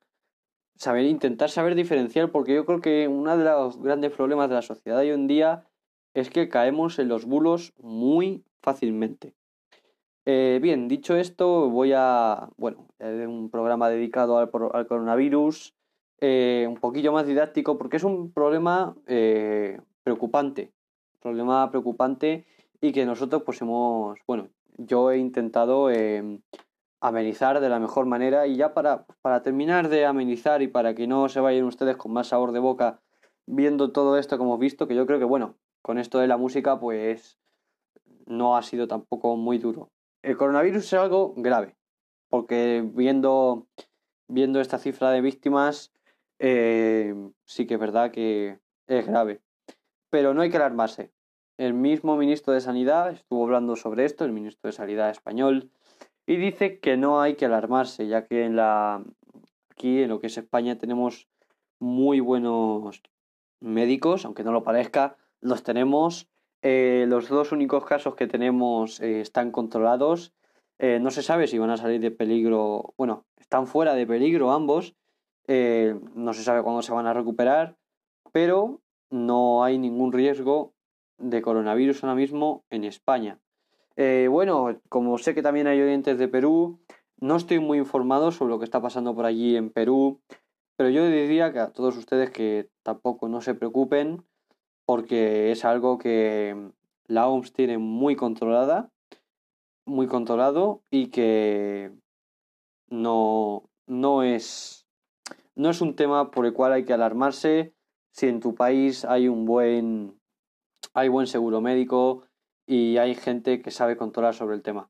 saber, 0.75 1.05
intentar 1.05 1.49
saber 1.49 1.75
diferenciar, 1.75 2.31
porque 2.31 2.55
yo 2.55 2.65
creo 2.65 2.81
que 2.81 3.07
uno 3.07 3.37
de 3.37 3.43
los 3.43 3.81
grandes 3.81 4.11
problemas 4.11 4.49
de 4.49 4.55
la 4.55 4.61
sociedad 4.61 4.99
hoy 4.99 5.09
en 5.09 5.27
día 5.27 5.65
es 6.13 6.29
que 6.29 6.49
caemos 6.49 6.99
en 6.99 7.07
los 7.07 7.25
bulos 7.25 7.73
muy 7.79 8.43
fácilmente. 8.61 9.33
Eh, 10.25 10.59
bien, 10.61 10.87
dicho 10.87 11.15
esto, 11.15 11.69
voy 11.69 11.91
a, 11.93 12.49
bueno, 12.55 12.87
un 12.99 13.49
programa 13.49 13.89
dedicado 13.89 14.37
al, 14.37 14.49
coronavirus, 14.49 15.75
eh, 16.21 16.65
un 16.67 16.77
poquillo 16.77 17.11
más 17.11 17.27
didáctico, 17.27 17.77
porque 17.77 17.97
es 17.97 18.03
un 18.03 18.31
problema 18.31 18.95
eh, 19.07 19.79
preocupante, 20.03 20.71
problema 21.19 21.69
preocupante 21.71 22.45
y 22.79 22.93
que 22.93 23.05
nosotros 23.05 23.43
pues 23.43 23.61
hemos, 23.61 24.17
bueno, 24.25 24.47
yo 24.77 25.11
he 25.11 25.17
intentado 25.17 25.89
amenizar 27.07 27.59
de 27.59 27.69
la 27.69 27.79
mejor 27.79 28.05
manera 28.05 28.47
y 28.47 28.55
ya 28.55 28.73
para, 28.73 29.05
para 29.21 29.41
terminar 29.41 29.89
de 29.89 30.05
amenizar 30.05 30.61
y 30.61 30.67
para 30.67 30.95
que 30.95 31.07
no 31.07 31.29
se 31.29 31.39
vayan 31.39 31.65
ustedes 31.65 31.97
con 31.97 32.13
más 32.13 32.27
sabor 32.27 32.51
de 32.51 32.59
boca 32.59 33.01
viendo 33.45 33.91
todo 33.91 34.17
esto 34.17 34.37
que 34.37 34.43
hemos 34.43 34.59
visto, 34.59 34.87
que 34.87 34.95
yo 34.95 35.05
creo 35.05 35.19
que 35.19 35.25
bueno, 35.25 35.57
con 35.81 35.97
esto 35.97 36.19
de 36.19 36.27
la 36.27 36.37
música 36.37 36.79
pues 36.79 37.37
no 38.25 38.55
ha 38.55 38.61
sido 38.63 38.87
tampoco 38.87 39.35
muy 39.35 39.57
duro 39.57 39.89
el 40.23 40.37
coronavirus 40.37 40.85
es 40.85 40.93
algo 40.93 41.33
grave, 41.35 41.75
porque 42.29 42.83
viendo, 42.93 43.67
viendo 44.27 44.61
esta 44.61 44.79
cifra 44.79 45.11
de 45.11 45.21
víctimas, 45.21 45.91
eh, 46.39 47.13
sí 47.45 47.67
que 47.67 47.75
es 47.75 47.79
verdad 47.79 48.11
que 48.11 48.59
es 48.87 49.05
grave. 49.05 49.41
Pero 50.09 50.33
no 50.33 50.41
hay 50.41 50.49
que 50.49 50.57
alarmarse. 50.57 51.11
El 51.57 51.73
mismo 51.73 52.15
ministro 52.15 52.53
de 52.53 52.61
Sanidad 52.61 53.11
estuvo 53.11 53.43
hablando 53.43 53.75
sobre 53.75 54.05
esto, 54.05 54.25
el 54.25 54.31
ministro 54.31 54.69
de 54.69 54.71
Sanidad 54.71 55.09
español, 55.09 55.69
y 56.25 56.37
dice 56.37 56.79
que 56.79 56.97
no 56.97 57.21
hay 57.21 57.35
que 57.35 57.45
alarmarse, 57.45 58.07
ya 58.07 58.25
que 58.25 58.45
en 58.45 58.55
la 58.55 59.03
aquí 59.69 60.03
en 60.03 60.09
lo 60.09 60.19
que 60.19 60.27
es 60.27 60.37
España 60.37 60.77
tenemos 60.77 61.27
muy 61.79 62.19
buenos 62.19 63.01
médicos, 63.59 64.25
aunque 64.25 64.43
no 64.43 64.51
lo 64.51 64.63
parezca, 64.63 65.17
los 65.41 65.63
tenemos 65.63 66.29
eh, 66.65 67.03
los 67.09 67.27
dos 67.27 67.51
únicos 67.51 67.83
casos 67.85 68.15
que 68.15 68.25
tenemos 68.25 69.01
eh, 69.01 69.19
están 69.19 69.51
controlados. 69.51 70.33
Eh, 70.79 70.99
no 70.99 71.11
se 71.11 71.21
sabe 71.21 71.47
si 71.47 71.57
van 71.57 71.69
a 71.69 71.77
salir 71.77 71.99
de 71.99 72.09
peligro. 72.09 72.93
Bueno, 72.97 73.25
están 73.37 73.67
fuera 73.67 73.93
de 73.95 74.07
peligro 74.07 74.51
ambos. 74.51 74.95
no 75.45 76.33
se 76.33 76.43
sabe 76.43 76.63
cuándo 76.63 76.81
se 76.81 76.93
van 76.93 77.05
a 77.05 77.13
recuperar. 77.13 77.75
Pero 78.31 78.81
no 79.09 79.63
hay 79.63 79.77
ningún 79.77 80.13
riesgo 80.13 80.73
de 81.17 81.41
coronavirus 81.41 82.03
ahora 82.03 82.15
mismo 82.15 82.63
en 82.69 82.85
España. 82.85 83.39
Bueno, 83.95 84.79
como 84.89 85.17
sé 85.17 85.35
que 85.35 85.41
también 85.41 85.67
hay 85.67 85.81
oyentes 85.81 86.17
de 86.17 86.27
Perú, 86.27 86.79
no 87.23 87.37
estoy 87.37 87.59
muy 87.59 87.77
informado 87.77 88.31
sobre 88.31 88.51
lo 88.51 88.59
que 88.59 88.65
está 88.65 88.81
pasando 88.81 89.15
por 89.15 89.25
allí 89.25 89.55
en 89.55 89.69
Perú. 89.69 90.19
Pero 90.75 90.89
yo 90.89 91.05
diría 91.07 91.53
que 91.53 91.59
a 91.59 91.71
todos 91.71 91.95
ustedes 91.97 92.31
que 92.31 92.69
tampoco 92.83 93.29
no 93.29 93.41
se 93.41 93.53
preocupen 93.53 94.25
porque 94.85 95.51
es 95.51 95.63
algo 95.65 95.97
que 95.97 96.71
la 97.07 97.27
OMS 97.27 97.53
tiene 97.53 97.77
muy 97.77 98.15
controlada, 98.15 98.91
muy 99.85 100.07
controlado 100.07 100.81
y 100.89 101.07
que 101.07 101.91
no, 102.89 103.69
no, 103.87 104.23
es, 104.23 104.85
no 105.55 105.69
es 105.69 105.79
un 105.79 105.95
tema 105.95 106.31
por 106.31 106.45
el 106.45 106.53
cual 106.53 106.73
hay 106.73 106.85
que 106.85 106.93
alarmarse 106.93 107.73
si 108.11 108.27
en 108.27 108.39
tu 108.39 108.55
país 108.55 109.05
hay 109.05 109.27
un 109.27 109.45
buen, 109.45 110.19
hay 110.93 111.07
buen 111.07 111.27
seguro 111.27 111.61
médico 111.61 112.25
y 112.65 112.97
hay 112.97 113.15
gente 113.15 113.61
que 113.61 113.71
sabe 113.71 113.97
controlar 113.97 114.33
sobre 114.33 114.55
el 114.55 114.61
tema. 114.61 114.89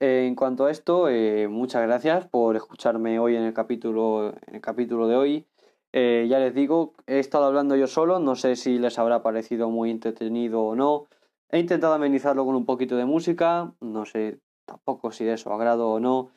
En 0.00 0.34
cuanto 0.34 0.66
a 0.66 0.70
esto, 0.70 1.08
eh, 1.08 1.46
muchas 1.48 1.82
gracias 1.82 2.26
por 2.26 2.56
escucharme 2.56 3.18
hoy 3.20 3.36
en 3.36 3.42
el 3.42 3.54
capítulo, 3.54 4.34
en 4.46 4.56
el 4.56 4.60
capítulo 4.60 5.06
de 5.06 5.16
hoy. 5.16 5.46
Eh, 5.92 6.26
ya 6.28 6.40
les 6.40 6.52
digo, 6.52 6.94
he 7.06 7.20
estado 7.20 7.44
hablando 7.44 7.76
yo 7.76 7.86
solo, 7.86 8.18
no 8.18 8.34
sé 8.34 8.56
si 8.56 8.78
les 8.78 8.98
habrá 8.98 9.22
parecido 9.22 9.70
muy 9.70 9.90
entretenido 9.90 10.62
o 10.62 10.74
no. 10.74 11.06
He 11.48 11.60
intentado 11.60 11.94
amenizarlo 11.94 12.44
con 12.44 12.56
un 12.56 12.66
poquito 12.66 12.96
de 12.96 13.04
música, 13.04 13.72
no 13.80 14.04
sé 14.04 14.40
tampoco 14.66 15.12
si 15.12 15.24
de 15.24 15.36
su 15.36 15.50
agrado 15.50 15.88
o 15.90 16.00
no, 16.00 16.30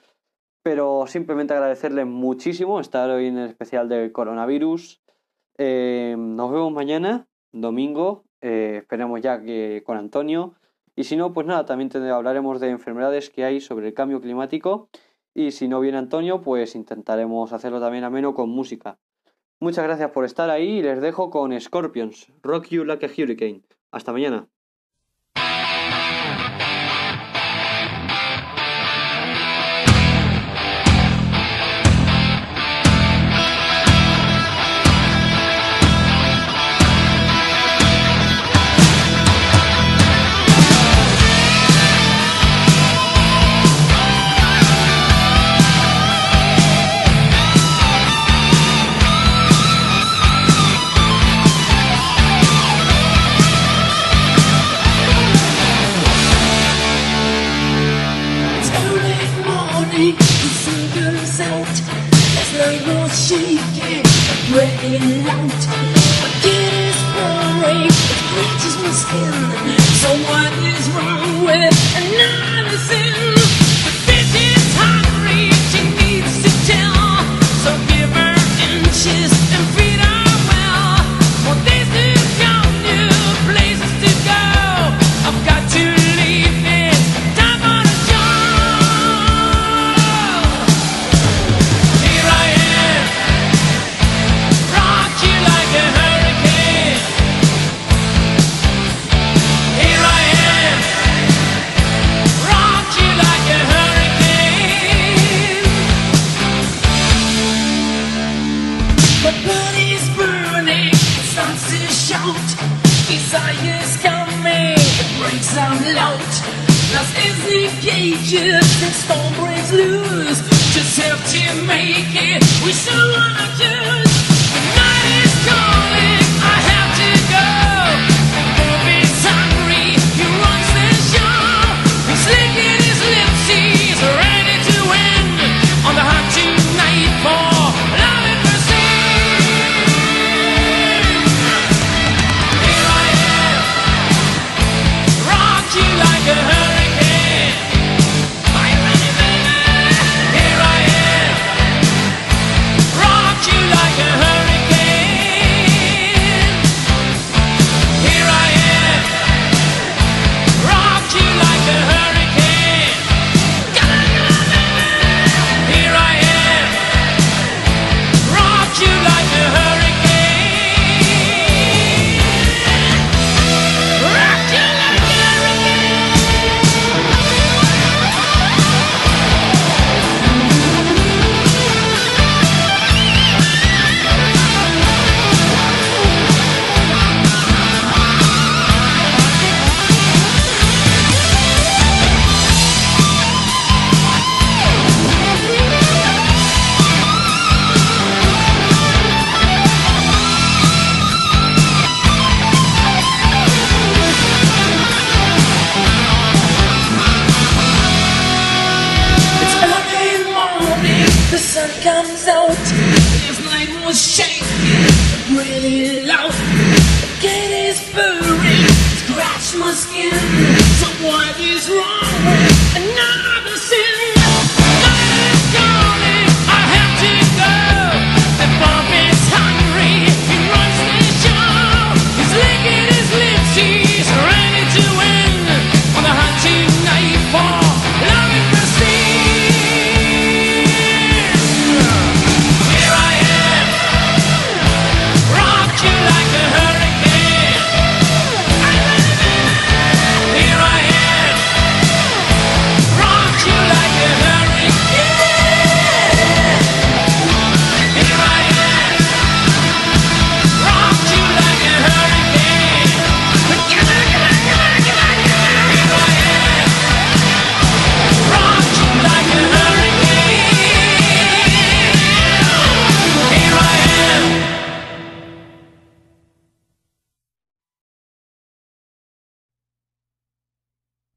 pero 0.62 1.06
simplemente 1.08 1.56
agradecerles 1.56 2.06
muchísimo 2.06 2.80
estar 2.80 3.10
hoy 3.10 3.28
en 3.28 3.40
el 3.40 3.50
especial 3.50 3.90
del 3.90 4.12
coronavirus. 4.12 5.02
Eh, 5.58 6.16
nos 6.16 6.52
vemos 6.52 6.72
mañana, 6.72 7.28
domingo, 7.52 8.26
esperemos 8.40 9.20
ya 9.22 9.42
que 9.42 9.82
con 9.84 9.98
Antonio. 9.98 10.54
Y 10.98 11.04
si 11.04 11.16
no, 11.16 11.32
pues 11.32 11.45
nada, 11.45 11.64
también 11.66 11.91
hablaremos 12.10 12.60
de 12.60 12.72
enfermedades 12.72 13.30
que 13.30 13.45
hay 13.45 13.62
sobre 13.62 13.88
el 13.88 13.93
cambio 13.93 14.20
climático. 14.20 14.89
Y 15.36 15.52
si 15.52 15.68
no 15.68 15.80
viene 15.80 16.00
Antonio, 16.00 16.41
pues 16.41 16.74
intentaremos 16.74 17.54
hacerlo 17.54 17.80
también 17.80 18.04
ameno 18.04 18.34
con 18.34 18.50
música. 18.50 18.98
Muchas 19.60 19.84
gracias 19.84 20.10
por 20.10 20.26
estar 20.26 20.50
ahí 20.50 20.80
y 20.80 20.82
les 20.82 21.00
dejo 21.00 21.30
con 21.30 21.58
Scorpions, 21.62 22.34
Rock 22.41 22.70
You 22.70 22.84
Like 22.84 23.06
a 23.06 23.10
Hurricane. 23.10 23.62
Hasta 23.91 24.12
mañana. 24.12 24.50